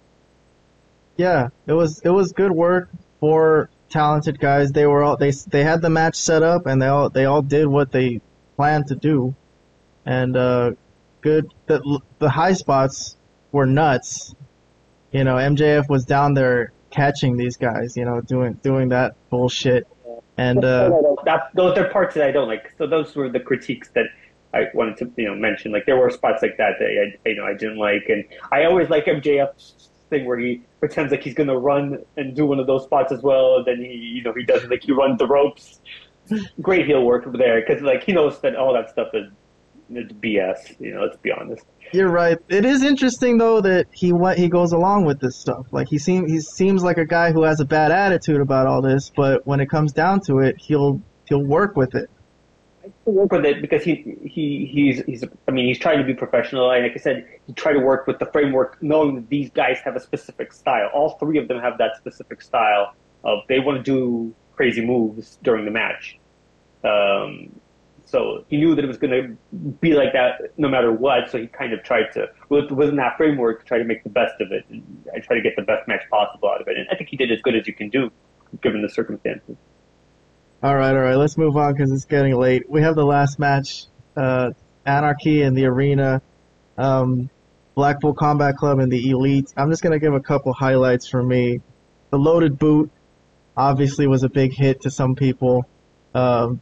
[1.17, 2.89] Yeah, it was it was good work
[3.19, 4.71] for talented guys.
[4.71, 7.41] They were all they they had the match set up, and they all they all
[7.41, 8.21] did what they
[8.55, 9.35] planned to do,
[10.05, 10.71] and uh,
[11.21, 11.51] good.
[11.65, 13.17] The the high spots
[13.51, 14.35] were nuts.
[15.11, 17.97] You know, MJF was down there catching these guys.
[17.97, 19.87] You know, doing doing that bullshit
[20.37, 20.89] and uh,
[21.25, 22.73] that, those are parts that I don't like.
[22.77, 24.05] So those were the critiques that
[24.53, 25.71] I wanted to you know mention.
[25.71, 28.65] Like there were spots like that that I you know I didn't like, and I
[28.65, 32.67] always like MJF's thing where he pretends like he's gonna run and do one of
[32.67, 35.27] those spots as well, and then he you know he does like he runs the
[35.27, 35.81] ropes.
[36.61, 39.31] Great heel work there because like he knows that all that stuff is,
[39.89, 40.79] is BS.
[40.79, 41.65] You know, let's be honest.
[41.93, 42.37] You're right.
[42.49, 45.67] It is interesting though that he what he goes along with this stuff.
[45.71, 48.81] Like he seems he seems like a guy who has a bad attitude about all
[48.81, 52.09] this, but when it comes down to it, he'll he'll work with it.
[52.83, 56.13] I work with it because he he he's he's I mean he's trying to be
[56.13, 59.49] professional and like I said he tried to work with the framework knowing that these
[59.49, 60.89] guys have a specific style.
[60.93, 62.93] All three of them have that specific style
[63.23, 66.19] of they want to do crazy moves during the match.
[66.83, 67.59] Um,
[68.07, 71.29] so he knew that it was going to be like that no matter what.
[71.29, 74.39] So he kind of tried to, with within that framework, try to make the best
[74.39, 76.77] of it and, try to get the best match possible out of it.
[76.77, 78.09] And I think he did as good as you can do,
[78.61, 79.57] given the circumstances.
[80.63, 81.15] All right, all right.
[81.15, 82.69] Let's move on because it's getting late.
[82.69, 83.85] We have the last match,
[84.15, 84.51] uh,
[84.85, 86.21] Anarchy in the arena,
[86.77, 87.29] um,
[87.75, 89.53] Blackpool Combat Club and the Elite.
[89.57, 91.59] I'm just gonna give a couple highlights for me.
[92.11, 92.89] The loaded boot,
[93.57, 95.67] obviously, was a big hit to some people.
[96.15, 96.61] Um,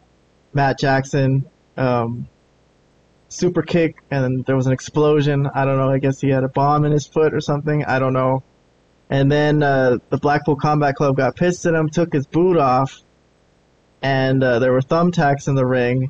[0.56, 1.46] Matt Jackson
[1.78, 2.28] um,
[3.28, 5.48] super kick and there was an explosion.
[5.54, 5.90] I don't know.
[5.90, 7.84] I guess he had a bomb in his foot or something.
[7.86, 8.44] I don't know.
[9.10, 13.02] And then uh, the Blackpool Combat Club got pissed at him, took his boot off,
[14.02, 16.10] and uh, there were thumbtacks in the ring,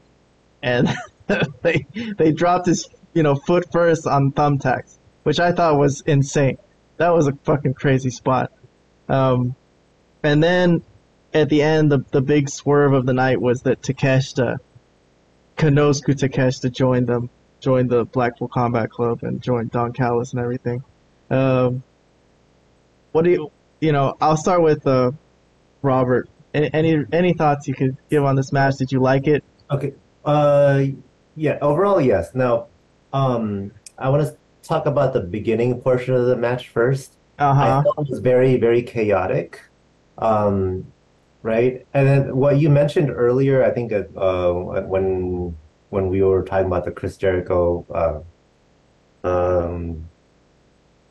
[0.63, 0.87] and
[1.61, 1.85] they
[2.17, 6.57] they dropped his you know foot first on thumbtacks, which I thought was insane.
[6.97, 8.53] That was a fucking crazy spot.
[9.09, 9.55] Um,
[10.23, 10.81] and then
[11.35, 14.57] at the end, the the big swerve of the night was that Takeshita,
[15.57, 17.29] Konosuke Takeshita joined them,
[17.59, 20.83] joined the Blackpool Combat Club, and joined Don Callis and everything.
[21.29, 21.83] Um,
[23.11, 23.51] what do you,
[23.81, 24.15] you know?
[24.21, 25.11] I'll start with uh,
[25.81, 26.29] Robert.
[26.53, 28.77] Any, any any thoughts you could give on this match?
[28.77, 29.43] Did you like it?
[29.69, 29.93] Okay.
[30.23, 30.85] Uh,
[31.35, 31.57] yeah.
[31.61, 32.33] Overall, yes.
[32.33, 32.67] Now,
[33.11, 37.11] um, I want to talk about the beginning portion of the match first.
[37.37, 37.61] Uh huh.
[37.61, 39.61] I thought it was very very chaotic.
[40.17, 40.85] Um,
[41.45, 41.85] right?
[41.93, 45.55] And then what you mentioned earlier, I think uh, when
[45.91, 48.17] when we were talking about the Chris Jericho, uh,
[49.23, 50.09] um,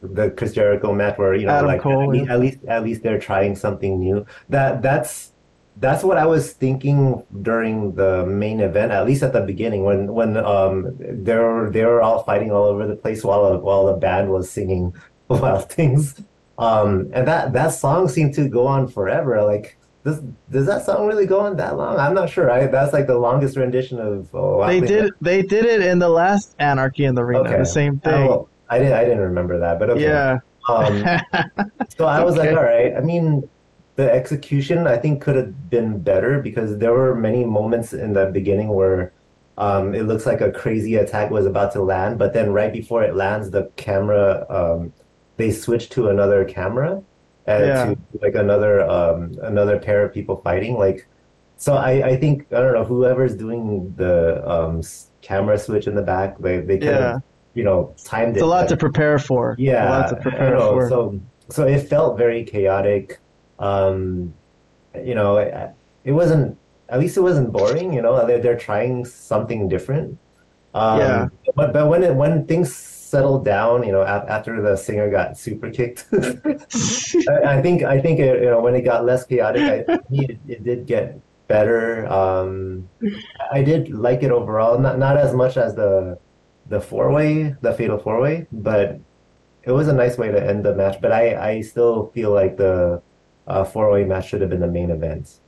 [0.03, 3.05] the Chris Jericho match, where you know, Adam like Cole, at, at least at least
[3.05, 4.27] they're trying something new.
[4.49, 5.31] That that's
[5.77, 10.13] that's what I was thinking during the main event, at least at the beginning, when
[10.13, 14.51] when um they're they're all fighting all over the place while while the band was
[14.51, 14.97] singing
[15.29, 16.21] wild things.
[16.59, 19.41] Um, and that that song seemed to go on forever.
[19.45, 20.21] Like, does
[20.51, 21.99] does that song really go on that long?
[21.99, 22.51] I'm not sure.
[22.51, 24.29] I that's like the longest rendition of.
[24.35, 27.59] Oh, They did they did it in the last Anarchy in the Arena, Okay.
[27.59, 28.27] the same Oh, thing.
[28.29, 28.93] well, I didn't.
[28.95, 30.03] I didn't remember that, but okay.
[30.03, 30.39] Yeah.
[30.69, 31.05] Um,
[31.97, 32.95] so I was like, all right.
[32.97, 33.49] I mean,
[33.97, 38.27] the execution I think could have been better because there were many moments in the
[38.27, 39.13] beginning where
[39.57, 43.03] um, it looks like a crazy attack was about to land, but then right before
[43.05, 44.93] it lands, the camera um,
[45.37, 47.03] they switch to another camera
[47.47, 47.85] and Yeah.
[47.95, 50.75] to like another um, another pair of people fighting.
[50.79, 51.07] Like,
[51.57, 54.17] so I I think I don't know whoever's doing the
[54.49, 54.83] um,
[55.23, 57.13] camera switch in the back, they they could Yeah.
[57.13, 57.23] have
[57.55, 59.55] you know timed It's it a lot to prepare for.
[59.59, 60.89] Yeah, A lot to prepare for.
[60.89, 63.21] So, so it felt very chaotic.
[63.59, 64.35] Um,
[65.05, 65.53] you know, it,
[66.05, 66.57] it wasn't,
[66.89, 70.19] at least it wasn't boring, you know, they're, they're trying something different.
[70.75, 71.29] Um, Yeah.
[71.55, 72.71] but, but when it, when things
[73.15, 78.43] settled down, you know, after the singer got super kicked, I, think, I think, it,
[78.43, 82.09] you know, when it got less chaotic, I it, it did get better.
[82.09, 82.89] Um,
[83.53, 86.19] I did like it overall, not, not as much as the,
[86.67, 88.99] the four way, the fatal four way, but
[89.63, 91.01] it was a nice way to end the match.
[91.01, 93.01] But I, I still feel like the
[93.47, 95.39] uh, four way match should have been the main event.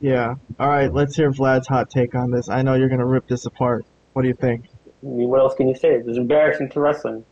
[0.00, 0.36] Yeah.
[0.58, 2.48] All right, let's hear Vlad's hot take on this.
[2.48, 3.84] I know you're gonna rip this apart.
[4.14, 4.69] What do you think?
[5.02, 5.94] I mean, what else can you say?
[5.94, 7.24] It was embarrassing to wrestling.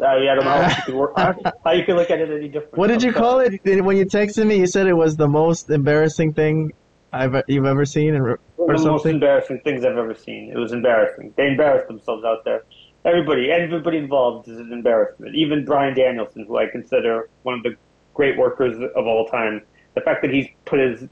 [0.00, 1.34] I, I don't know how you could work, how,
[1.64, 2.76] how you could look at it any different.
[2.76, 4.56] What did you call it when you texted me?
[4.58, 6.72] You said it was the most embarrassing thing
[7.12, 10.50] I've you've ever seen, or of the most embarrassing things I've ever seen.
[10.50, 11.34] It was embarrassing.
[11.36, 12.64] They embarrassed themselves out there.
[13.04, 15.34] Everybody, everybody involved is an embarrassment.
[15.34, 17.76] Even Bryan Danielson, who I consider one of the
[18.14, 19.62] great workers of all time,
[19.94, 21.08] the fact that he's put his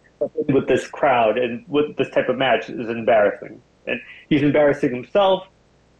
[0.48, 3.60] with this crowd and with this type of match is embarrassing.
[3.86, 5.46] And he's embarrassing himself,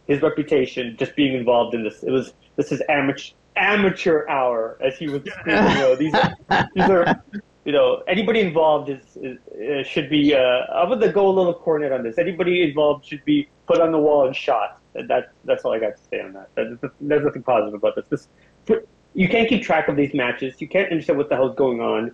[0.07, 2.03] his reputation, just being involved in this.
[2.03, 5.21] It was this is amateur amateur hour, as he was.
[5.25, 6.35] You know, these are,
[6.75, 7.23] these are
[7.65, 10.33] you know, anybody involved is, is uh, should be.
[10.33, 10.39] Uh,
[10.73, 12.17] I'm gonna go a little Cornette on this.
[12.17, 14.79] Anybody involved should be put on the wall and shot.
[14.95, 16.49] And that's that's all I got to say on that.
[16.55, 18.27] There's, there's nothing positive about this.
[18.65, 18.79] This
[19.13, 20.59] you can't keep track of these matches.
[20.59, 22.11] You can't understand what the hell's going on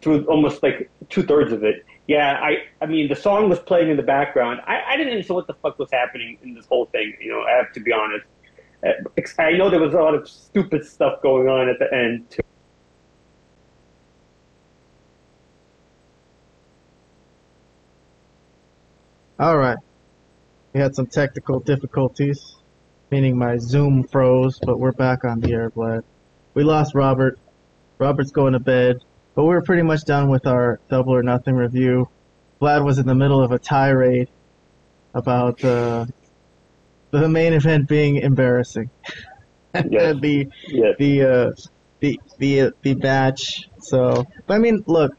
[0.00, 1.84] through almost like two thirds of it.
[2.10, 4.60] Yeah, I I mean the song was playing in the background.
[4.66, 7.14] I, I didn't understand what the fuck was happening in this whole thing.
[7.20, 8.26] You know, I have to be honest.
[8.84, 12.28] Uh, I know there was a lot of stupid stuff going on at the end
[12.28, 12.42] too.
[19.38, 19.78] All right.
[20.72, 22.56] We had some technical difficulties,
[23.12, 26.02] meaning my Zoom froze, but we're back on the air, Vlad.
[26.54, 27.38] We lost Robert.
[27.98, 28.98] Robert's going to bed,
[29.40, 32.06] but we were pretty much done with our double or nothing review.
[32.60, 34.28] Vlad was in the middle of a tirade
[35.14, 36.04] about uh,
[37.10, 38.90] the main event being embarrassing.
[39.88, 40.16] Yes.
[40.20, 40.96] the Yes.
[40.98, 41.50] the uh,
[42.00, 43.70] the the uh, the match.
[43.78, 45.16] So, I mean, look,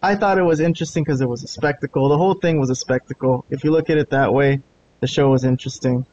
[0.00, 2.10] I thought it was interesting because it was a spectacle.
[2.10, 3.44] The whole thing was a spectacle.
[3.50, 4.60] If you look at it that way,
[5.00, 6.06] the show was interesting.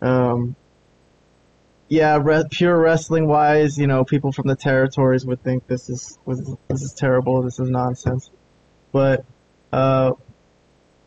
[0.00, 0.56] Um,
[1.88, 6.18] yeah, re- pure wrestling wise, you know, people from the territories would think this is
[6.24, 7.42] was this is terrible.
[7.42, 8.30] This is nonsense.
[8.92, 9.24] But
[9.72, 10.12] uh,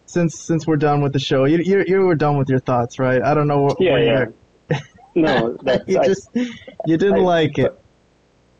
[0.05, 2.99] since since we're done with the show, you you you were done with your thoughts,
[2.99, 3.21] right?
[3.21, 4.25] I don't know what Yeah, yeah.
[4.69, 4.79] you're
[5.15, 7.77] No, that's, you I, just you didn't I- like it.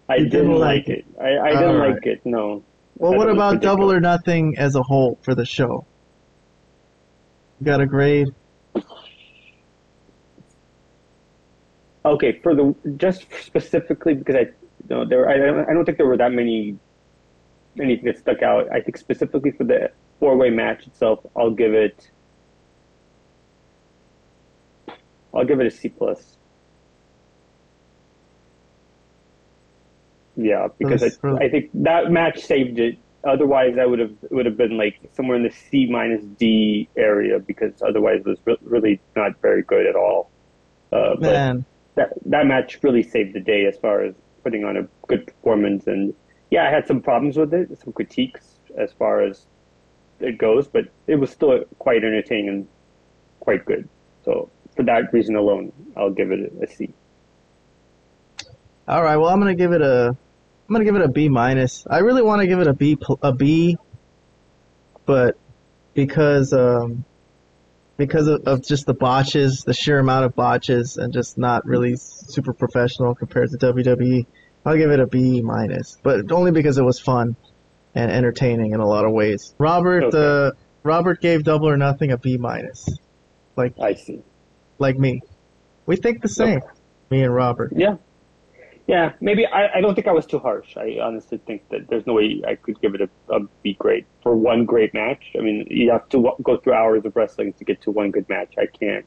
[0.10, 1.06] I didn't didn't like like it.
[1.22, 1.93] I, I didn't Alright.
[1.95, 2.22] like it.
[2.26, 2.64] No.
[2.98, 5.85] Well, what it about Double or Nothing as a whole for the show?
[7.60, 8.27] You got a grade?
[12.03, 14.49] Okay, for the just specifically because I you
[14.90, 16.78] know there I don't, I don't think there were that many
[17.80, 18.72] anything that stuck out.
[18.72, 22.10] I think specifically for the four way match itself, I'll give it
[25.34, 26.38] I'll give it a C plus.
[30.36, 32.98] Yeah, because I, really- I think that match saved it.
[33.23, 36.90] Otherwise, I would have it would have been like somewhere in the C minus D
[36.98, 40.32] area because otherwise it was re- really not very good at all.
[40.91, 41.65] Uh, Man,
[41.95, 45.88] that that match really saved the day as far as putting on a good performance.
[45.88, 46.13] And
[46.49, 49.45] yeah, I had some problems with it, some critiques as far as
[50.19, 52.68] it goes, but it was still quite entertaining and
[53.39, 53.88] quite good.
[54.23, 56.93] So for that reason alone, I'll give it a C.
[58.88, 59.18] all right.
[59.18, 61.85] Well, I'm gonna give it a, I'm gonna give it a B minus.
[61.89, 63.77] I really want to give it a B, a B,
[65.05, 65.38] but
[65.93, 67.03] because um,
[68.06, 71.94] because of, of just the botches, the sheer amount of botches, and just not really
[71.98, 74.26] super professional compared to WWE,
[74.65, 75.98] I'll give it a B minus.
[76.02, 77.36] But only because it was fun
[77.94, 79.53] and entertaining in a lot of ways.
[79.60, 80.18] Robert, Okay.
[80.18, 80.52] uh,
[80.82, 82.90] Robert gave Double or Nothing a B minus,
[83.56, 84.23] like I see.
[84.80, 85.22] like me.
[85.86, 86.61] We think the same,
[87.11, 87.72] me and Robert.
[87.76, 87.98] Yeah.
[88.87, 90.75] Yeah, maybe I, I don't think I was too harsh.
[90.75, 94.05] I honestly think that there's no way I could give it a, a B grade
[94.21, 95.23] for one great match.
[95.37, 98.27] I mean, you have to go through hours of wrestling to get to one good
[98.27, 98.53] match.
[98.57, 99.05] I can't.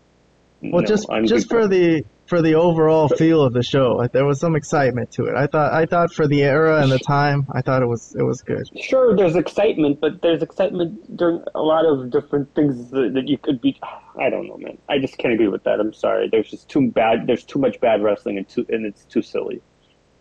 [0.71, 4.25] Well, No, just I'm just for the for the overall feel of the show, there
[4.25, 5.35] was some excitement to it.
[5.37, 8.23] I thought I thought for the era and the time, I thought it was it
[8.23, 8.67] was good.
[8.81, 13.37] Sure, there's excitement, but there's excitement during a lot of different things that, that you
[13.37, 13.79] could be.
[14.19, 14.79] I don't know, man.
[14.89, 15.81] I just can't agree with that.
[15.81, 16.29] I'm sorry.
[16.31, 17.27] There's just too bad.
[17.27, 19.61] There's too much bad wrestling and too and it's too silly.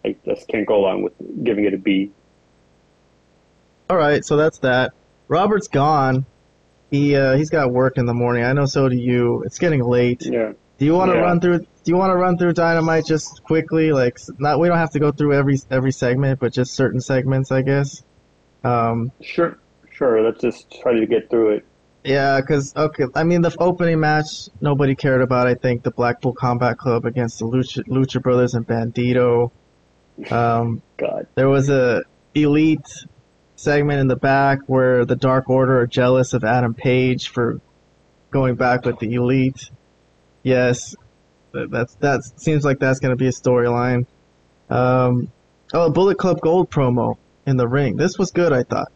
[0.06, 1.14] I just can't go along with
[1.44, 2.12] giving it a B.
[3.90, 4.92] All right, so that's that.
[5.30, 6.26] Robert's gone.
[6.94, 8.44] He uh, he's got work in the morning.
[8.44, 9.42] I know, so do you.
[9.48, 10.22] It's getting late.
[10.28, 10.54] Yeah.
[10.78, 11.24] Do you want to Yeah.
[11.24, 11.58] run through?
[11.60, 13.92] Do you want to run through Dynamite just quickly?
[13.92, 17.52] Like, not we don't have to go through every every segment, but just certain segments,
[17.52, 18.04] I guess.
[18.64, 19.58] Um, Sure.
[19.92, 20.22] Sure.
[20.22, 21.66] Let's just try to get through it.
[22.04, 25.48] yeah, because okay, I mean the opening match nobody cared about.
[25.48, 29.50] I think the Blackpool Combat Club against the Lucha, Lucha Brothers and Bandido.
[30.32, 31.26] Um, God.
[31.34, 32.04] there was a
[32.36, 32.86] elite
[33.64, 37.60] segment in the back where the Dark Order are jealous of Adam Page for
[38.32, 39.70] going back with the elite.
[40.44, 40.96] Yes,
[41.54, 44.06] that that's that seems like that's going to be a storyline.
[44.70, 45.32] Um,
[45.74, 47.96] oh, Bullet Club Gold promo in the ring.
[47.96, 48.52] This was good.
[48.54, 48.92] I thought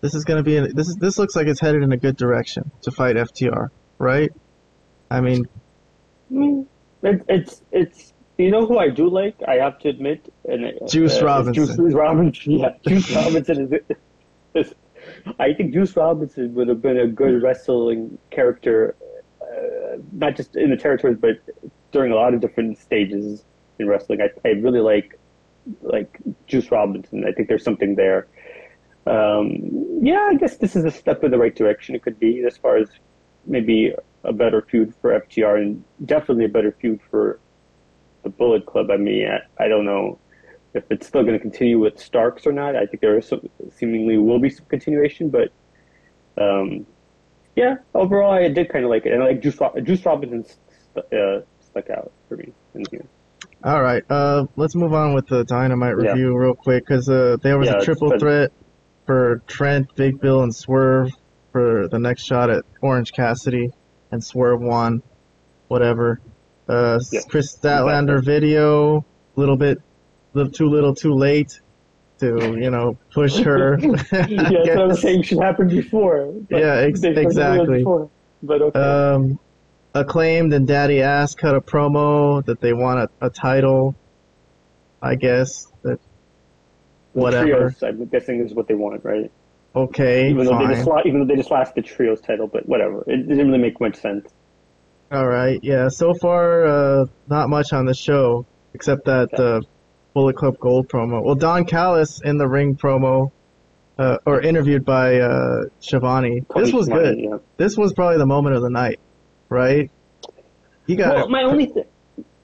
[0.00, 2.16] this is going to be this is this looks like it's headed in a good
[2.16, 3.68] direction to fight FTR,
[3.98, 4.30] right?
[5.10, 5.46] I mean,
[6.32, 6.66] Mm,
[7.02, 9.36] It, it's it's you know who I do like.
[9.46, 11.54] I have to admit, and Juice uh, Robinson.
[11.54, 12.52] Juice Robinson.
[12.58, 13.98] Yeah, Juice Robinson is,
[14.54, 14.74] is.
[15.38, 18.94] I think Juice Robinson would have been a good wrestling character,
[19.40, 21.40] uh, not just in the territories, but
[21.92, 23.44] during a lot of different stages
[23.78, 24.20] in wrestling.
[24.20, 25.18] I I really like
[25.82, 27.24] like Juice Robinson.
[27.26, 28.28] I think there's something there.
[29.06, 31.94] Um, yeah, I guess this is a step in the right direction.
[31.94, 32.88] It could be as far as
[33.46, 33.94] maybe
[34.24, 37.40] a better feud for FTR and definitely a better feud for
[38.22, 38.90] the Bullet Club.
[38.90, 40.18] I mean, I, I don't know
[40.74, 42.76] if it's still going to continue with Starks or not.
[42.76, 43.40] I think there is some,
[43.76, 45.52] seemingly will be some continuation, but
[46.38, 46.86] um,
[47.56, 49.12] yeah, overall I did kind of like it.
[49.12, 53.04] And I like Juice, Juice Robinson st- uh, stuck out for me in here.
[53.62, 56.12] All right, uh, let's move on with the Dynamite Yeah.
[56.12, 58.52] review real quick because uh, there was Yeah, a triple been- threat
[59.06, 61.10] for Trent, Big Bill, and Swerve
[61.52, 63.70] for the next shot at Orange Cassidy,
[64.12, 65.02] and Swerve won.
[65.68, 66.20] Whatever.
[66.70, 69.04] Uh, Yeah, Kris Statlander video,
[69.36, 69.78] little bit,
[70.34, 71.60] little too little, too late
[72.20, 73.78] to you know push her.
[73.80, 76.32] yeah, that's what I'm saying should happen before.
[76.48, 77.78] Yeah, ex- they started doing it exactly.
[77.78, 78.10] Before.
[78.42, 78.78] But okay.
[78.78, 79.38] Um,
[79.94, 83.96] acclaimed and Daddy Ass cut a promo that they want a, a title.
[85.02, 85.98] I guess that
[87.12, 87.70] whatever.
[87.70, 89.30] Trios, I'm guessing is what they want, right?
[89.74, 92.68] okay, Even though they just lost, even though they just lost the trios title, but
[92.68, 93.02] whatever.
[93.06, 94.28] It didn't really make much sense.
[95.10, 95.88] All right, yeah.
[95.88, 99.60] So far, uh, not much on the show except that uh,
[100.14, 101.24] Bullet Club Gold promo.
[101.24, 103.32] Well, Don Callis in the ring promo,
[103.98, 106.44] uh, or interviewed by uh, Schiavone.
[106.54, 107.18] This was good.
[107.18, 107.38] Yeah.
[107.56, 109.00] This was probably the moment of the night,
[109.48, 109.90] right?
[110.86, 111.86] He got Well, my only th-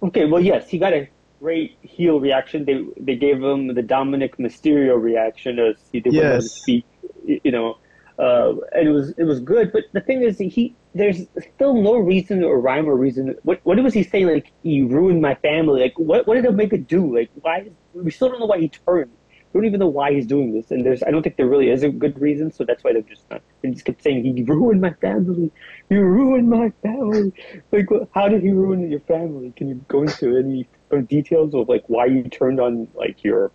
[0.02, 0.24] okay.
[0.24, 1.08] Well, yes, he got a
[1.40, 2.64] great heel reaction.
[2.64, 6.50] They they gave him the Dominik Mysterio reaction as he did Yes.
[6.50, 6.84] speak.
[7.24, 7.76] You know,
[8.18, 9.72] uh, and it was it was good.
[9.72, 13.34] But the thing is, he there's still no reason or rhyme or reason.
[13.42, 14.26] What what was he saying?
[14.26, 15.82] Like he ruined my family.
[15.82, 17.14] Like what what did Omega do?
[17.14, 17.68] Like why?
[17.92, 19.10] We still don't know why he turned.
[19.52, 20.70] We don't even know why he's doing this.
[20.70, 22.50] And there's I don't think there really is a good reason.
[22.50, 23.42] So that's why they're just not.
[23.62, 25.52] They just kept saying he ruined my family.
[25.90, 27.32] You ruined my family.
[27.72, 29.52] Like, how did he ruin your family?
[29.56, 30.68] Can you go into any
[31.06, 33.52] details of like why you turned on like your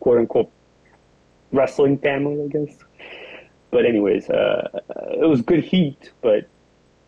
[0.00, 0.50] quote unquote
[1.52, 2.42] wrestling family?
[2.42, 2.76] I guess.
[3.70, 4.68] But anyways, uh,
[5.12, 6.48] it was good heat, but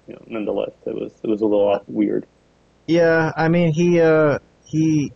[0.06, 2.26] you know, nonetheless, it was it was a little weird.
[2.86, 5.12] Yeah, I mean he uh he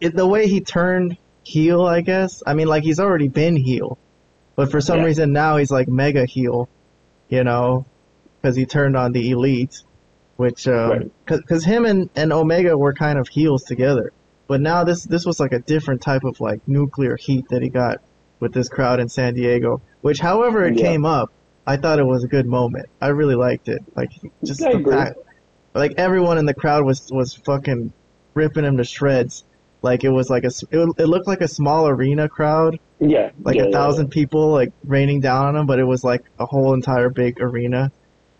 [0.00, 2.40] it, the way he turned heel, I guess.
[2.46, 3.98] I mean like he's already been heel.
[4.56, 5.04] But for some Yeah.
[5.04, 6.68] reason now he's like mega heel,
[7.28, 7.86] you know,
[8.44, 9.74] cuz he turned on the elite,
[10.36, 11.12] which um Right.
[11.28, 14.10] cuz cuz him and and Omega were kind of heels together.
[14.48, 17.70] But now this this was like a different type of like nuclear heat that he
[17.70, 17.98] got
[18.40, 20.86] with this crowd in San Diego, which however it Yeah.
[20.86, 21.28] came up,
[21.68, 22.86] I thought it was a good moment.
[22.98, 23.84] I really liked it.
[23.94, 24.10] Like
[24.42, 25.18] just the fact
[25.74, 27.92] like everyone in the crowd was was fucking
[28.32, 29.44] ripping him to shreds.
[29.82, 33.56] Like it was like a it, it looked like a small arena crowd, Yeah, like
[33.56, 36.46] yeah, a yeah, thousand people like raining down on him, but it was like a
[36.46, 37.92] whole entire big arena.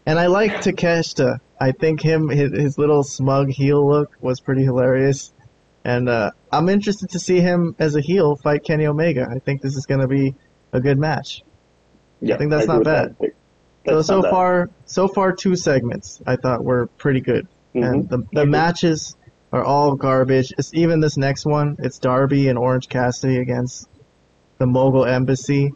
[0.07, 1.39] And I like Takeshita.
[1.61, 5.35] I think him his, his little smug heel look was pretty hilarious.
[5.85, 9.29] And uh, I'm interested to see him as a heel fight Kenny Omega.
[9.31, 10.35] I think this is going to be
[10.73, 11.43] a good match.
[12.21, 13.17] Yeah, I think that's agree not bad.
[13.21, 13.33] that.
[13.87, 14.31] So That's so not bad.
[14.31, 17.47] far so far two segments I thought were pretty good.
[17.75, 17.85] Mhm.
[17.89, 18.51] And the the agree.
[18.51, 19.17] matches
[19.53, 20.53] are all garbage.
[20.59, 21.77] It's even this next one.
[21.79, 23.89] It's Darby and Orange Cassidy against
[24.59, 25.73] the Mogul Embassy,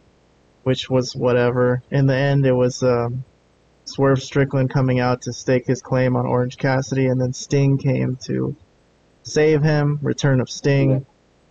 [0.63, 1.81] which was whatever.
[1.89, 3.23] In the end, it was um,
[3.85, 8.15] Swerve Strickland coming out to stake his claim on Orange Cassidy, and then Sting came
[8.25, 8.55] to
[9.23, 9.97] save him.
[10.03, 11.05] Return of Sting,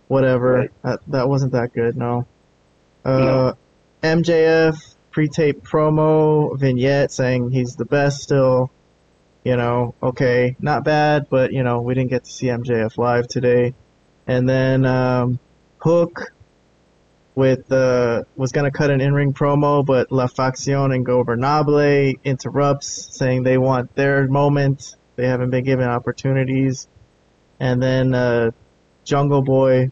[0.07, 0.53] whatever.
[0.53, 0.71] Right.
[0.83, 1.97] That that wasn't that good.
[1.97, 2.25] No.
[3.03, 3.53] Uh, No.
[4.03, 8.69] MJF pre-tape promo vignette saying he's the best still.
[9.45, 13.27] You know, okay, not bad, but you know, we didn't get to see MJF live
[13.27, 13.73] today.
[14.27, 15.39] And then um,
[15.79, 16.33] Hook
[17.35, 23.57] with uh, was gonna cut an in-ring promo, but La Facción Ingobernable interrupts, saying they
[23.57, 24.95] want their moment.
[25.15, 26.87] They haven't been given opportunities.
[27.59, 28.51] And then uh,
[29.03, 29.91] Jungle Boy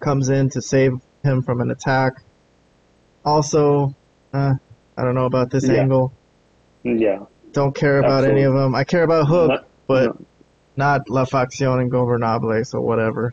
[0.00, 0.92] comes in to save
[1.22, 2.22] him from an attack.
[3.24, 3.94] Also,
[4.32, 4.54] uh,
[4.96, 5.74] I don't know about this Yeah.
[5.80, 6.12] angle.
[6.82, 7.20] Yeah.
[7.52, 8.74] Don't care about any of them.
[8.74, 10.26] I care about Hook, Not- but no.
[10.76, 13.32] not La Facción Ingobernable, so whatever.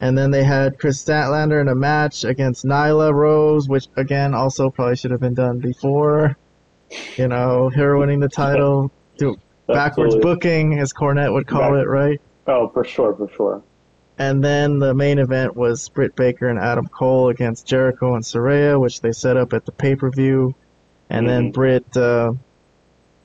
[0.00, 4.68] And then they had Kris Statlander in a match against Nyla Rose, which again also
[4.68, 6.36] probably should have been done before.
[7.16, 9.36] You know, her winning the title, do
[9.66, 10.20] backwards Absolutely.
[10.34, 12.20] booking, as Cornette would call Back- it, right?
[12.46, 13.62] Oh, for sure, for sure.
[14.18, 18.80] And then the main event was Britt Baker and Adam Cole against Jericho and Saraya,
[18.80, 20.54] which they set up at the pay per view.
[21.10, 21.52] And then Mhm.
[21.52, 22.32] Britt, uh,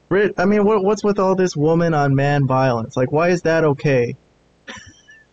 [0.09, 2.97] Britt, I mean, what, what's with all this woman on man violence?
[2.97, 4.13] Like, why is that okay?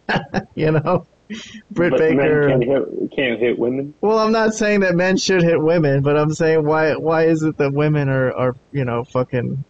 [0.54, 1.06] you know,
[1.70, 2.48] Britt but Baker.
[2.48, 3.94] men can't hit, can't hit women.
[4.00, 7.42] Well, I'm not saying that men should hit women, but I'm saying why why is
[7.42, 9.64] it that women are are you know fucking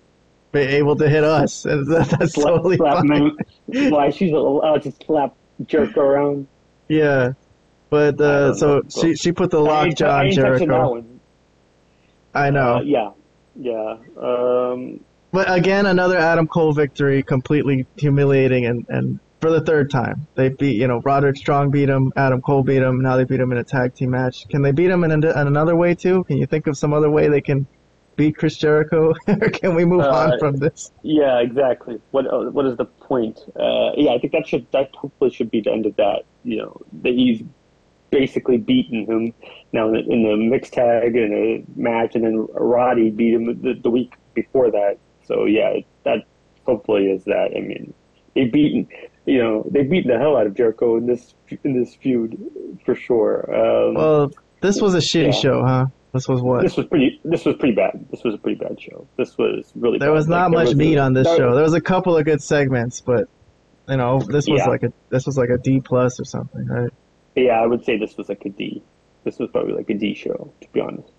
[0.52, 1.62] be able to hit us?
[1.62, 3.32] That, that's Slap, totally slap fine.
[3.66, 5.34] Why she's allowed to slap
[5.66, 6.46] jerk around?
[6.88, 7.32] Yeah,
[7.90, 8.82] but uh, so know.
[8.88, 11.04] she she put the I lock ain't, on Jericho.
[12.34, 13.10] I know, Uh, yeah,
[13.56, 13.96] yeah.
[14.16, 15.00] Um,
[15.32, 20.48] but again, another Adam Cole victory, completely humiliating, and and for the third time they
[20.48, 23.52] beat you know Roderick Strong beat him, Adam Cole beat him, now they beat him
[23.52, 24.48] in a tag team match.
[24.48, 26.24] Can they beat him in, a, in another way too?
[26.24, 27.66] Can you think of some other way they can
[28.18, 29.14] beat Chris Jericho,
[29.54, 30.90] can we move Uh, on from this?
[31.02, 31.96] yeah, exactly.
[32.10, 33.38] What uh, what is the point?
[33.58, 36.24] Uh, yeah, I think that should that hopefully should be the end of that.
[36.44, 37.42] You know, that he's
[38.10, 39.32] basically beaten him
[39.72, 43.46] now in the, in the mixed tag and a match, and then Roddy beat him
[43.62, 44.98] the, the week before that.
[45.24, 46.24] So yeah, that
[46.66, 47.48] hopefully is that.
[47.56, 47.94] I mean,
[48.34, 48.88] they beaten,
[49.26, 51.34] you know, they beaten the hell out of Jericho in this
[51.64, 52.36] in this feud
[52.84, 53.34] for sure.
[53.54, 54.30] Um, Well,
[54.62, 55.30] this was a shitty Yeah.
[55.32, 55.86] show, huh?
[56.12, 56.62] This was what?
[56.62, 57.20] this was pretty.
[57.24, 58.06] This was pretty bad.
[58.10, 59.06] This was a pretty bad show.
[59.16, 59.98] This was really.
[59.98, 60.06] Bad.
[60.06, 60.16] There bad.
[60.16, 61.54] was not there much was meat a- on this there- show.
[61.54, 63.28] There was a couple of good segments, but
[63.88, 64.68] you know, this was Yeah.
[64.68, 66.90] like a this was like a D plus or something, right?
[67.36, 68.82] Yeah, I would say this was like a D.
[69.24, 71.10] This was probably like a D show, to be honest.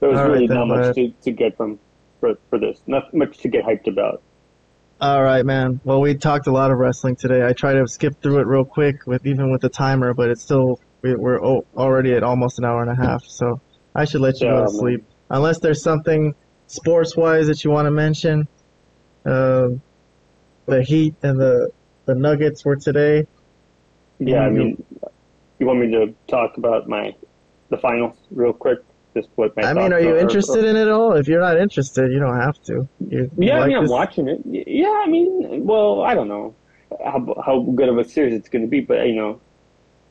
[0.00, 1.78] There was All right really then, not much uh, to, to get from
[2.20, 2.80] for, for this.
[2.86, 4.22] Not much to get hyped about.
[5.00, 5.80] All right, man.
[5.84, 7.46] Well, we talked a lot of wrestling today.
[7.46, 10.42] I tried to skip through it real quick with even with the timer, but it's
[10.42, 13.22] still we- we're already at almost an hour and a half.
[13.24, 13.60] So
[13.98, 14.80] I should let you Yeah, go to man.
[14.80, 16.32] sleep, unless there's something
[16.68, 18.46] sports wise that you want to mention.
[19.24, 19.82] Um,
[20.66, 21.70] the Heat and the
[22.06, 23.26] the Nuggets were today.
[24.20, 24.70] Yeah, I mean,
[25.58, 27.12] you want me to talk about my
[27.70, 28.78] the finals real quick?
[29.16, 31.14] Just what my I mean, are you interested in it all?
[31.14, 32.74] If you're not interested, you don't have to.
[33.00, 34.40] You, you Yeah, I mean, I'm this- watching it.
[34.44, 36.54] Yeah, I mean, well, I don't know
[37.04, 39.40] how how good of a series it's going to be, but you know,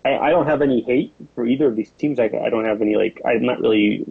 [0.05, 2.19] I, I don't have any hate for either of these teams.
[2.19, 4.05] I, I don't have any like I'm not really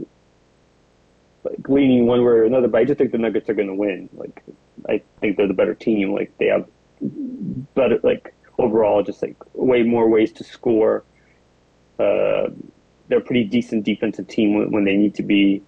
[1.45, 3.75] like leaning one way or another, but I just think the Nuggets are going to
[3.75, 4.09] win.
[4.13, 4.43] Like,
[4.89, 6.13] I think they're the better team.
[6.13, 6.67] Like, they have
[7.75, 11.05] better like overall, just like way more ways to score.
[11.99, 12.49] Uh,
[13.09, 15.63] they're a pretty decent defensive team when, when they need to be,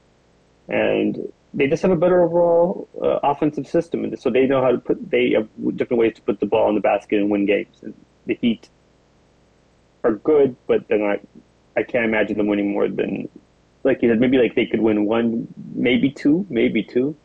[0.69, 4.73] and they just have a better overall uh, offensive system, and so they know how
[4.73, 5.11] to put.
[5.11, 7.78] They have different ways to put the ball in the basket and win games.
[7.82, 7.95] And
[8.27, 8.69] the Heat
[10.04, 11.20] are good, but they're not.
[11.76, 13.28] I can't imagine them winning more than,
[13.84, 17.16] like you said, maybe like they could win one, maybe two, maybe two,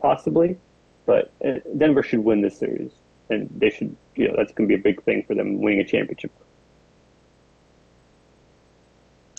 [0.00, 0.58] possibly.
[1.06, 2.92] But uh, Denver should win this series,
[3.28, 3.96] and they should.
[4.14, 6.32] You know, that's going to be a big thing for them winning a championship.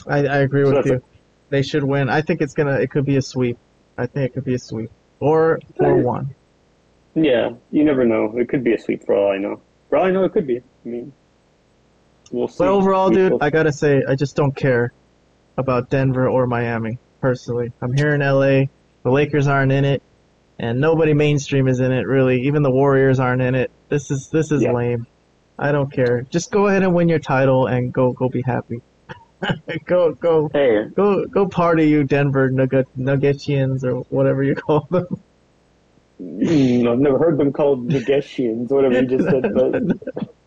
[0.07, 1.03] I, I agree So with you.
[1.49, 2.09] They should win.
[2.09, 2.79] I think it's gonna.
[2.79, 3.57] It could be a sweep.
[3.97, 4.89] I think it could be a sweep
[5.19, 6.33] or four one.
[7.13, 8.37] Yeah, you never know.
[8.37, 9.61] It could be a sweep for all I know.
[9.89, 10.57] For all I know, it could be.
[10.57, 11.13] I mean,
[12.31, 12.55] we'll see.
[12.59, 14.91] But overall, We dude, I gotta say, I just don't care
[15.57, 17.69] about Denver or Miami personally.
[17.81, 18.65] I'm here in LA.
[19.03, 20.01] The Lakers aren't in it,
[20.59, 22.41] and nobody mainstream is in it really.
[22.43, 23.71] Even the Warriors aren't in it.
[23.89, 24.73] This is this is Yeah.
[24.73, 25.05] lame.
[25.57, 26.23] I don't care.
[26.31, 28.79] Just go ahead and win your title and go go be happy.
[29.87, 35.05] go go Hey, go go party, you Denver Nugget Nuggetians or whatever you call them.
[36.21, 39.81] Mm, I've never heard them called Nageshians, whatever you just said, but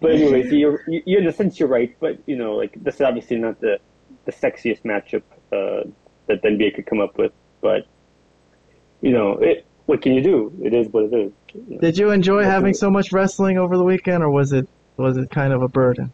[0.00, 3.00] but anyways, you're you, in a sense you're right, but you know, like this is
[3.02, 3.78] obviously not the
[4.24, 5.22] the sexiest matchup
[5.52, 5.88] uh,
[6.26, 7.86] that the NBA could come up with, but
[9.00, 9.66] you know, it.
[9.86, 10.52] What can you do?
[10.62, 11.32] It is what it is.
[11.52, 14.68] You know, Did you enjoy having so much wrestling over the weekend, or was it
[14.96, 16.12] was it kind of a burden?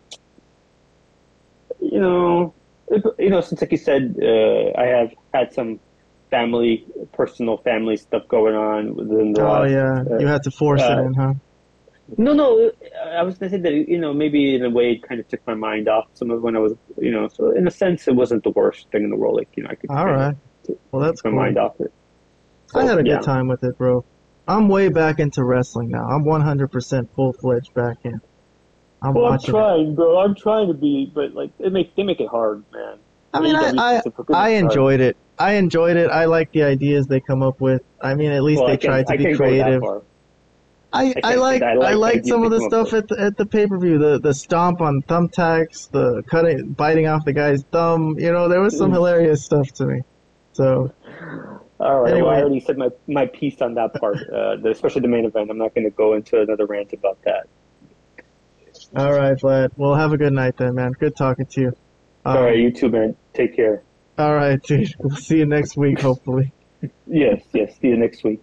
[1.96, 2.54] you know,
[2.88, 5.80] it, you know, since like you said, uh, I have had some
[6.30, 10.50] family, personal family stuff going on within the Oh last yeah, uh, you had to
[10.50, 11.34] force it uh, in, huh?
[12.16, 12.68] No, no.
[12.68, 15.28] Uh, I was gonna say that you know maybe in a way it kind of
[15.28, 18.06] took my mind off some of when I was you know so in a sense
[18.06, 20.36] it wasn't the worst thing in the world like you know I could all right
[20.68, 20.76] of.
[20.92, 21.38] Well, that's my cool.
[21.40, 21.92] mind off it.
[22.74, 23.16] I had a yeah.
[23.16, 24.04] good time with it, bro.
[24.48, 26.04] I'm way back into wrestling now.
[26.06, 28.20] I'm 100% full fledged back in.
[29.02, 30.18] I'm Well, I'm trying, bro.
[30.20, 32.98] I'm trying to be, but like they make they make it hard, man.
[33.34, 34.52] I mean, I, I I makes it hard.
[34.52, 35.16] enjoyed it.
[35.38, 36.10] I enjoyed it.
[36.10, 37.82] I like the ideas they come up with.
[38.00, 39.48] I mean, at least Well, they I can't- tried to I be can't go that
[39.50, 39.82] creative.
[40.96, 41.04] Far.
[41.06, 41.62] I, can't I like.
[41.62, 43.98] I I like like some of the stuff at the at the pay per view.
[43.98, 48.14] The the stomp on thumbtacks, the cutting, biting off the guy's thumb.
[48.18, 48.94] You know, there was some Mm.
[48.94, 50.00] hilarious stuff to me.
[50.52, 50.90] So
[51.78, 52.14] All right.
[52.14, 55.24] Well, I already said my my piece on that part, uh, the, especially the main
[55.24, 55.50] event.
[55.50, 57.46] I'm not going to go into another rant about that.
[58.96, 59.70] all right, Vlad.
[59.76, 60.92] Well, have a good night then, man.
[60.92, 61.68] Good talking to you.
[62.24, 63.16] Um, All right, you too, man.
[63.34, 63.82] Take care.
[64.18, 64.88] All right, dude.
[64.98, 66.52] We'll see you next week, hopefully.
[67.06, 67.72] Yes, yes.
[67.80, 68.34] See you next week.